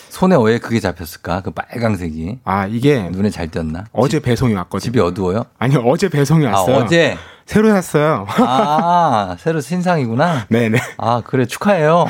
손에 0.09 0.35
왜 0.43 0.59
그게 0.59 0.81
잡혔을까? 0.81 1.41
그 1.41 1.51
빨강색이. 1.51 2.39
아, 2.43 2.67
이게 2.67 3.09
눈에 3.09 3.29
잘 3.29 3.47
띄었나? 3.47 3.85
어제 3.93 4.19
배송이 4.19 4.53
왔거든요. 4.53 4.79
집이 4.79 4.99
어두워요? 4.99 5.45
아니요, 5.57 5.79
어제 5.85 6.09
배송이 6.09 6.45
아, 6.47 6.51
왔어요. 6.51 6.75
어제? 6.75 7.17
새로 7.45 7.69
샀어요. 7.69 8.25
아, 8.27 9.37
새로 9.39 9.61
신상이구나? 9.61 10.47
네 10.51 10.67
네. 10.69 10.79
아, 10.97 11.21
그래, 11.25 11.45
축하해요. 11.45 12.05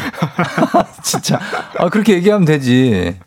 진짜. 1.03 1.39
아, 1.77 1.89
그렇게 1.89 2.13
얘기하면 2.15 2.45
되지. 2.45 3.19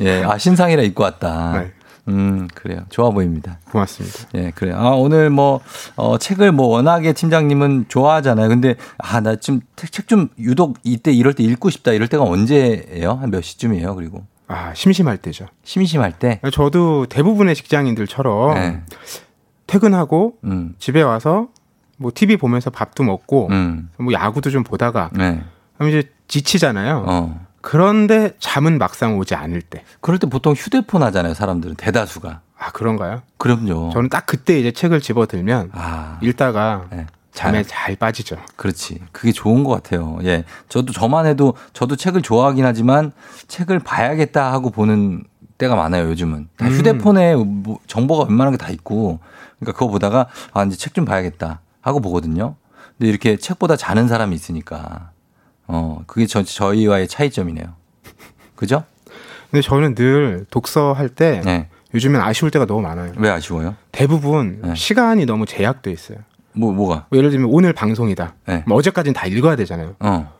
예, 0.00 0.24
아, 0.24 0.38
신상이라 0.38 0.82
입고 0.82 1.02
왔다. 1.02 1.58
네. 1.60 1.72
음, 2.08 2.48
그래요. 2.54 2.80
좋아 2.90 3.10
보입니다. 3.10 3.58
고맙습니다. 3.70 4.18
예, 4.34 4.50
그래요. 4.54 4.76
아, 4.76 4.90
오늘 4.90 5.30
뭐, 5.30 5.60
어, 5.96 6.18
책을 6.18 6.52
뭐 6.52 6.66
워낙에 6.68 7.12
팀장님은 7.14 7.86
좋아하잖아요. 7.88 8.48
근데, 8.48 8.74
아, 8.98 9.20
나 9.20 9.36
좀, 9.36 9.60
책좀 9.76 10.28
유독 10.38 10.76
이때 10.84 11.12
이럴 11.12 11.32
때 11.32 11.42
읽고 11.44 11.70
싶다. 11.70 11.92
이럴 11.92 12.08
때가 12.08 12.22
언제예요? 12.24 13.14
한 13.14 13.30
몇 13.30 13.40
시쯤이에요? 13.42 13.94
그리고. 13.94 14.24
아, 14.46 14.74
심심할 14.74 15.16
때죠. 15.18 15.46
심심할 15.64 16.18
때? 16.18 16.40
저도 16.52 17.06
대부분의 17.06 17.54
직장인들처럼 17.54 18.54
네. 18.54 18.82
퇴근하고 19.66 20.34
음, 20.44 20.74
집에 20.78 21.00
와서 21.00 21.48
뭐 21.96 22.10
TV 22.14 22.36
보면서 22.36 22.68
밥도 22.70 23.02
먹고 23.04 23.48
음, 23.50 23.88
뭐 23.98 24.12
야구도 24.12 24.50
좀 24.50 24.62
보다가 24.62 25.10
네. 25.14 25.42
그럼 25.78 25.88
이제 25.88 26.10
지치잖아요. 26.28 27.04
어. 27.08 27.46
그런데 27.66 28.34
잠은 28.40 28.76
막상 28.76 29.16
오지 29.16 29.34
않을 29.34 29.62
때. 29.62 29.84
그럴 30.02 30.18
때 30.18 30.26
보통 30.28 30.52
휴대폰 30.52 31.02
하잖아요. 31.02 31.32
사람들은. 31.32 31.76
대다수가. 31.76 32.40
아, 32.58 32.70
그런가요? 32.72 33.22
그럼요. 33.38 33.90
저는 33.94 34.10
딱 34.10 34.26
그때 34.26 34.60
이제 34.60 34.70
책을 34.70 35.00
집어들면 35.00 35.70
아, 35.72 36.18
읽다가 36.20 36.84
네. 36.90 37.06
잠에 37.32 37.62
잘- 37.62 37.86
잘 37.86 37.96
빠지죠. 37.96 38.36
그렇지. 38.56 39.00
그게 39.12 39.32
좋은 39.32 39.64
것 39.64 39.70
같아요. 39.70 40.18
예. 40.24 40.44
저도 40.68 40.92
저만 40.92 41.24
해도 41.24 41.54
저도 41.72 41.96
책을 41.96 42.20
좋아하긴 42.20 42.66
하지만 42.66 43.12
책을 43.48 43.78
봐야겠다 43.78 44.52
하고 44.52 44.68
보는 44.68 45.24
때가 45.56 45.74
많아요, 45.74 46.04
요즘은. 46.10 46.48
다 46.58 46.66
음. 46.66 46.70
휴대폰에 46.70 47.34
뭐 47.36 47.78
정보가 47.86 48.24
웬만한 48.28 48.52
게 48.52 48.58
다 48.58 48.68
있고. 48.70 49.20
그러니까 49.58 49.72
그거 49.78 49.88
보다가 49.88 50.26
아, 50.52 50.64
이제 50.64 50.76
책 50.76 50.92
좀 50.92 51.06
봐야겠다 51.06 51.60
하고 51.80 52.00
보거든요. 52.00 52.56
근데 52.98 53.08
이렇게 53.08 53.36
책보다 53.38 53.76
자는 53.76 54.06
사람이 54.06 54.34
있으니까. 54.34 55.12
어, 55.66 56.02
그게 56.06 56.26
저, 56.26 56.42
저희와의 56.42 57.08
차이점이네요. 57.08 57.66
그죠? 58.54 58.84
근데 59.50 59.62
저는 59.62 59.94
늘 59.94 60.46
독서할 60.50 61.08
때 61.08 61.40
네. 61.44 61.68
요즘엔 61.94 62.20
아쉬울 62.20 62.50
때가 62.50 62.66
너무 62.66 62.82
많아요. 62.82 63.12
왜 63.16 63.30
아쉬워요? 63.30 63.76
대부분 63.92 64.60
네. 64.62 64.74
시간이 64.74 65.26
너무 65.26 65.46
제약돼 65.46 65.92
있어요. 65.92 66.18
뭐, 66.52 66.72
뭐가? 66.72 67.06
뭐 67.10 67.18
예를 67.18 67.30
들면 67.30 67.48
오늘 67.50 67.72
방송이다. 67.72 68.34
네. 68.46 68.64
뭐 68.66 68.76
어제까지는 68.78 69.14
다 69.14 69.26
읽어야 69.26 69.56
되잖아요. 69.56 69.94
어. 70.00 70.32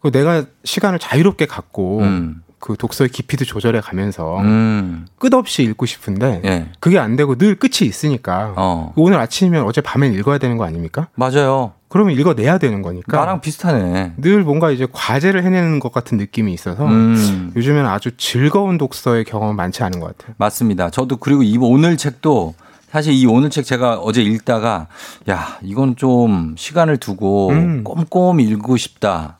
그 0.00 0.10
내가 0.10 0.44
시간을 0.64 0.98
자유롭게 0.98 1.46
갖고 1.46 2.00
음. 2.00 2.42
그 2.60 2.76
독서의 2.76 3.08
깊이도 3.08 3.46
조절해 3.46 3.80
가면서 3.80 4.38
음. 4.40 5.06
끝없이 5.18 5.62
읽고 5.62 5.86
싶은데 5.86 6.42
예. 6.44 6.68
그게 6.78 6.98
안 6.98 7.16
되고 7.16 7.34
늘 7.34 7.56
끝이 7.56 7.88
있으니까 7.88 8.52
어. 8.56 8.92
오늘 8.96 9.18
아침이면 9.18 9.64
어제 9.64 9.80
밤엔 9.80 10.12
읽어야 10.12 10.38
되는 10.38 10.58
거 10.58 10.64
아닙니까? 10.64 11.08
맞아요. 11.14 11.72
그러면 11.88 12.14
읽어내야 12.16 12.58
되는 12.58 12.82
거니까 12.82 13.16
나랑 13.16 13.40
비슷하네. 13.40 14.12
늘 14.18 14.44
뭔가 14.44 14.70
이제 14.70 14.86
과제를 14.92 15.42
해내는 15.42 15.80
것 15.80 15.90
같은 15.90 16.18
느낌이 16.18 16.52
있어서 16.52 16.86
음. 16.86 17.50
요즘에는 17.56 17.88
아주 17.88 18.16
즐거운 18.16 18.78
독서의 18.78 19.24
경험은 19.24 19.56
많지 19.56 19.82
않은 19.82 19.98
것 19.98 20.16
같아요. 20.16 20.34
맞습니다. 20.38 20.90
저도 20.90 21.16
그리고 21.16 21.42
이 21.42 21.56
오늘 21.58 21.96
책도 21.96 22.54
사실 22.92 23.14
이 23.14 23.24
오늘 23.26 23.50
책 23.50 23.64
제가 23.64 23.98
어제 23.98 24.22
읽다가 24.22 24.86
야 25.30 25.58
이건 25.62 25.96
좀 25.96 26.54
시간을 26.58 26.98
두고 26.98 27.50
음. 27.50 27.84
꼼꼼히 27.84 28.44
읽고 28.44 28.76
싶다. 28.76 29.39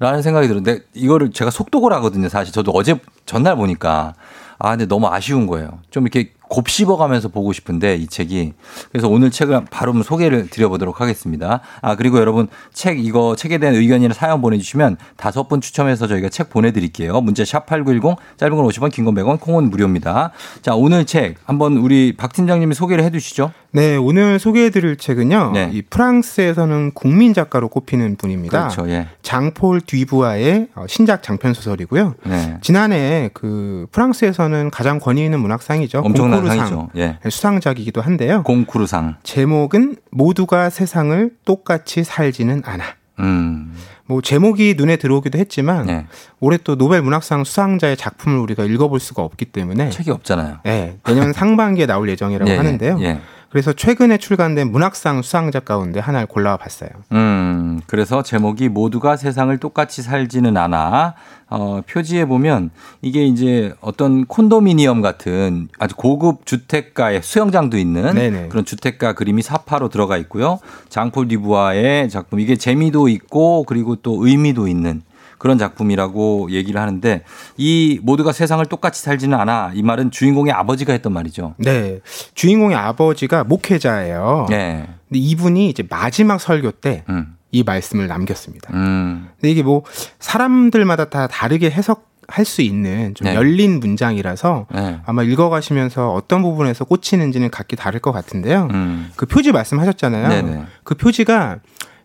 라는 0.00 0.22
생각이 0.22 0.48
들었는데 0.48 0.84
이거를 0.94 1.30
제가 1.30 1.50
속독을 1.50 1.92
하거든요. 1.94 2.28
사실 2.28 2.52
저도 2.52 2.72
어제 2.72 2.96
전날 3.26 3.54
보니까 3.54 4.14
아 4.58 4.70
근데 4.70 4.86
너무 4.86 5.06
아쉬운 5.08 5.46
거예요. 5.46 5.78
좀 5.90 6.04
이렇게 6.04 6.32
곱씹어 6.48 6.96
가면서 6.96 7.28
보고 7.28 7.52
싶은데 7.52 7.96
이 7.96 8.06
책이 8.06 8.52
그래서 8.90 9.08
오늘 9.08 9.30
책을 9.30 9.66
바로 9.70 10.02
소개를 10.02 10.48
드려보도록 10.48 11.00
하겠습니다. 11.00 11.60
아 11.80 11.96
그리고 11.96 12.18
여러분 12.18 12.48
책 12.72 12.98
이거 13.04 13.36
책에 13.36 13.58
대한 13.58 13.74
의견이나 13.74 14.12
사연 14.14 14.40
보내주시면 14.42 14.96
다섯 15.16 15.48
분 15.48 15.60
추첨해서 15.60 16.06
저희가 16.06 16.28
책 16.28 16.48
보내드릴게요. 16.50 17.20
문자 17.20 17.44
샵 17.44 17.66
#8910 17.66 18.16
짧은 18.36 18.56
건 18.56 18.66
50원, 18.66 18.90
긴 18.90 19.04
건 19.04 19.14
100원, 19.14 19.38
콩은 19.38 19.70
무료입니다. 19.70 20.32
자 20.62 20.74
오늘 20.74 21.04
책 21.06 21.36
한번 21.44 21.76
우리 21.76 22.14
박 22.16 22.32
팀장님이 22.32 22.74
소개를 22.74 23.04
해주시죠. 23.04 23.52
네, 23.72 23.96
오늘 23.96 24.38
소개해드릴 24.38 24.96
책은요. 24.96 25.52
네. 25.54 25.70
이 25.72 25.82
프랑스에서는 25.82 26.90
국민 26.92 27.32
작가로 27.34 27.68
꼽히는 27.68 28.16
분입니다. 28.16 28.68
그렇죠. 28.68 28.90
예. 28.90 29.08
장폴 29.22 29.80
뒤부아의 29.80 30.68
어, 30.74 30.86
신작 30.88 31.22
장편 31.22 31.54
소설이고요. 31.54 32.14
네. 32.24 32.58
지난해 32.62 33.30
그 33.32 33.86
프랑스에서는 33.92 34.70
가장 34.70 34.98
권위 34.98 35.24
있는 35.24 35.38
문학상이죠. 35.40 36.00
엄청난 36.00 36.44
상이죠. 36.44 36.90
예. 36.96 37.18
수상작이기도 37.28 38.00
한데요. 38.00 38.42
공쿠르상. 38.42 39.16
제목은 39.22 39.96
모두가 40.10 40.68
세상을 40.70 41.30
똑같이 41.44 42.02
살지는 42.02 42.62
않아. 42.64 42.84
음. 43.20 43.72
뭐 44.06 44.20
제목이 44.20 44.74
눈에 44.76 44.96
들어오기도 44.96 45.38
했지만 45.38 45.86
네. 45.86 46.06
올해 46.40 46.58
또 46.64 46.74
노벨 46.76 47.00
문학상 47.02 47.44
수상자의 47.44 47.96
작품을 47.96 48.38
우리가 48.38 48.64
읽어볼 48.64 48.98
수가 48.98 49.22
없기 49.22 49.44
때문에 49.44 49.90
책이 49.90 50.10
없잖아요. 50.10 50.58
네, 50.64 50.98
내년 51.04 51.32
상반기에 51.32 51.86
나올 51.86 52.08
예정이라고 52.08 52.50
예, 52.50 52.54
예, 52.54 52.56
하는데요. 52.56 52.98
예. 53.02 53.20
그래서 53.50 53.72
최근에 53.72 54.18
출간된 54.18 54.70
문학상 54.70 55.22
수상자 55.22 55.58
가운데 55.58 55.98
하나를 55.98 56.28
골라와 56.28 56.56
봤어요. 56.56 56.88
음, 57.10 57.80
그래서 57.86 58.22
제목이 58.22 58.68
모두가 58.68 59.16
세상을 59.16 59.56
똑같이 59.58 60.02
살지는 60.02 60.56
않아. 60.56 61.14
어, 61.48 61.82
표지에 61.88 62.26
보면 62.26 62.70
이게 63.02 63.24
이제 63.24 63.74
어떤 63.80 64.24
콘도미니엄 64.26 65.02
같은 65.02 65.68
아주 65.80 65.96
고급 65.96 66.46
주택가의 66.46 67.22
수영장도 67.24 67.76
있는 67.76 68.14
네네. 68.14 68.48
그런 68.50 68.64
주택가 68.64 69.14
그림이 69.14 69.42
사파로 69.42 69.88
들어가 69.88 70.16
있고요. 70.18 70.60
장폴 70.88 71.26
디부아의 71.26 72.08
작품 72.08 72.38
이게 72.38 72.54
재미도 72.54 73.08
있고 73.08 73.64
그리고 73.64 73.96
또 73.96 74.24
의미도 74.24 74.68
있는 74.68 75.02
그런 75.40 75.56
작품이라고 75.56 76.50
얘기를 76.50 76.78
하는데 76.78 77.24
이 77.56 77.98
모두가 78.02 78.30
세상을 78.30 78.64
똑같이 78.66 79.02
살지는 79.02 79.38
않아. 79.40 79.72
이 79.74 79.82
말은 79.82 80.10
주인공의 80.10 80.52
아버지가 80.52 80.92
했던 80.92 81.14
말이죠. 81.14 81.54
네, 81.56 82.00
주인공의 82.34 82.76
아버지가 82.76 83.44
목회자예요. 83.44 84.46
네. 84.50 84.86
근데 85.08 85.18
이분이 85.18 85.70
이제 85.70 85.82
마지막 85.88 86.42
설교 86.42 86.72
때이 86.72 87.00
음. 87.08 87.36
말씀을 87.64 88.06
남겼습니다. 88.06 88.70
음. 88.74 89.30
근데 89.40 89.50
이게 89.50 89.62
뭐 89.62 89.82
사람들마다 90.18 91.06
다 91.06 91.26
다르게 91.26 91.70
해석 91.70 92.10
할 92.28 92.44
수 92.44 92.62
있는 92.62 93.12
좀 93.14 93.24
네. 93.24 93.34
열린 93.34 93.80
문장이라서 93.80 94.66
네. 94.72 95.00
아마 95.04 95.24
읽어가시면서 95.24 96.12
어떤 96.12 96.42
부분에서 96.42 96.84
꽂히는지는 96.84 97.50
각기 97.50 97.74
다를 97.74 97.98
것 97.98 98.12
같은데요. 98.12 98.68
음. 98.70 99.10
그 99.16 99.26
표지 99.26 99.50
말씀하셨잖아요. 99.50 100.28
네네. 100.28 100.64
그 100.84 100.94
표지가 100.94 101.58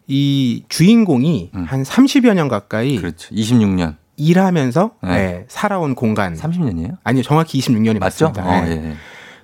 이 0.08 0.64
주인공이 0.70 1.52
한 1.66 1.84
30여 1.84 2.34
년 2.34 2.48
가까이 2.48 2.98
음. 2.98 3.02
그렇죠. 3.02 3.34
26년. 3.34 3.96
일하면서 4.18 4.92
네. 5.04 5.10
네, 5.10 5.46
살아온 5.50 5.94
공간. 5.96 6.36
30년이에요? 6.36 6.98
아니요, 7.04 7.24
정확히 7.24 7.60
26년이 7.60 8.00
맞죠? 8.00 8.28
맞습니다. 8.28 8.44
어, 8.46 8.62
네. 8.64 8.72
예. 8.72 8.96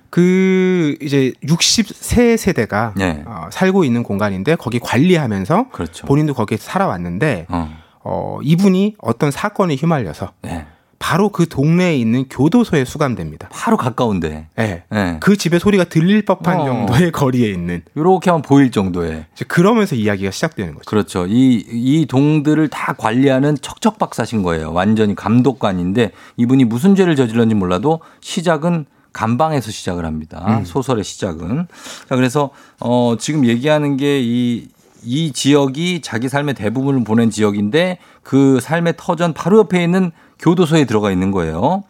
그 0.08 0.96
이제 1.00 1.32
60세 1.44 2.36
세대가 2.36 2.92
네. 2.96 3.22
어, 3.26 3.48
살고 3.50 3.84
있는 3.84 4.02
공간인데 4.02 4.56
거기 4.56 4.78
관리하면서 4.78 5.70
그렇죠. 5.70 6.06
본인도 6.06 6.34
거기에 6.34 6.58
살아왔는데 6.58 7.46
어. 7.48 7.74
어, 8.04 8.38
이분이 8.42 8.96
어떤 8.98 9.30
사건에 9.30 9.74
휘말려서 9.74 10.32
네. 10.42 10.66
바로 11.02 11.30
그 11.30 11.48
동네에 11.48 11.96
있는 11.96 12.26
교도소에 12.30 12.84
수감됩니다. 12.84 13.48
바로 13.50 13.76
가까운데. 13.76 14.46
네. 14.54 14.84
네. 14.88 15.16
그 15.18 15.36
집의 15.36 15.58
소리가 15.58 15.82
들릴 15.82 16.24
법한 16.24 16.60
어. 16.60 16.64
정도의 16.64 17.10
거리에 17.10 17.50
있는. 17.50 17.82
이렇게 17.96 18.30
하면 18.30 18.40
보일 18.42 18.70
정도의. 18.70 19.26
그러면서 19.48 19.96
이야기가 19.96 20.30
시작되는 20.30 20.74
거죠. 20.74 20.84
그렇죠. 20.88 21.26
이, 21.26 21.66
이 21.68 22.06
동들을 22.06 22.68
다 22.68 22.92
관리하는 22.92 23.56
척척 23.60 23.98
박사신 23.98 24.44
거예요. 24.44 24.72
완전히 24.72 25.16
감독관인데 25.16 26.12
이분이 26.36 26.66
무슨 26.66 26.94
죄를 26.94 27.16
저질렀는지 27.16 27.56
몰라도 27.56 27.98
시작은 28.20 28.86
감방에서 29.12 29.72
시작을 29.72 30.04
합니다. 30.04 30.44
음. 30.60 30.64
소설의 30.64 31.02
시작은. 31.02 31.66
자, 32.08 32.14
그래서, 32.14 32.50
어, 32.78 33.16
지금 33.18 33.44
얘기하는 33.44 33.96
게 33.96 34.20
이, 34.22 34.68
이 35.02 35.32
지역이 35.32 36.00
자기 36.00 36.28
삶의 36.28 36.54
대부분을 36.54 37.02
보낸 37.02 37.28
지역인데 37.28 37.98
그 38.22 38.60
삶의 38.60 38.94
터전 38.96 39.32
바로 39.32 39.58
옆에 39.58 39.82
있는 39.82 40.12
교도소에 40.42 40.84
들어가 40.84 41.10
있는 41.10 41.30
거예요. 41.30 41.84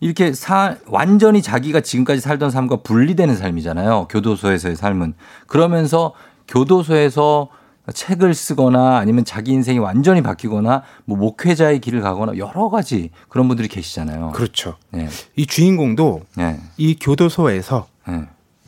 이렇게 0.00 0.32
사, 0.32 0.76
완전히 0.86 1.42
자기가 1.42 1.80
지금까지 1.80 2.20
살던 2.20 2.50
삶과 2.50 2.76
분리되는 2.82 3.36
삶이잖아요. 3.36 4.06
교도소에서의 4.08 4.76
삶은. 4.76 5.14
그러면서 5.48 6.14
교도소에서 6.46 7.48
책을 7.92 8.34
쓰거나 8.34 8.98
아니면 8.98 9.24
자기 9.24 9.52
인생이 9.52 9.78
완전히 9.78 10.22
바뀌거나 10.22 10.82
뭐 11.06 11.16
목회자의 11.16 11.80
길을 11.80 12.00
가거나 12.02 12.36
여러 12.36 12.68
가지 12.68 13.10
그런 13.28 13.48
분들이 13.48 13.66
계시잖아요. 13.66 14.32
그렇죠. 14.32 14.76
네. 14.90 15.08
이 15.36 15.46
주인공도 15.46 16.22
네. 16.36 16.60
이 16.76 16.96
교도소에서 17.00 17.86
네. 18.06 18.24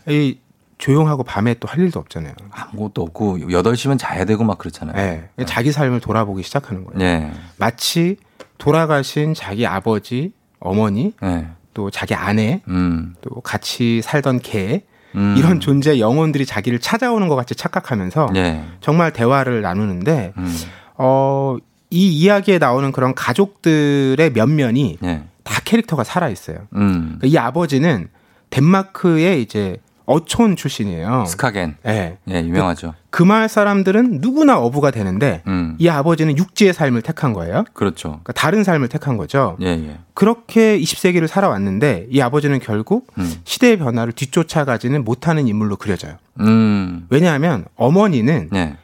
이 0.09 0.39
조용하고 0.79 1.23
밤에 1.23 1.55
또 1.55 1.69
할 1.69 1.81
일도 1.81 2.01
없잖아요. 2.01 2.33
아무것도 2.51 3.03
없고 3.03 3.39
8시면 3.39 3.99
자야 3.99 4.25
되고 4.25 4.43
막 4.43 4.57
그렇잖아요. 4.57 4.97
네. 4.97 5.45
자기 5.45 5.71
삶을 5.71 6.01
돌아보기 6.01 6.43
시작하는 6.43 6.85
거예요. 6.87 6.99
네. 6.99 7.31
마치 7.59 8.17
돌아가신 8.61 9.35
자기 9.35 9.67
아버지, 9.67 10.33
어머니, 10.61 11.13
네. 11.21 11.49
또 11.75 11.91
자기 11.91 12.15
아내, 12.15 12.63
음. 12.69 13.15
또 13.23 13.41
같이 13.41 14.03
살던 14.03 14.41
개 14.41 14.83
음. 15.15 15.35
이런 15.37 15.59
존재 15.61 15.99
영혼들이 15.99 16.47
자기를 16.47 16.79
찾아오는 16.79 17.27
것 17.29 17.37
같이 17.37 17.55
착각하면서 17.55 18.29
네. 18.33 18.65
정말 18.81 19.13
대화를 19.13 19.63
나누는데 19.63 20.35
음. 20.37 20.57
어, 20.97 21.57
이 21.91 22.09
이야기에 22.09 22.59
나오는 22.59 22.93
그런 22.93 23.15
가족들의 23.15 24.31
면면이 24.33 24.99
네. 25.01 25.25
다 25.43 25.61
캐릭터가 25.65 26.05
살아 26.05 26.29
있어요. 26.29 26.59
음. 26.75 27.19
이 27.25 27.37
아버지는 27.37 28.09
덴마크의 28.51 29.43
이제 29.43 29.79
어촌 30.07 30.57
출신이에요. 30.57 31.25
스카겐. 31.27 31.77
네. 31.83 32.19
예, 32.29 32.43
유명하죠. 32.43 32.95
그 33.11 33.23
마을 33.23 33.49
사람들은 33.49 34.19
누구나 34.21 34.59
어부가 34.59 34.91
되는데 34.91 35.43
음. 35.47 35.77
이 35.79 35.89
아버지는 35.89 36.39
육지의 36.39 36.73
삶을 36.73 37.03
택한 37.03 37.33
거예요. 37.33 37.65
그렇죠. 37.73 38.09
그러니까 38.09 38.33
다른 38.33 38.65
삶을 38.65 38.89
택한 38.89 39.17
거죠. 39.17 39.57
예, 39.61 39.67
예. 39.67 39.99
그렇게 40.15 40.79
20세기를 40.79 41.27
살아왔는데 41.27 42.07
이 42.11 42.21
아버지는 42.21 42.59
결국 42.61 43.09
음. 43.19 43.33
시대의 43.45 43.79
변화를 43.79 44.13
뒤쫓아가지는 44.13 45.05
못하는 45.05 45.49
인물로 45.49 45.77
그려져요. 45.77 46.17
음. 46.41 47.07
왜냐하면 47.11 47.65
어머니는 47.77 48.49
네. 48.53 48.77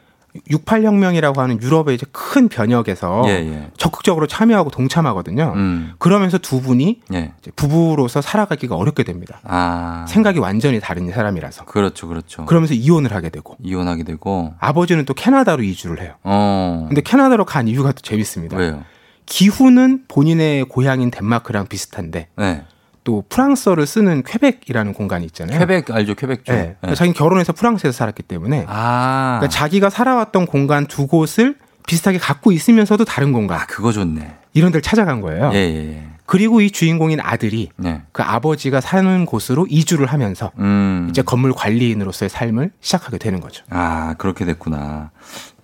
68혁명이라고 0.51 1.37
하는 1.39 1.61
유럽의 1.61 1.95
이제 1.95 2.07
큰 2.12 2.49
변혁에서 2.49 3.24
예, 3.26 3.30
예. 3.30 3.70
적극적으로 3.76 4.26
참여하고 4.26 4.70
동참하거든요. 4.70 5.53
음. 5.55 5.93
그러면서 5.99 6.39
두 6.39 6.61
분이 6.61 7.01
예. 7.14 7.32
부부로서 7.57 8.20
살아가기가 8.20 8.76
어렵게 8.76 9.03
됩니다. 9.03 9.41
아. 9.45 10.05
생각이 10.09 10.39
완전히 10.39 10.80
다른 10.80 11.11
사람이라서. 11.11 11.64
그렇죠, 11.64 12.09
그렇죠. 12.09 12.45
그러면서 12.47 12.74
이혼을 12.74 13.12
하게 13.12 13.30
되고 13.30 13.57
이혼하게 13.62 14.05
되고. 14.05 14.55
아버지는 14.59 15.05
또 15.05 15.14
캐나다로 15.14 15.62
이주를 15.62 16.01
해요. 16.01 16.14
어. 16.22 16.87
근데 16.89 17.01
캐나다로 17.01 17.45
간 17.45 17.68
이유가 17.68 17.93
또 17.93 18.01
재밌습니다. 18.03 18.57
왜요? 18.57 18.82
기후는 19.26 20.05
본인의 20.09 20.64
고향인 20.64 21.11
덴마크랑 21.11 21.66
비슷한데 21.66 22.28
네. 22.37 22.64
또 23.07 23.22
프랑스어를 23.28 23.86
쓰는 23.86 24.24
퀘벡이라는 24.26 24.92
공간이 24.92 25.24
있잖아요. 25.26 25.61
퀘벡 25.61 25.90
알죠? 25.92 26.14
퀘벡 26.16 26.44
죠 26.44 26.52
네. 26.52 26.76
자기는 26.82 27.14
결혼해서 27.14 27.52
프랑스에서 27.52 27.96
살았기 27.96 28.24
때문에 28.24 28.64
아. 28.68 29.38
그러니까 29.38 29.48
자기가 29.57 29.90
살아왔던 29.90 30.46
공간 30.46 30.86
두 30.86 31.07
곳을 31.07 31.54
비슷하게 31.86 32.18
갖고 32.18 32.50
있으면서도 32.50 33.04
다른 33.04 33.32
공간. 33.32 33.61
그거 33.68 33.92
좋네. 33.92 34.34
이런 34.54 34.72
데를 34.72 34.82
찾아간 34.82 35.20
거예요. 35.20 35.52
예, 35.54 35.59
예, 35.59 35.76
예. 35.94 36.02
그리고 36.26 36.61
이 36.61 36.72
주인공인 36.72 37.20
아들이 37.20 37.68
네. 37.76 38.02
그 38.11 38.24
아버지가 38.24 38.80
사는 38.80 39.24
곳으로 39.24 39.68
이주를 39.70 40.07
하면서 40.07 40.50
음. 40.59 41.07
이제 41.09 41.22
건물 41.22 41.52
관리인으로서의 41.52 42.28
삶을 42.28 42.72
시작하게 42.80 43.18
되는 43.18 43.38
거죠. 43.38 43.62
아, 43.70 44.16
그렇게 44.18 44.44
됐구나. 44.44 45.11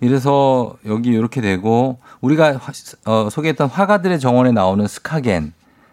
이래서 0.00 0.76
여기 0.86 1.08
이렇게 1.10 1.40
되고 1.40 1.98
우리가 2.20 2.56
화- 2.60 2.72
어, 3.10 3.28
소개했던 3.30 3.68
화가들의 3.68 4.20
정원에 4.20 4.52
나오는 4.52 4.86
스카겐 4.86 5.52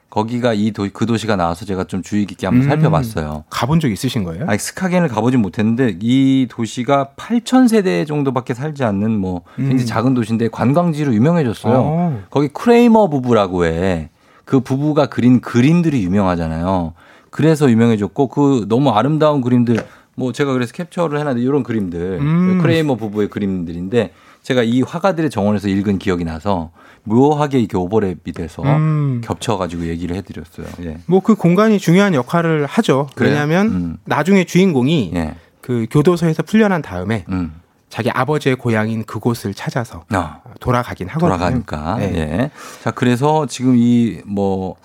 거기가 0.10 0.54
이 0.54 0.72
도, 0.72 0.88
그 0.92 1.06
도시가 1.06 1.36
나와서 1.36 1.66
제가 1.66 1.84
좀 1.84 2.02
주의 2.02 2.26
깊게 2.26 2.48
한번 2.48 2.66
음. 2.66 2.70
살펴봤어요. 2.70 3.44
가본 3.50 3.80
적 3.80 3.92
있으신 3.92 4.24
거예요? 4.24 4.46
아니, 4.48 4.58
스카겐을 4.58 5.08
가보진 5.08 5.42
못했는데 5.42 5.98
이 6.02 6.48
도시가 6.50 7.12
8천 7.16 7.68
세대 7.68 8.06
정도밖에 8.06 8.54
살지 8.54 8.84
않는 8.84 9.12
뭐 9.12 9.44
굉장히 9.56 9.84
음. 9.84 9.86
작은 9.86 10.14
도시인데 10.16 10.50
관광지로 10.50 11.14
유명해졌어요. 11.14 11.74
어. 11.78 12.24
거기 12.32 12.48
크레이머 12.48 13.10
부부라고 13.10 13.66
해. 13.66 14.10
그 14.46 14.62
부부가 14.62 15.06
그린 15.06 15.42
그림들이 15.42 16.04
유명하잖아요. 16.04 16.94
그래서 17.30 17.70
유명해졌고 17.70 18.28
그 18.30 18.66
너무 18.68 18.90
아름다운 18.90 19.42
그림들 19.42 19.78
뭐 20.16 20.32
제가 20.32 20.54
그래서 20.54 20.74
캡처를 20.74 21.20
해놨는데 21.20 21.46
이런 21.46 21.62
그림들 21.62 22.18
음. 22.20 22.60
크레이머 22.62 22.96
부부의 22.96 23.30
그림들인데 23.30 24.12
제가 24.42 24.64
이 24.64 24.82
화가들의 24.82 25.30
정원에서 25.30 25.68
읽은 25.68 26.00
기억이 26.00 26.26
나서 26.26 26.72
묘하게 27.10 27.60
이렇게 27.60 27.78
오버랩이 27.78 28.34
돼서 28.36 28.64
음. 28.64 29.22
겹쳐가지고 29.24 29.88
얘기를 29.88 30.16
해드렸어요. 30.16 30.68
예. 30.84 30.98
뭐그 31.08 31.36
공간이 31.36 31.80
중요한 31.80 32.14
역할을 32.14 32.66
하죠. 32.66 33.08
그래요? 33.16 33.32
왜냐하면 33.34 33.68
음. 33.68 33.98
나중에 34.06 34.44
주인공이 34.46 35.12
예. 35.16 35.36
그 35.62 35.88
교도소에서 35.92 36.44
풀려난 36.44 36.82
다음에 36.82 37.26
음. 37.30 37.54
자기 37.90 38.10
아버지의 38.12 38.56
고향인 38.56 39.06
그곳을 39.06 39.54
찾아서 39.54 40.04
아. 40.12 40.40
돌아가긴 40.60 41.08
하거든요. 41.10 41.38
돌아가니까. 41.38 41.96
네. 41.98 42.14
예. 42.16 42.52
자, 42.84 42.92
그래서 42.92 43.46
지금 43.48 43.76
이 43.78 44.22
뭐 44.26 44.76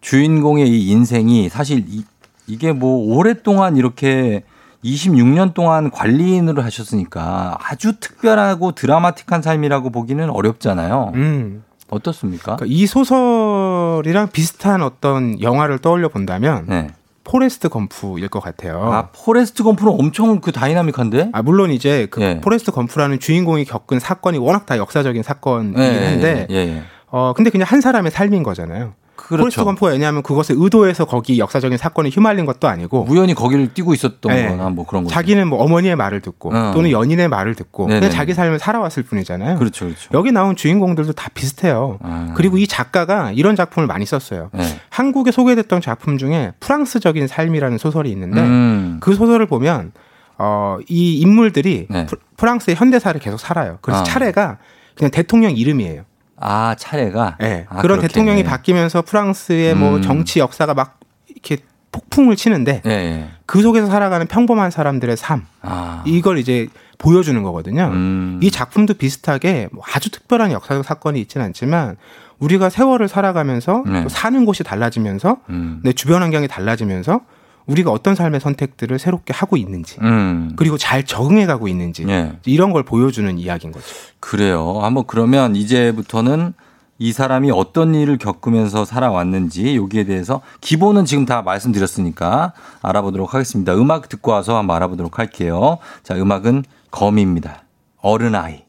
주인공의 0.00 0.68
이 0.68 0.88
인생이 0.90 1.48
사실 1.48 1.84
이, 1.88 2.04
이게 2.46 2.72
뭐 2.72 3.14
오랫동안 3.16 3.76
이렇게 3.76 4.44
26년 4.84 5.52
동안 5.52 5.90
관리인으로 5.90 6.62
하셨으니까 6.62 7.58
아주 7.60 7.98
특별하고 7.98 8.70
드라마틱한 8.72 9.42
삶이라고 9.42 9.90
보기는 9.90 10.30
어렵잖아요. 10.30 11.10
음. 11.16 11.64
어떻습니까? 11.88 12.56
그러니까 12.56 12.66
이 12.66 12.86
소설이랑 12.86 14.28
비슷한 14.32 14.82
어떤 14.82 15.40
영화를 15.40 15.78
떠올려 15.78 16.08
본다면 16.08 16.66
네. 16.68 16.88
포레스트 17.24 17.68
검프일 17.68 18.28
것 18.28 18.40
같아요. 18.40 18.92
아, 18.92 19.08
포레스트 19.12 19.64
검프는 19.64 19.92
엄청 19.98 20.40
그 20.40 20.52
다이나믹한데? 20.52 21.30
아, 21.32 21.42
물론 21.42 21.70
이제 21.70 22.06
그 22.10 22.22
예. 22.22 22.40
포레스트 22.40 22.70
검프라는 22.70 23.18
주인공이 23.18 23.64
겪은 23.64 23.98
사건이 23.98 24.38
워낙 24.38 24.66
다 24.66 24.78
역사적인 24.78 25.22
사건이긴 25.22 25.82
예, 25.82 26.06
한데 26.06 26.46
예, 26.50 26.54
예. 26.54 26.82
어 27.08 27.32
근데 27.34 27.50
그냥 27.50 27.66
한 27.68 27.80
사람의 27.80 28.12
삶인 28.12 28.42
거잖아요. 28.42 28.94
그렇죠. 29.16 29.42
포레스트 29.42 29.64
검프가 29.64 29.90
왜냐하면 29.92 30.22
그것을 30.22 30.54
의도해서 30.58 31.04
거기 31.04 31.38
역사적인 31.38 31.78
사건에 31.78 32.08
휘말린 32.10 32.46
것도 32.46 32.68
아니고 32.68 33.06
우연히 33.08 33.34
거기를 33.34 33.72
뛰고 33.74 33.94
있었던 33.94 34.32
네. 34.32 34.48
거나 34.48 34.68
뭐 34.70 34.86
그런 34.86 35.04
거. 35.04 35.10
자기는 35.10 35.48
뭐 35.48 35.62
어머니의 35.62 35.96
말을 35.96 36.20
듣고 36.20 36.54
어. 36.54 36.72
또는 36.74 36.90
연인의 36.90 37.28
말을 37.28 37.54
듣고 37.54 37.86
네네. 37.88 38.00
그냥 38.00 38.12
자기 38.14 38.34
삶을 38.34 38.58
살아왔을 38.58 39.02
뿐이잖아요. 39.02 39.58
그렇죠, 39.58 39.86
그렇죠. 39.86 40.10
여기 40.14 40.30
나온 40.32 40.54
주인공들도 40.54 41.12
다 41.14 41.28
비슷해요. 41.34 41.98
아. 42.02 42.32
그리고 42.36 42.58
이 42.58 42.66
작가가 42.66 43.32
이런 43.32 43.56
작품을 43.56 43.86
많이 43.86 44.06
썼어요. 44.06 44.50
네. 44.52 44.80
한국에 44.90 45.30
소개됐던 45.32 45.80
작품 45.80 46.18
중에 46.18 46.52
프랑스적인 46.60 47.26
삶이라는 47.26 47.78
소설이 47.78 48.10
있는데 48.12 48.40
음. 48.40 48.98
그 49.00 49.14
소설을 49.14 49.46
보면 49.46 49.92
어, 50.38 50.76
이 50.88 51.18
인물들이 51.20 51.86
네. 51.88 52.06
프- 52.06 52.16
프랑스의 52.36 52.76
현대사를 52.76 53.18
계속 53.20 53.38
살아요. 53.40 53.78
그래서 53.80 54.00
아. 54.00 54.04
차례가 54.04 54.58
그냥 54.94 55.10
대통령 55.10 55.52
이름이에요. 55.56 56.02
아, 56.38 56.74
차례가? 56.78 57.36
네. 57.40 57.66
아, 57.68 57.80
그런 57.80 57.98
그렇게. 57.98 58.08
대통령이 58.08 58.44
바뀌면서 58.44 59.02
프랑스의 59.02 59.74
뭐 59.74 59.96
음. 59.96 60.02
정치 60.02 60.38
역사가 60.38 60.74
막 60.74 60.98
이렇게 61.28 61.58
폭풍을 61.92 62.36
치는데 62.36 62.82
예, 62.84 62.90
예. 62.90 63.28
그 63.46 63.62
속에서 63.62 63.86
살아가는 63.86 64.26
평범한 64.26 64.70
사람들의 64.70 65.16
삶 65.16 65.46
아. 65.62 66.02
이걸 66.06 66.38
이제 66.38 66.68
보여주는 66.98 67.40
거거든요. 67.42 67.90
음. 67.92 68.40
이 68.42 68.50
작품도 68.50 68.94
비슷하게 68.94 69.68
뭐 69.72 69.82
아주 69.94 70.10
특별한 70.10 70.52
역사적 70.52 70.84
사건이 70.84 71.20
있지는 71.20 71.46
않지만 71.46 71.96
우리가 72.38 72.68
세월을 72.68 73.08
살아가면서 73.08 73.84
네. 73.86 74.02
또 74.02 74.08
사는 74.08 74.44
곳이 74.44 74.62
달라지면서 74.62 75.38
음. 75.48 75.80
내 75.82 75.92
주변 75.92 76.22
환경이 76.22 76.48
달라지면서 76.48 77.20
우리가 77.66 77.90
어떤 77.90 78.14
삶의 78.14 78.40
선택들을 78.40 78.98
새롭게 78.98 79.32
하고 79.34 79.56
있는지 79.56 79.98
음. 80.00 80.52
그리고 80.56 80.78
잘 80.78 81.04
적응해 81.04 81.46
가고 81.46 81.68
있는지 81.68 82.06
예. 82.08 82.32
이런 82.46 82.72
걸 82.72 82.84
보여주는 82.84 83.38
이야기인 83.38 83.72
거죠. 83.72 83.86
그래요. 84.20 84.80
한번 84.80 85.04
그러면 85.06 85.56
이제부터는 85.56 86.54
이 86.98 87.12
사람이 87.12 87.50
어떤 87.50 87.94
일을 87.94 88.16
겪으면서 88.16 88.84
살아왔는지 88.84 89.76
여기에 89.76 90.04
대해서 90.04 90.40
기본은 90.60 91.04
지금 91.04 91.26
다 91.26 91.42
말씀드렸으니까 91.42 92.52
알아보도록 92.80 93.34
하겠습니다. 93.34 93.74
음악 93.74 94.08
듣고 94.08 94.30
와서 94.30 94.56
한번 94.56 94.76
알아보도록 94.76 95.18
할게요. 95.18 95.78
자, 96.02 96.14
음악은 96.14 96.64
거미입니다. 96.90 97.64
어른 98.00 98.34
아이. 98.34 98.65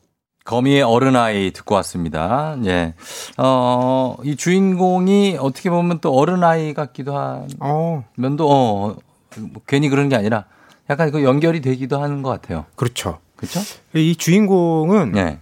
거미의 0.47 0.81
어른아이 0.81 1.51
듣고 1.51 1.75
왔습니다. 1.75 2.55
예. 2.63 2.93
어, 3.37 4.15
이 4.23 4.37
주인공이 4.37 5.37
어떻게 5.41 5.69
보면 5.69 5.99
또 5.99 6.13
어른아이 6.13 6.73
같기도 6.73 7.17
한 7.17 7.49
어. 7.59 8.05
면도, 8.15 8.49
어, 8.49 8.95
뭐 9.39 9.61
괜히 9.67 9.89
그런 9.89 10.07
게 10.07 10.15
아니라 10.15 10.45
약간 10.89 11.11
그 11.11 11.21
연결이 11.23 11.59
되기도 11.59 12.01
하는 12.01 12.21
것 12.21 12.29
같아요. 12.29 12.63
그렇죠. 12.75 13.19
그렇죠? 13.35 13.59
이 13.93 14.15
주인공은 14.15 15.11
네. 15.11 15.39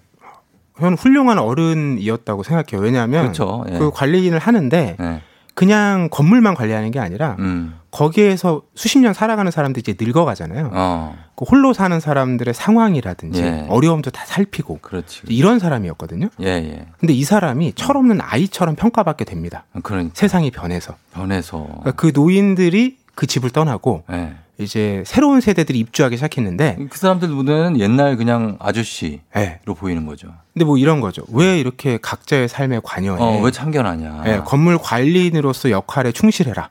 저는 0.79 0.97
훌륭한 0.97 1.37
어른이었다고 1.37 2.41
생각해요. 2.41 2.83
왜냐하면 2.83 3.21
그렇죠. 3.25 3.63
예. 3.69 3.77
그 3.77 3.91
관리인을 3.91 4.39
하는데 4.39 4.95
네. 4.99 5.21
그냥 5.55 6.09
건물만 6.11 6.53
관리하는 6.53 6.91
게 6.91 6.99
아니라 6.99 7.37
음. 7.39 7.79
거기에서 7.89 8.61
수십 8.75 8.99
년 8.99 9.13
살아가는 9.13 9.49
사람들이 9.49 9.81
이제 9.81 9.95
늙어가잖아요. 9.99 10.69
어. 10.73 11.15
그 11.37 11.45
홀로 11.45 11.71
사는 11.73 11.97
사람들의 11.99 12.53
상황이라든지 12.53 13.41
예. 13.41 13.65
어려움도 13.69 14.11
다 14.11 14.23
살피고 14.25 14.79
그렇지. 14.81 15.21
이런 15.29 15.59
사람이었거든요. 15.59 16.27
예, 16.41 16.47
예. 16.47 16.85
근데 16.99 17.13
이 17.13 17.23
사람이 17.23 17.73
철없는 17.73 18.19
아이처럼 18.21 18.75
평가받게 18.75 19.23
됩니다. 19.25 19.65
그러니까. 19.81 20.13
세상이 20.13 20.51
변해서. 20.51 20.95
변해서. 21.13 21.63
그러니까 21.65 21.91
그 21.93 22.11
노인들이 22.13 22.97
그 23.15 23.25
집을 23.25 23.49
떠나고 23.51 24.03
예. 24.11 24.35
이제 24.57 25.03
새로운 25.05 25.41
세대들이 25.41 25.77
입주하기 25.79 26.15
시작했는데 26.15 26.77
그 26.89 26.97
사람들 26.97 27.29
눈에는 27.29 27.79
옛날 27.79 28.15
그냥 28.15 28.55
아저씨로 28.59 29.19
예. 29.35 29.59
보이는 29.65 30.05
거죠. 30.05 30.29
근데 30.53 30.65
뭐 30.65 30.77
이런 30.77 31.01
거죠. 31.01 31.23
왜 31.31 31.59
이렇게 31.59 31.97
각자의 32.01 32.47
삶에 32.47 32.79
관여해? 32.83 33.21
어, 33.21 33.41
왜 33.41 33.51
참견하냐. 33.51 34.23
예, 34.27 34.41
건물 34.45 34.77
관리인으로서 34.77 35.71
역할에 35.71 36.11
충실해라. 36.11 36.69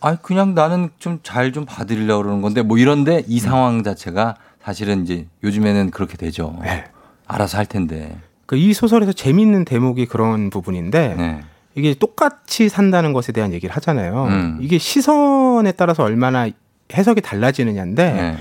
아, 0.00 0.16
그냥 0.16 0.54
나는 0.54 0.90
좀잘좀 0.98 1.66
봐드리려고 1.66 2.22
그러는 2.22 2.42
건데 2.42 2.62
뭐 2.62 2.78
이런데 2.78 3.22
이 3.28 3.38
상황 3.38 3.82
자체가 3.84 4.36
사실은 4.62 5.02
이제 5.04 5.26
요즘에는 5.44 5.90
그렇게 5.90 6.16
되죠. 6.16 6.56
네. 6.62 6.84
알아서 7.26 7.58
할 7.58 7.66
텐데. 7.66 8.16
그 8.46 8.56
이 8.56 8.72
소설에서 8.72 9.12
재미있는 9.12 9.64
대목이 9.64 10.06
그런 10.06 10.50
부분인데 10.50 11.14
네. 11.16 11.40
이게 11.74 11.94
똑같이 11.94 12.68
산다는 12.68 13.12
것에 13.12 13.32
대한 13.32 13.52
얘기를 13.52 13.74
하잖아요. 13.76 14.24
음. 14.26 14.58
이게 14.60 14.78
시선에 14.78 15.72
따라서 15.72 16.02
얼마나 16.04 16.48
해석이 16.94 17.20
달라지느냐인데 17.20 18.12
네. 18.12 18.36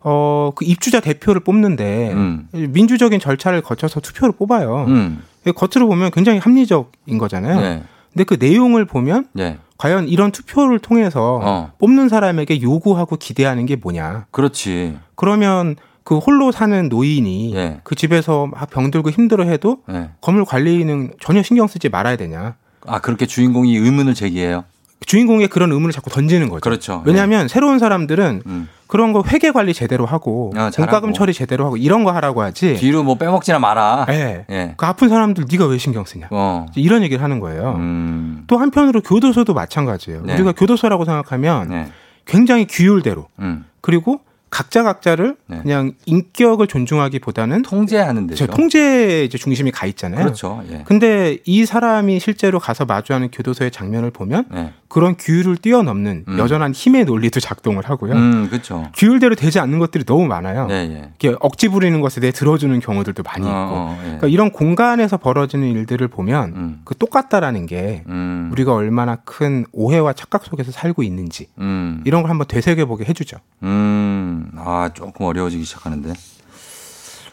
어, 0.00 0.52
그 0.54 0.64
입주자 0.64 1.00
대표를 1.00 1.40
뽑는데 1.40 2.12
음. 2.12 2.48
민주적인 2.52 3.18
절차를 3.18 3.60
거쳐서 3.60 4.00
투표를 4.00 4.34
뽑아요. 4.36 4.84
음. 4.88 5.22
겉으로 5.54 5.88
보면 5.88 6.10
굉장히 6.12 6.38
합리적인 6.38 7.18
거잖아요. 7.18 7.60
네. 7.60 7.82
근데 8.12 8.24
그 8.24 8.36
내용을 8.38 8.84
보면 8.84 9.26
네. 9.32 9.58
과연 9.78 10.08
이런 10.08 10.32
투표를 10.32 10.78
통해서 10.78 11.40
어. 11.42 11.72
뽑는 11.78 12.08
사람에게 12.08 12.62
요구하고 12.62 13.16
기대하는 13.16 13.66
게 13.66 13.76
뭐냐. 13.76 14.26
그렇지. 14.30 14.96
그러면 15.16 15.76
그 16.02 16.18
홀로 16.18 16.52
사는 16.52 16.88
노인이 16.88 17.54
예. 17.56 17.80
그 17.82 17.96
집에서 17.96 18.46
막 18.46 18.70
병들고 18.70 19.10
힘들어 19.10 19.44
해도 19.44 19.78
네. 19.88 20.10
건물 20.20 20.44
관리인은 20.44 21.14
전혀 21.20 21.42
신경 21.42 21.66
쓰지 21.66 21.88
말아야 21.88 22.16
되냐. 22.16 22.54
아, 22.86 23.00
그렇게 23.00 23.26
주인공이 23.26 23.76
의문을 23.76 24.14
제기해요? 24.14 24.64
주인공의 25.04 25.48
그런 25.48 25.70
의문을 25.72 25.92
자꾸 25.92 26.10
던지는 26.10 26.48
거죠. 26.48 26.60
그렇죠. 26.60 27.02
왜냐하면 27.04 27.48
새로운 27.48 27.78
사람들은 27.78 28.42
음. 28.46 28.68
그런 28.86 29.12
거 29.12 29.22
회계 29.26 29.50
관리 29.50 29.74
제대로 29.74 30.06
하고 30.06 30.52
아. 30.56 30.70
공과금 30.74 31.12
처리 31.12 31.32
제대로 31.32 31.66
하고 31.66 31.76
이런 31.76 32.04
거 32.04 32.12
하라고 32.12 32.42
하지. 32.42 32.74
뒤로 32.74 33.02
뭐 33.02 33.16
빼먹지나 33.16 33.58
마라. 33.58 34.06
예. 34.10 34.46
예. 34.50 34.74
그 34.76 34.86
아픈 34.86 35.08
사람들 35.08 35.44
네가 35.50 35.66
왜 35.66 35.78
신경 35.78 36.04
쓰냐. 36.04 36.28
어. 36.30 36.66
이런 36.76 37.02
얘기를 37.02 37.22
하는 37.22 37.40
거예요. 37.40 37.74
음. 37.76 38.44
또 38.46 38.58
한편으로 38.58 39.02
교도소도 39.02 39.54
마찬가지예요. 39.54 40.22
네. 40.24 40.34
우리가 40.34 40.52
교도소라고 40.52 41.04
생각하면 41.04 41.68
네. 41.68 41.88
굉장히 42.24 42.66
규율대로 42.66 43.28
음. 43.40 43.64
그리고 43.80 44.20
각자 44.48 44.82
각자를 44.84 45.36
네. 45.48 45.58
그냥 45.62 45.92
인격을 46.06 46.68
존중하기보다는 46.68 47.62
통제하는 47.62 48.28
데죠. 48.28 48.46
저 48.46 48.52
통제에 48.52 49.24
이제 49.24 49.36
중심이 49.36 49.70
가 49.72 49.86
있잖아요. 49.86 50.22
그렇죠. 50.22 50.62
예. 50.70 50.82
근데 50.86 51.38
이 51.44 51.66
사람이 51.66 52.20
실제로 52.20 52.58
가서 52.60 52.84
마주하는 52.84 53.30
교도소의 53.32 53.72
장면을 53.72 54.12
보면 54.12 54.46
네. 54.50 54.72
그런 54.88 55.16
규율을 55.18 55.56
뛰어넘는 55.56 56.24
음. 56.28 56.38
여전한 56.38 56.72
힘의 56.72 57.04
논리도 57.04 57.40
작동을 57.40 57.88
하고요. 57.88 58.12
음, 58.12 58.48
그렇죠. 58.48 58.90
규율대로 58.94 59.34
되지 59.34 59.58
않는 59.60 59.78
것들이 59.78 60.04
너무 60.04 60.26
많아요. 60.26 60.66
네, 60.66 61.12
예. 61.24 61.34
억지 61.40 61.68
부리는 61.68 62.00
것에 62.00 62.20
대해 62.20 62.32
들어주는 62.32 62.78
경우들도 62.80 63.22
많이 63.22 63.46
있고. 63.46 63.54
어, 63.54 63.66
어, 63.76 63.96
예. 63.98 64.04
그러니까 64.04 64.28
이런 64.28 64.50
공간에서 64.50 65.16
벌어지는 65.16 65.68
일들을 65.68 66.06
보면 66.08 66.52
음. 66.54 66.80
그 66.84 66.96
똑같다라는 66.96 67.66
게 67.66 68.04
음. 68.08 68.48
우리가 68.52 68.74
얼마나 68.74 69.16
큰 69.16 69.64
오해와 69.72 70.12
착각 70.12 70.44
속에서 70.44 70.70
살고 70.70 71.02
있는지 71.02 71.48
음. 71.58 72.02
이런 72.04 72.22
걸 72.22 72.30
한번 72.30 72.46
되새겨보게 72.46 73.04
해주죠. 73.04 73.38
음, 73.62 74.50
아, 74.56 74.90
조금 74.94 75.26
어려워지기 75.26 75.64
시작하는데. 75.64 76.12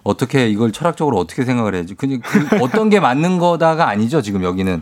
어떻게 0.03 0.49
이걸 0.49 0.71
철학적으로 0.73 1.17
어떻게 1.17 1.45
생각을 1.45 1.75
해야지? 1.75 1.95
그냥 1.95 2.19
그 2.21 2.57
어떤 2.61 2.89
게 2.89 2.99
맞는 2.99 3.37
거다가 3.37 3.87
아니죠, 3.87 4.21
지금 4.21 4.43
여기는. 4.43 4.81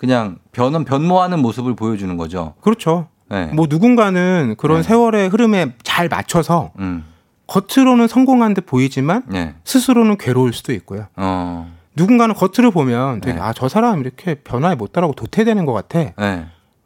그냥 0.00 0.38
변은 0.52 0.86
변모하는 0.86 1.40
모습을 1.40 1.74
보여주는 1.74 2.16
거죠. 2.16 2.54
그렇죠. 2.62 3.08
네. 3.28 3.50
뭐 3.52 3.66
누군가는 3.68 4.54
그런 4.56 4.78
네. 4.78 4.82
세월의 4.82 5.28
흐름에 5.28 5.74
잘 5.82 6.08
맞춰서 6.08 6.70
음. 6.78 7.04
겉으로는 7.46 8.08
성공한 8.08 8.54
듯 8.54 8.64
보이지만 8.64 9.24
네. 9.26 9.54
스스로는 9.62 10.16
괴로울 10.16 10.54
수도 10.54 10.72
있고요. 10.72 11.08
어. 11.16 11.70
누군가는 11.94 12.34
겉으로 12.34 12.70
보면 12.70 13.20
되게 13.20 13.34
네. 13.34 13.42
아저 13.42 13.68
사람 13.68 14.00
이렇게 14.00 14.36
변화에 14.36 14.74
못 14.74 14.94
따라고 14.94 15.12
도태되는 15.12 15.66
것 15.66 15.74
같아. 15.74 16.14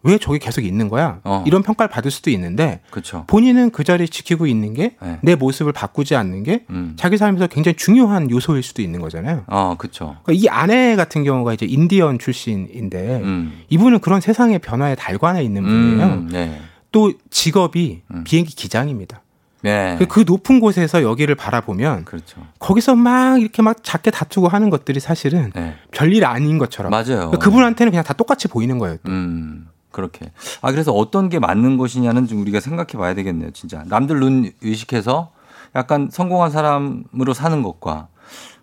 네. 0.04 0.12
왜 0.12 0.18
저기 0.18 0.38
계속 0.38 0.62
있는 0.64 0.88
거야? 0.88 1.20
어. 1.24 1.42
이런 1.46 1.62
평가를 1.62 1.88
받을 1.90 2.10
수도 2.10 2.30
있는데 2.30 2.80
그렇죠. 2.90 3.24
본인은 3.26 3.70
그 3.70 3.84
자리 3.84 4.08
지키고 4.08 4.46
있는 4.46 4.74
게내 4.74 5.18
네. 5.22 5.34
모습을 5.34 5.72
바꾸지 5.72 6.14
않는 6.16 6.42
게 6.42 6.64
음. 6.70 6.94
자기 6.96 7.16
삶에서 7.16 7.46
굉장히 7.46 7.76
중요한 7.76 8.30
요소일 8.30 8.62
수도 8.62 8.82
있는 8.82 9.00
거잖아요. 9.00 9.44
어, 9.46 9.74
그렇죠. 9.78 10.16
그러니까 10.22 10.32
이 10.44 10.48
아내 10.48 10.96
같은 10.96 11.24
경우가 11.24 11.54
이제 11.54 11.66
인디언 11.66 12.18
출신인데 12.18 13.20
음. 13.22 13.60
이분은 13.70 14.00
그런 14.00 14.20
세상의 14.20 14.58
변화에 14.60 14.94
달관해 14.94 15.42
있는 15.42 15.62
분이에요. 15.62 16.04
음, 16.06 16.28
네. 16.30 16.60
또 16.92 17.12
직업이 17.30 18.02
음. 18.12 18.24
비행기 18.24 18.54
기장입니다. 18.54 19.22
네. 19.62 19.96
그- 19.98 20.06
그 20.06 20.24
높은 20.26 20.60
곳에서 20.60 21.02
여기를 21.02 21.34
바라보면 21.36 22.04
그렇죠. 22.04 22.42
거기서 22.58 22.94
막 22.96 23.40
이렇게 23.40 23.62
막 23.62 23.82
작게 23.82 24.10
다투고 24.10 24.48
하는 24.48 24.68
것들이 24.68 25.00
사실은 25.00 25.50
네. 25.54 25.74
별일 25.90 26.26
아닌 26.26 26.58
것처럼 26.58 26.90
맞아요. 26.90 27.30
그분한테는 27.30 27.90
그냥 27.90 28.04
다 28.04 28.12
똑같이 28.12 28.46
보이는 28.46 28.78
거예요. 28.78 28.98
음, 29.08 29.66
그렇게. 29.94 30.30
아, 30.60 30.70
그래서 30.72 30.92
어떤 30.92 31.30
게 31.30 31.38
맞는 31.38 31.78
것이냐는 31.78 32.26
좀 32.26 32.42
우리가 32.42 32.60
생각해 32.60 32.98
봐야 32.98 33.14
되겠네요, 33.14 33.52
진짜. 33.52 33.82
남들 33.86 34.20
눈 34.20 34.50
의식해서 34.60 35.30
약간 35.74 36.08
성공한 36.10 36.50
사람으로 36.50 37.32
사는 37.32 37.62
것과 37.62 38.08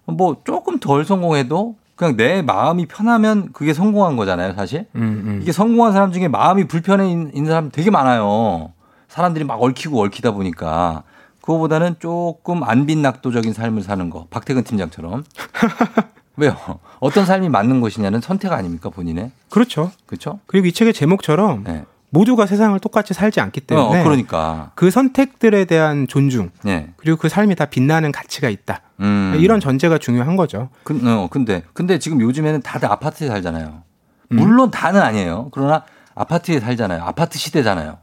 뭐 0.06 0.38
조금 0.44 0.80
덜 0.80 1.06
성공해도 1.06 1.76
그냥 1.96 2.18
내 2.18 2.42
마음이 2.42 2.88
편하면 2.88 3.52
그게 3.54 3.74
성공한 3.74 4.18
거잖아요, 4.18 4.54
사실. 4.54 4.88
음, 4.96 5.24
음. 5.26 5.40
이게 5.42 5.52
성공한 5.52 5.94
사람 5.94 6.12
중에 6.12 6.28
마음이 6.28 6.68
불편해 6.68 7.10
있는 7.10 7.32
있는 7.34 7.50
사람 7.50 7.72
되게 7.72 7.90
많아요. 7.90 8.74
사람들이 9.08 9.46
막 9.46 9.62
얽히고 9.62 10.02
얽히다 10.02 10.32
보니까. 10.32 11.04
그거보다는 11.42 11.96
조금 12.00 12.64
안빈낙도적인 12.64 13.54
삶을 13.54 13.82
사는 13.82 14.10
거. 14.10 14.28
박태근 14.30 14.64
팀장처럼. 14.64 15.24
왜요? 16.38 16.56
어떤 17.00 17.26
삶이 17.26 17.50
맞는 17.50 17.82
것이냐는 17.82 18.22
선택 18.22 18.52
아닙니까, 18.52 18.90
본인의? 18.90 19.32
그렇죠. 19.50 19.92
그렇죠? 20.06 20.40
그리고 20.46 20.68
이 20.68 20.72
책의 20.72 20.94
제목처럼 20.94 21.64
네. 21.64 21.86
모두가 22.10 22.46
세상을 22.46 22.78
똑같이 22.80 23.14
살지 23.14 23.40
않기 23.40 23.62
때문에 23.62 24.02
어, 24.02 24.04
그러니까. 24.04 24.72
그 24.76 24.92
선택들에 24.92 25.66
대한 25.66 26.08
존중 26.08 26.52
네. 26.64 26.90
그리고 26.98 27.18
그 27.18 27.30
삶이 27.30 27.56
다 27.56 27.66
빛나는 27.66 28.12
가치가 28.12 28.50
있다. 28.50 28.82
음. 29.00 29.36
이런 29.40 29.60
전제가 29.60 29.98
중요한 29.98 30.36
거죠. 30.36 30.70
그, 30.84 31.00
어, 31.06 31.28
근데, 31.32 31.64
근데 31.74 32.00
지금 32.00 32.20
요즘에는 32.22 32.62
다들 32.62 32.92
아파트에 32.92 33.28
살잖아요. 33.30 33.84
음. 34.34 34.36
물론 34.36 34.72
다는 34.72 35.02
아니에요. 35.02 35.50
그러나 35.52 35.84
아파트에 36.14 36.60
살잖아요. 36.60 37.02
아파트 37.04 37.38
시대잖아요. 37.38 37.98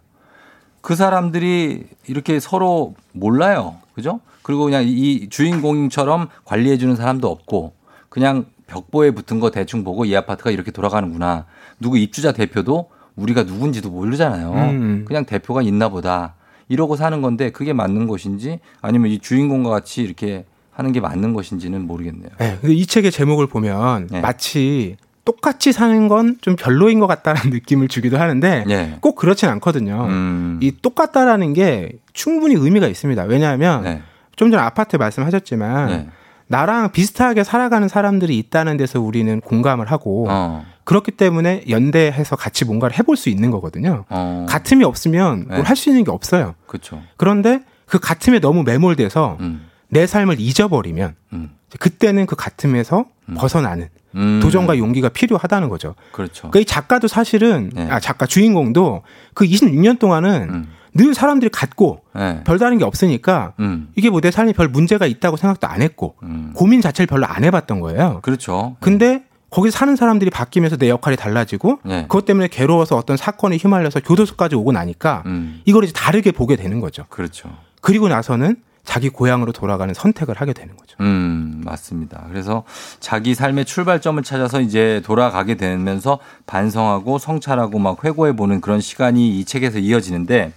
그 0.81 0.95
사람들이 0.95 1.85
이렇게 2.07 2.41
서로 2.41 2.95
몰라요. 3.12 3.76
그죠? 3.95 4.20
그리고 4.43 4.64
그냥 4.64 4.85
이 4.87 5.29
주인공처럼 5.29 6.29
관리해주는 6.45 6.97
사람도 6.97 7.29
없고 7.29 7.74
그냥 8.09 8.46
벽보에 8.66 9.11
붙은 9.12 9.40
거 9.40 9.50
대충 9.50 9.84
보고 9.84 10.04
이 10.04 10.14
아파트가 10.14 10.50
이렇게 10.50 10.70
돌아가는구나. 10.70 11.46
누구 11.80 11.98
입주자 11.98 12.32
대표도 12.32 12.90
우리가 13.16 13.44
누군지도 13.44 13.90
모르잖아요. 13.90 14.52
음. 14.52 15.04
그냥 15.06 15.24
대표가 15.24 15.62
있나 15.62 15.88
보다. 15.88 16.34
이러고 16.68 16.96
사는 16.96 17.22
건데 17.22 17.50
그게 17.50 17.72
맞는 17.72 18.06
것인지 18.06 18.61
아니면 18.82 19.11
이 19.11 19.18
주인공과 19.18 19.70
같이 19.70 20.02
이렇게 20.02 20.44
하는 20.70 20.92
게 20.92 21.00
맞는 21.00 21.32
것인지는 21.32 21.86
모르겠네요. 21.86 22.28
네, 22.38 22.59
근데 22.61 22.74
이 22.74 22.86
책의 22.86 23.11
제목을 23.11 23.46
보면 23.46 24.09
네. 24.11 24.20
마치 24.20 24.96
똑같이 25.24 25.72
사는 25.72 26.09
건 26.09 26.36
좀 26.40 26.56
별로인 26.56 27.00
것 27.00 27.06
같다는 27.06 27.40
느낌을 27.50 27.88
주기도 27.88 28.18
하는데 28.18 28.64
네. 28.66 28.98
꼭 29.00 29.16
그렇진 29.16 29.48
않거든요. 29.48 30.06
음. 30.09 30.59
이 30.62 30.72
똑같다라는 30.82 31.54
게 31.54 31.92
충분히 32.12 32.54
의미가 32.54 32.86
있습니다. 32.86 33.24
왜냐하면 33.24 33.82
네. 33.82 34.02
좀 34.36 34.50
전에 34.50 34.62
아파트 34.62 34.96
말씀하셨지만 34.96 35.86
네. 35.88 36.09
나랑 36.49 36.92
비슷하게 36.92 37.44
살아가는 37.44 37.86
사람들이 37.88 38.36
있다는 38.38 38.76
데서 38.76 39.01
우리는 39.01 39.40
공감을 39.40 39.90
하고 39.90 40.26
어. 40.28 40.64
그렇기 40.84 41.12
때문에 41.12 41.64
연대해서 41.68 42.36
같이 42.36 42.64
뭔가를 42.64 42.99
해볼 42.99 43.16
수 43.16 43.28
있는 43.28 43.51
거거든요. 43.51 44.05
어. 44.09 44.46
같음이 44.49 44.84
없으면 44.84 45.46
네. 45.49 45.57
뭘할수 45.57 45.90
있는 45.90 46.05
게 46.05 46.11
없어요. 46.11 46.55
그렇죠. 46.66 47.03
그런데 47.16 47.61
그 47.86 47.99
같음에 47.99 48.40
너무 48.40 48.62
매몰돼서 48.62 49.36
음. 49.40 49.66
내 49.88 50.07
삶을 50.07 50.40
잊어버리면 50.40 51.14
음. 51.34 51.51
그때는 51.78 52.26
그 52.26 52.36
같음에서 52.36 53.05
벗어나는 53.36 53.88
음. 54.14 54.40
도전과 54.42 54.78
용기가 54.78 55.11
필요하다는 55.11 55.68
거죠. 55.68 55.94
그렇죠. 56.12 56.51
그러니까 56.51 56.61
이 56.61 56.64
작가도 56.64 57.09
사실은 57.09 57.70
네. 57.74 57.88
아 57.90 58.01
작가 58.01 58.24
주인공도 58.24 59.03
그 59.34 59.44
26년 59.44 59.99
동안은 59.99 60.49
음. 60.49 60.68
늘 60.99 61.14
사람들이 61.14 61.49
같고 61.51 62.01
네. 62.14 62.42
별다른 62.44 62.76
게 62.78 62.84
없으니까 62.84 63.53
음. 63.61 63.88
이게 63.94 64.11
뭐 64.11 64.20
내 64.20 64.30
삶에 64.32 64.53
별 64.53 64.68
문제가 64.68 65.07
있다고 65.07 65.36
생각도 65.36 65.66
안 65.68 65.80
했고 65.80 66.16
음. 66.24 66.53
고민 66.55 66.80
자체를 66.82 67.07
별로 67.07 67.24
안 67.26 67.44
해봤던 67.44 67.80
거예요. 67.80 68.18
그렇죠. 68.22 68.76
근데 68.80 69.22
거기 69.49 69.70
사는 69.70 69.94
사람들이 69.96 70.30
바뀌면서 70.30 70.76
내 70.76 70.90
역할이 70.90 71.16
달라지고 71.16 71.78
네. 71.84 72.03
그것 72.03 72.24
때문에 72.26 72.49
괴로워서 72.49 72.96
어떤 72.96 73.16
사건에 73.16 73.57
휘말려서 73.57 74.01
교도소까지 74.01 74.57
오고 74.57 74.72
나니까 74.72 75.22
음. 75.26 75.62
이걸 75.64 75.84
이제 75.84 75.92
다르게 75.94 76.32
보게 76.32 76.57
되는 76.57 76.80
거죠. 76.80 77.07
그렇죠. 77.09 77.49
그리고 77.80 78.09
나서는 78.09 78.57
자기 78.84 79.09
고향으로 79.11 79.53
돌아가는 79.53 79.92
선택을 79.94 80.34
하게 80.40 80.53
되는 80.55 80.74
거죠. 80.76 80.96
음, 81.01 81.62
맞습니다. 81.64 82.24
그래서 82.30 82.64
자기 83.01 83.34
삶의 83.34 83.66
출발점을 83.66 84.22
찾아서 84.22 84.61
이제 84.62 85.03
돌아가게 85.05 85.57
되면서 85.57 86.18
반성하고 86.46 87.18
성찰하고 87.18 87.78
막 87.78 88.03
회고해 88.05 88.34
보는 88.34 88.61
그런 88.62 88.80
시간이 88.80 89.38
이 89.38 89.44
책에서 89.44 89.78
이어지는데 89.78 90.53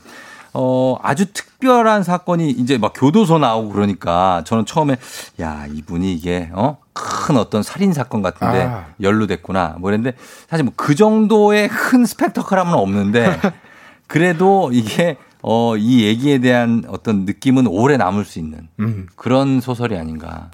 어, 0.53 0.97
아주 1.01 1.31
특별한 1.31 2.03
사건이 2.03 2.49
이제 2.51 2.77
막 2.77 2.93
교도소 2.95 3.39
나오고 3.39 3.69
그러니까 3.69 4.43
저는 4.45 4.65
처음에 4.65 4.97
야, 5.39 5.65
이분이 5.73 6.13
이게 6.13 6.49
어? 6.53 6.77
큰 6.93 7.37
어떤 7.37 7.63
살인 7.63 7.93
사건 7.93 8.21
같은데 8.21 8.63
아. 8.63 8.87
연루됐구나. 9.01 9.77
뭐 9.79 9.89
이랬는데 9.89 10.17
사실 10.49 10.65
뭐 10.65 10.73
그 10.81 10.95
정도의 10.95 11.69
큰 11.69 12.05
스펙터클함은 12.05 12.73
없는데 12.73 13.39
그래도 14.07 14.71
이게 14.73 15.17
어, 15.43 15.77
이 15.77 16.03
얘기에 16.03 16.39
대한 16.39 16.83
어떤 16.87 17.25
느낌은 17.25 17.67
오래 17.67 17.97
남을 17.97 18.25
수 18.25 18.39
있는 18.39 18.67
음. 18.79 19.07
그런 19.15 19.61
소설이 19.61 19.95
아닌가. 19.95 20.49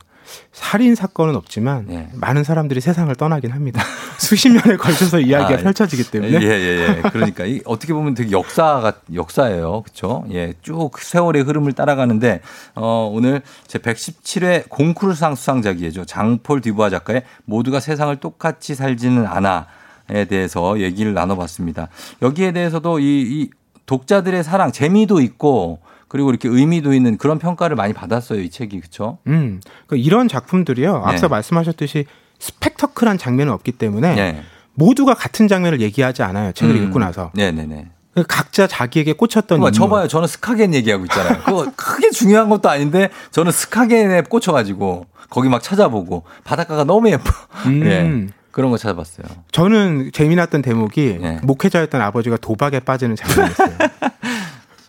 살인 0.51 0.95
사건은 0.95 1.35
없지만 1.35 1.85
네. 1.87 2.09
많은 2.13 2.43
사람들이 2.43 2.81
세상을 2.81 3.13
떠나긴 3.15 3.51
합니다. 3.51 3.81
수십 4.19 4.49
년에 4.49 4.77
걸쳐서 4.77 5.19
이야기가 5.19 5.59
아, 5.59 5.63
펼쳐지기 5.63 6.11
때문에 6.11 6.41
예, 6.41 6.45
예, 6.45 6.97
예. 6.97 7.09
그러니까 7.09 7.45
이 7.45 7.61
어떻게 7.65 7.93
보면 7.93 8.13
되게 8.13 8.31
역사가 8.31 8.93
역사예요. 9.13 9.81
그렇죠? 9.83 10.25
예. 10.31 10.53
쭉 10.61 10.91
세월의 10.99 11.43
흐름을 11.43 11.73
따라가는데 11.73 12.41
어 12.75 13.09
오늘 13.11 13.41
제 13.67 13.79
117회 13.79 14.69
공쿠르상 14.69 15.35
수상작이죠. 15.35 16.05
장폴 16.05 16.61
디부아 16.61 16.89
작가의 16.89 17.23
모두가 17.45 17.79
세상을 17.79 18.15
똑같이 18.17 18.75
살지는 18.75 19.25
않아 19.25 19.67
에 20.09 20.23
대해서 20.23 20.79
얘기를 20.79 21.13
나눠 21.13 21.35
봤습니다. 21.35 21.89
여기에 22.21 22.53
대해서도 22.53 22.99
이, 22.99 23.03
이 23.03 23.49
독자들의 23.85 24.41
사랑, 24.43 24.71
재미도 24.71 25.19
있고 25.19 25.79
그리고 26.07 26.29
이렇게 26.29 26.47
의미도 26.47 26.93
있는 26.93 27.17
그런 27.17 27.39
평가를 27.39 27.75
많이 27.75 27.93
받았어요. 27.93 28.39
이 28.39 28.49
책이. 28.49 28.79
그렇죠? 28.79 29.17
음, 29.27 29.61
그러니까 29.87 30.05
이런 30.05 30.27
작품들이요. 30.27 31.03
앞서 31.05 31.27
네. 31.27 31.31
말씀하셨듯이 31.31 32.05
스펙터클한 32.39 33.17
장면은 33.17 33.53
없기 33.53 33.73
때문에 33.73 34.15
네. 34.15 34.43
모두가 34.73 35.13
같은 35.15 35.47
장면을 35.47 35.81
얘기하지 35.81 36.23
않아요. 36.23 36.51
책을 36.53 36.75
음. 36.75 36.83
읽고 36.85 36.99
나서 36.99 37.31
네, 37.33 37.51
네, 37.51 37.65
네. 37.65 37.87
각자 38.27 38.67
자기에게 38.67 39.13
꽂혔던 39.13 39.57
인물. 39.57 39.71
저봐요. 39.71 40.07
저는 40.07 40.27
스카겐 40.27 40.73
얘기하고 40.73 41.05
있잖아요. 41.05 41.41
그거 41.43 41.71
크게 41.75 42.09
중요한 42.11 42.49
것도 42.49 42.69
아닌데 42.69 43.09
저는 43.31 43.51
스카겐에 43.51 44.21
꽂혀가지고 44.23 45.05
거기 45.29 45.49
막 45.49 45.61
찾아보고 45.61 46.23
바닷가가 46.43 46.83
너무 46.83 47.09
예뻐. 47.09 47.31
음. 47.65 47.85
예. 47.85 48.33
그런 48.51 48.71
거 48.71 48.77
찾아봤어요. 48.77 49.27
저는 49.51 50.09
재미났던 50.13 50.63
대목이 50.63 51.19
네. 51.21 51.39
목회자였던 51.43 52.01
아버지가 52.01 52.37
도박에 52.37 52.79
빠지는 52.79 53.15
장면이었어요. 53.15 53.69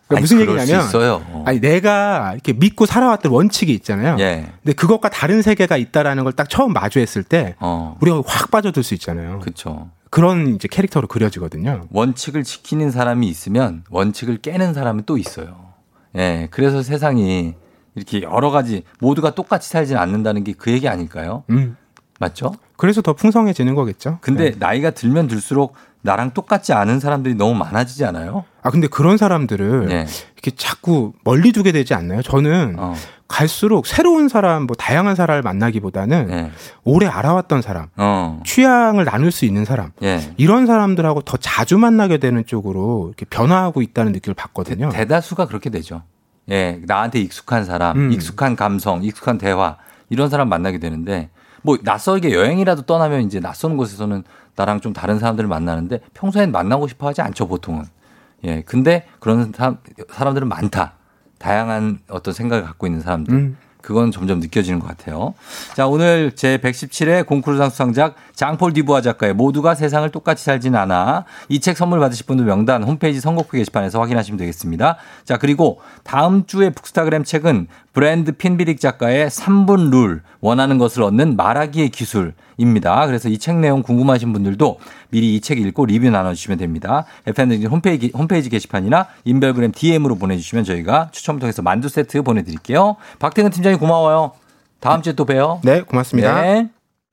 그러니까 0.08 0.16
아니, 0.16 0.20
무슨 0.22 0.40
얘기냐면. 0.40 0.88
어. 1.32 1.44
아니 1.46 1.60
내가 1.60 2.32
이렇게 2.32 2.52
믿고 2.54 2.86
살아왔던 2.86 3.30
원칙이 3.30 3.72
있잖아요. 3.74 4.16
예. 4.20 4.50
근데 4.62 4.72
그것과 4.74 5.10
다른 5.10 5.42
세계가 5.42 5.76
있다라는 5.76 6.24
걸 6.24 6.32
딱 6.32 6.48
처음 6.48 6.72
마주했을 6.72 7.22
때 7.22 7.54
어. 7.60 7.96
우리가 8.00 8.22
확 8.26 8.50
빠져들 8.50 8.82
수 8.82 8.94
있잖아요. 8.94 9.38
그렇죠. 9.40 9.90
그런 10.10 10.54
이제 10.54 10.68
캐릭터로 10.68 11.06
그려지거든요. 11.08 11.86
원칙을 11.90 12.42
지키는 12.44 12.90
사람이 12.90 13.26
있으면 13.28 13.84
원칙을 13.90 14.38
깨는 14.38 14.72
사람은 14.74 15.02
또 15.04 15.18
있어요. 15.18 15.56
예. 16.16 16.48
그래서 16.50 16.82
세상이 16.82 17.54
이렇게 17.94 18.22
여러 18.22 18.50
가지 18.50 18.84
모두가 19.00 19.34
똑같이 19.34 19.68
살지는 19.68 20.00
않는다는 20.00 20.44
게 20.44 20.52
그 20.54 20.70
얘기 20.70 20.88
아닐까요? 20.88 21.44
음. 21.50 21.76
맞죠? 22.20 22.54
그래서 22.76 23.02
더 23.02 23.12
풍성해지는 23.12 23.74
거겠죠. 23.74 24.18
근데 24.20 24.50
네. 24.50 24.56
나이가 24.58 24.90
들면 24.90 25.28
들수록 25.28 25.74
나랑 26.02 26.32
똑같지 26.32 26.72
않은 26.72 27.00
사람들이 27.00 27.34
너무 27.34 27.54
많아지지 27.54 28.04
않아요? 28.04 28.44
아 28.62 28.70
근데 28.70 28.86
그런 28.86 29.16
사람들을 29.16 29.88
예. 29.90 30.06
이렇게 30.34 30.50
자꾸 30.56 31.12
멀리 31.24 31.52
두게 31.52 31.72
되지 31.72 31.94
않나요? 31.94 32.22
저는 32.22 32.76
어. 32.78 32.94
갈수록 33.26 33.86
새로운 33.86 34.28
사람, 34.28 34.62
뭐 34.62 34.74
다양한 34.74 35.14
사람을 35.14 35.42
만나기보다는 35.42 36.30
예. 36.30 36.50
오래 36.84 37.06
알아왔던 37.06 37.62
사람, 37.62 37.88
어. 37.96 38.40
취향을 38.46 39.04
나눌 39.04 39.30
수 39.30 39.44
있는 39.44 39.64
사람, 39.64 39.90
예. 40.02 40.32
이런 40.38 40.66
사람들하고 40.66 41.22
더 41.22 41.36
자주 41.36 41.76
만나게 41.78 42.18
되는 42.18 42.46
쪽으로 42.46 43.08
이렇게 43.08 43.26
변화하고 43.26 43.82
있다는 43.82 44.12
느낌을 44.12 44.34
받거든요. 44.34 44.88
대 44.90 45.06
다수가 45.06 45.46
그렇게 45.46 45.68
되죠. 45.68 46.02
예, 46.50 46.80
나한테 46.86 47.20
익숙한 47.20 47.64
사람, 47.64 47.98
음. 47.98 48.12
익숙한 48.12 48.56
감성, 48.56 49.04
익숙한 49.04 49.36
대화 49.36 49.76
이런 50.08 50.30
사람 50.30 50.48
만나게 50.48 50.78
되는데 50.78 51.28
뭐 51.62 51.76
낯설게 51.82 52.32
여행이라도 52.32 52.82
떠나면 52.82 53.22
이제 53.22 53.40
낯선 53.40 53.76
곳에서는 53.76 54.24
나랑 54.58 54.80
좀 54.80 54.92
다른 54.92 55.18
사람들을 55.20 55.48
만나는데 55.48 56.00
평소엔 56.14 56.50
만나고 56.50 56.88
싶어 56.88 57.06
하지 57.06 57.22
않죠, 57.22 57.46
보통은. 57.46 57.84
예, 58.44 58.62
근데 58.62 59.06
그런 59.20 59.52
사람, 59.56 59.78
사람들은 60.10 60.48
많다. 60.48 60.94
다양한 61.38 62.00
어떤 62.08 62.34
생각을 62.34 62.64
갖고 62.64 62.86
있는 62.86 63.00
사람들. 63.00 63.32
음. 63.34 63.56
그건 63.80 64.10
점점 64.10 64.40
느껴지는 64.40 64.80
것 64.80 64.88
같아요. 64.88 65.34
자, 65.74 65.86
오늘 65.86 66.32
제 66.34 66.58
117회 66.58 67.24
공쿠르상 67.24 67.70
수상작 67.70 68.16
장폴 68.34 68.72
디부아 68.72 69.00
작가의 69.00 69.34
모두가 69.34 69.74
세상을 69.76 70.10
똑같이 70.10 70.44
살지는 70.44 70.78
않아. 70.78 71.24
이 71.48 71.60
책 71.60 71.76
선물 71.76 72.00
받으실 72.00 72.26
분들 72.26 72.44
명단 72.44 72.82
홈페이지 72.82 73.20
선곡표 73.20 73.56
게시판에서 73.56 74.00
확인하시면 74.00 74.36
되겠습니다. 74.36 74.96
자, 75.24 75.38
그리고 75.38 75.80
다음 76.02 76.44
주에 76.44 76.70
북스타그램 76.70 77.22
책은 77.22 77.68
브랜드 77.98 78.30
핀비릭 78.30 78.78
작가의 78.78 79.28
3분 79.28 79.90
룰, 79.90 80.22
원하는 80.40 80.78
것을 80.78 81.02
얻는 81.02 81.34
말하기의 81.34 81.88
기술입니다. 81.88 83.04
그래서 83.08 83.28
이 83.28 83.38
책 83.38 83.56
내용 83.56 83.82
궁금하신 83.82 84.32
분들도 84.32 84.78
미리 85.10 85.34
이 85.34 85.40
책 85.40 85.58
읽고 85.58 85.86
리뷰 85.86 86.08
나눠주시면 86.08 86.58
됩니다. 86.58 87.06
FM등 87.26 87.68
홈페이지, 87.68 88.12
홈페이지 88.14 88.50
게시판이나 88.50 89.08
인별그램 89.24 89.72
DM으로 89.72 90.14
보내주시면 90.14 90.62
저희가 90.62 91.08
추첨 91.10 91.40
통해서 91.40 91.60
만두 91.62 91.88
세트 91.88 92.22
보내드릴게요. 92.22 92.94
박태근 93.18 93.50
팀장님 93.50 93.80
고마워요. 93.80 94.30
다음 94.78 95.02
주에 95.02 95.14
또 95.14 95.24
봬요. 95.24 95.60
네, 95.64 95.80
고맙습니다. 95.80 96.40
네. 96.40 96.68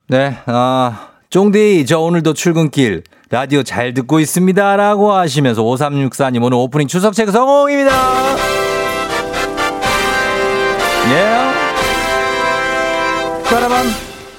네, 0.08 0.38
아, 0.46 1.08
쫑디, 1.32 1.88
저 1.88 1.98
오늘도 2.00 2.36
출근길 2.36 3.02
라디오 3.32 3.64
잘 3.64 3.96
듣고 3.96 4.20
있습니다. 4.20 4.76
라고 4.76 5.14
하시면서 5.14 5.64
5364님 5.64 6.44
오늘 6.44 6.60
오프닝 6.60 6.88
추석 6.88 7.16
체크 7.16 7.32
성공입니다. 7.32 8.65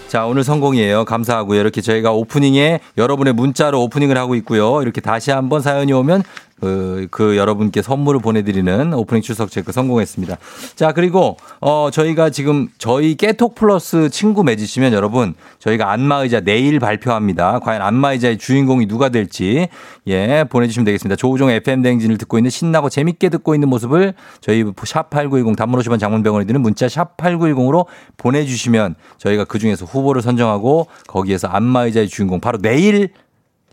자, 0.09 0.25
오늘 0.25 0.45
성공이에요. 0.45 1.05
감사하고요. 1.05 1.61
이렇게 1.61 1.81
저희가 1.81 2.13
오프닝에 2.13 2.79
여러분의 2.97 3.33
문자로 3.33 3.83
오프닝을 3.83 4.17
하고 4.17 4.37
있고요. 4.37 4.81
이렇게 4.83 5.01
다시 5.01 5.33
한번 5.33 5.63
사연이 5.63 5.93
오면 5.93 6.23
그, 6.61 7.07
그 7.11 7.37
여러분께 7.37 7.83
선물을 7.83 8.21
보내드리는 8.21 8.95
오프닝 8.95 9.23
추석 9.23 9.51
체크 9.51 9.73
성공했습니다. 9.73 10.37
자, 10.75 10.93
그리고, 10.93 11.37
어, 11.61 11.91
저희가 11.93 12.31
지금 12.31 12.69
저희 12.79 13.15
깨톡 13.15 13.55
플러스 13.55 14.09
친구 14.09 14.43
맺으시면 14.43 14.93
여러분, 14.93 15.35
저희가 15.59 15.93
안마의자 15.93 16.41
내일 16.41 16.79
발표합니다. 16.79 17.59
과연 17.59 17.83
안마의자의 17.83 18.39
주인공이 18.39 18.87
누가 18.87 19.11
될지, 19.11 19.69
예, 20.07 20.45
보내주시면 20.49 20.85
되겠습니다. 20.87 21.17
조우종 21.17 21.51
FM대행진을 21.51 22.17
듣고 22.19 22.39
있는 22.39 22.51
신나고 22.51 22.89
재밌게 22.89 23.29
듣고 23.29 23.55
있는 23.55 23.69
모습을 23.69 24.15
저희 24.41 24.65
샵8910 24.65 25.57
단문 25.57 25.81
50원 25.81 25.99
장문병원에 25.99 26.47
드는 26.47 26.63
문자 26.63 26.87
샵8910으로 26.87 27.87
보내주시면 28.17 28.95
저희가 29.19 29.45
그 29.45 29.59
중에서 29.59 29.85
후보를 29.85 30.23
선정하고 30.23 30.87
거기에서 31.07 31.49
안마의자의 31.49 32.09
주인공 32.09 32.41
바로 32.41 32.59
내일 32.59 33.11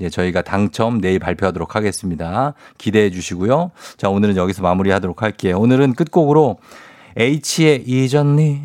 예, 0.01 0.09
저희가 0.09 0.41
당첨 0.41 0.99
내일 1.01 1.19
발표하도록 1.19 1.75
하겠습니다. 1.75 2.53
기대해 2.77 3.09
주시고요. 3.11 3.71
자, 3.97 4.09
오늘은 4.09 4.35
여기서 4.35 4.61
마무리하도록 4.63 5.21
할게요. 5.21 5.59
오늘은 5.59 5.93
끝곡으로 5.93 6.57
H의 7.17 7.83
이전니 7.85 8.61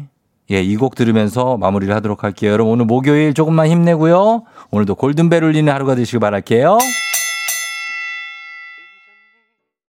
예, 0.51 0.63
이 0.63 0.77
곡 0.77 0.95
들으면서 0.95 1.59
마무리를 1.59 1.95
하도록 1.97 2.25
할게요. 2.25 2.53
여러분 2.53 2.73
오늘 2.73 2.87
목요일 2.87 3.35
조금만 3.35 3.67
힘내고요. 3.69 4.45
오늘도 4.71 4.95
골든벨 4.95 5.45
울리는 5.45 5.71
하루가 5.71 5.95
되시길 5.95 6.21
바랄게요. 6.21 6.79